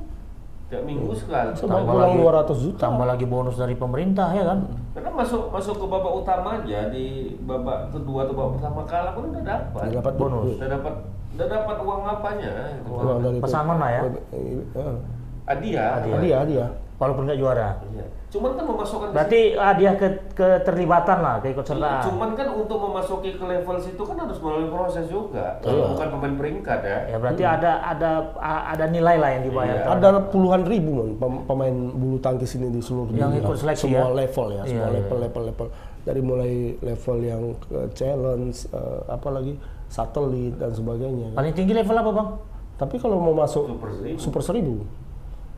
Tiap 0.68 0.82
minggu 0.82 1.12
sekali. 1.12 1.52
Coba 1.54 1.68
Tambah 1.74 1.84
pulang 1.86 2.12
lagi. 2.16 2.48
200 2.48 2.64
juta. 2.64 2.80
Tambah 2.82 3.06
lagi 3.06 3.26
bonus 3.26 3.56
dari 3.56 3.76
pemerintah 3.76 4.28
ya 4.32 4.44
kan? 4.46 4.58
Karena 4.92 5.10
masuk 5.12 5.42
masuk 5.48 5.74
ke 5.76 5.86
babak 5.86 6.12
utama 6.16 6.48
aja 6.58 6.88
di 6.88 7.04
babak 7.42 7.92
kedua 7.92 8.24
atau 8.24 8.34
babak 8.34 8.52
pertama 8.56 8.80
kalah 8.84 9.12
pun 9.12 9.24
udah 9.28 9.40
dapat. 9.42 9.80
Dia 9.84 10.00
dapat 10.00 10.12
Bonus. 10.16 10.56
Udah 10.56 10.68
dapat 10.70 10.94
udah 11.32 11.46
dapat 11.46 11.76
uang 11.78 12.02
apanya 12.04 12.50
gitu. 12.74 12.90
Uang 12.92 13.18
dari 13.20 13.38
Pesangon 13.40 13.76
lah 13.76 13.90
ya. 13.90 14.00
Eh, 14.30 14.94
Hadiah. 15.42 15.88
Hadiah, 15.98 16.38
hadiah. 16.38 16.70
walaupun 16.96 17.26
nggak 17.26 17.34
juara. 17.34 17.82
Iya. 17.90 18.06
Cuman 18.30 18.54
kan 18.54 18.64
memasukkan 18.64 19.06
ke 19.10 19.14
Berarti 19.18 19.40
ah, 19.58 19.74
dia 19.74 19.92
ke 19.92 20.08
keterlibatan 20.32 21.18
lah, 21.18 21.36
keikutsertaan. 21.42 21.98
Iya, 21.98 22.06
cuman 22.06 22.30
kan 22.32 22.48
untuk 22.48 22.78
memasuki 22.78 23.34
ke 23.34 23.42
level 23.42 23.76
situ 23.76 23.98
kan 23.98 24.16
harus 24.16 24.38
melalui 24.38 24.70
proses 24.70 25.10
juga. 25.10 25.58
Kalau 25.58 25.92
bukan 25.92 26.08
pemain 26.08 26.34
peringkat 26.38 26.78
ya. 26.80 26.98
Ya 27.10 27.16
berarti 27.18 27.42
ada 27.42 27.82
ada 27.82 28.10
a- 28.38 28.70
ada 28.70 28.86
nilai 28.86 29.18
lah 29.18 29.30
yang 29.34 29.42
dibayar. 29.44 29.76
Iya. 29.82 29.98
Ada 29.98 30.08
puluhan 30.30 30.62
ribu 30.62 31.18
pem- 31.18 31.42
pemain 31.42 31.74
bulu 31.90 32.22
tangkis 32.22 32.54
ini 32.54 32.70
di 32.70 32.78
seluruh 32.78 33.10
Yang 33.10 33.18
dunia. 33.34 33.42
ikut 33.42 33.56
seleksi 33.58 33.82
semua 33.84 33.98
ya? 33.98 34.14
level 34.14 34.46
ya, 34.46 34.54
Iya, 34.54 34.62
semua 34.64 34.86
iya. 34.86 34.94
level 34.94 35.18
level 35.18 35.42
level 35.50 35.66
dari 36.02 36.20
mulai 36.22 36.52
level 36.78 37.16
yang 37.18 37.42
ke 37.58 37.78
challenge, 37.92 38.56
eh, 38.70 39.00
apalagi 39.08 39.58
satelit 39.92 40.56
dan 40.56 40.72
sebagainya. 40.72 41.36
Paling 41.36 41.52
tinggi 41.52 41.76
level 41.76 41.92
apa 41.94 42.10
bang? 42.10 42.28
Tapi 42.74 42.96
kalau 42.96 43.20
mau 43.20 43.36
masuk 43.36 43.68
Super 43.68 43.90
seribu. 43.92 44.16
super 44.18 44.42
seribu, 44.42 44.74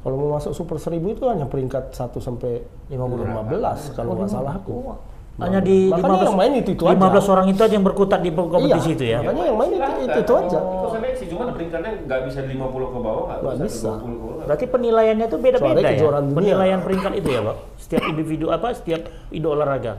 kalau 0.02 0.16
mau 0.18 0.30
masuk 0.34 0.52
super 0.52 0.76
seribu 0.76 1.06
itu 1.08 1.24
hanya 1.24 1.46
peringkat 1.46 1.94
1 1.94 2.18
sampai 2.18 2.60
15 2.90 3.94
kalau 3.94 4.12
nggak 4.12 4.28
salah 4.28 4.58
aku. 4.58 4.98
Hanya 5.34 5.58
di 5.58 5.90
Makanya 5.90 6.14
15, 6.14 6.26
yang 6.30 6.38
main 6.38 6.52
itu 6.54 6.70
itu 6.70 6.82
15 6.86 6.94
aja. 6.94 7.26
orang 7.26 7.46
itu 7.50 7.58
aja 7.58 7.74
yang 7.74 7.82
berkutat 7.82 8.22
di 8.22 8.30
kompetisi 8.30 8.70
Iya, 8.86 8.94
itu 8.94 9.04
ya. 9.04 9.18
makanya 9.18 9.44
yang 9.44 9.58
main 9.58 9.70
itu 9.72 9.82
itu, 9.82 10.18
itu 10.20 10.32
aja. 10.36 10.58
Itu 10.62 10.86
seleksi 10.94 11.24
cuman 11.26 11.46
peringkatnya 11.50 11.90
nggak 12.06 12.20
bisa 12.22 12.38
50 12.44 12.54
ke 12.86 12.98
bawah, 13.00 13.24
nggak 13.24 13.38
Nggak 13.42 13.56
bisa, 13.58 13.66
bisa. 13.66 13.90
20 13.98 14.14
ke 14.14 14.22
bawah. 14.22 14.44
Berarti 14.46 14.64
penilaiannya 14.70 15.26
itu 15.26 15.38
beda-beda 15.42 15.88
ya. 15.90 16.02
Penilaian 16.30 16.80
peringkat 16.86 17.12
itu 17.18 17.28
ya, 17.30 17.40
Pak. 17.42 17.56
Setiap 17.76 18.02
individu 18.06 18.46
apa, 18.48 18.68
setiap 18.78 19.00
ido 19.28 19.48
olahraga. 19.50 19.92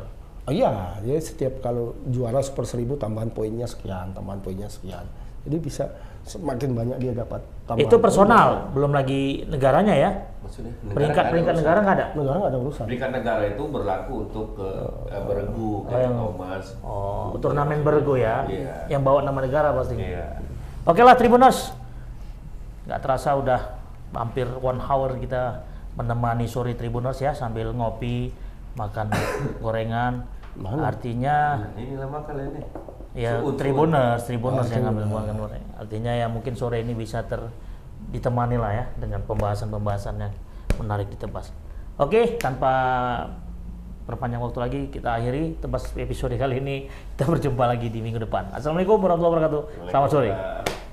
Oh 0.45 0.53
iya, 0.53 1.01
ya 1.01 1.17
setiap 1.17 1.57
kalau 1.65 1.97
juara 2.05 2.37
super 2.45 2.69
seribu 2.69 2.93
tambahan 3.01 3.33
poinnya 3.33 3.65
sekian, 3.65 4.13
tambahan 4.13 4.45
poinnya 4.45 4.69
sekian. 4.69 5.01
Jadi 5.41 5.57
bisa 5.57 5.89
semakin 6.25 6.73
banyak 6.73 6.97
dia 7.01 7.13
dapat. 7.17 7.41
tambahan 7.65 7.85
Itu 7.85 7.97
poin. 7.97 8.05
personal, 8.09 8.69
belum 8.73 8.93
lagi 8.93 9.45
negaranya 9.49 9.93
ya. 9.97 10.09
Maksudnya 10.45 10.73
negara 10.85 10.93
Peringkat 10.97 11.23
peringkat 11.33 11.55
negara 11.57 11.77
nggak 11.81 11.95
ada. 11.97 12.05
Negara 12.13 12.35
nggak 12.37 12.51
ada 12.53 12.59
urusan. 12.61 12.85
Peringkat 12.85 13.11
negara 13.13 13.43
itu 13.49 13.63
berlaku 13.65 14.13
untuk 14.29 14.47
ke 14.53 14.69
eh, 15.09 15.21
beregu, 15.25 15.71
kayak 15.89 16.11
Thomas. 16.13 16.65
Oh, 16.85 17.33
turnamen 17.41 17.81
bergu 17.81 18.13
ya. 18.17 18.45
Iya. 18.45 18.89
Yang 18.89 19.01
bawa 19.01 19.19
nama 19.25 19.39
negara 19.41 19.73
pasti. 19.73 19.97
Iya. 19.97 20.45
Oke 20.85 21.01
lah 21.01 21.17
Tribuners. 21.17 21.73
Nggak 22.85 22.99
terasa 23.01 23.33
udah 23.33 23.61
hampir 24.13 24.45
one 24.61 24.77
hour 24.77 25.17
kita 25.17 25.65
menemani 25.97 26.45
sore 26.45 26.77
Tribuners 26.77 27.17
ya 27.17 27.33
sambil 27.33 27.73
ngopi, 27.73 28.29
makan 28.77 29.09
gorengan. 29.65 30.34
Artinya 30.63 31.35
Nah, 31.67 31.79
inilah 31.79 32.07
makanya 32.07 32.43
ini. 32.47 32.61
ya 33.15 33.39
Suun, 33.39 33.51
suun. 33.51 33.55
Tribuners, 33.59 34.21
Tribuners 34.27 34.69
yang 34.71 34.83
ngambil 34.87 35.05
makan 35.11 35.35
gorengan. 35.39 35.71
Artinya 35.75 36.11
ya 36.15 36.27
mungkin 36.31 36.53
sore 36.55 36.79
ini 36.79 36.95
bisa 36.95 37.23
ter 37.27 37.39
ditemani 38.11 38.55
lah 38.55 38.71
ya 38.71 38.85
dengan 38.95 39.23
pembahasan-pembahasan 39.25 40.15
yang 40.19 40.33
menarik 40.79 41.07
ditebas. 41.11 41.51
Oke, 41.95 42.35
tanpa 42.37 42.71
perpanjang 44.05 44.37
waktu 44.43 44.59
lagi 44.61 44.79
kita 44.91 45.17
akhiri 45.17 45.57
tebas 45.57 45.89
episode 45.97 46.35
kali 46.37 46.59
ini. 46.61 46.75
Kita 47.15 47.25
berjumpa 47.31 47.65
lagi 47.65 47.87
di 47.89 47.99
minggu 48.03 48.19
depan. 48.21 48.51
Assalamualaikum 48.53 48.99
warahmatullahi 48.99 49.33
wabarakatuh. 49.47 49.61
Selamat 49.89 50.09
sore. 50.11 50.84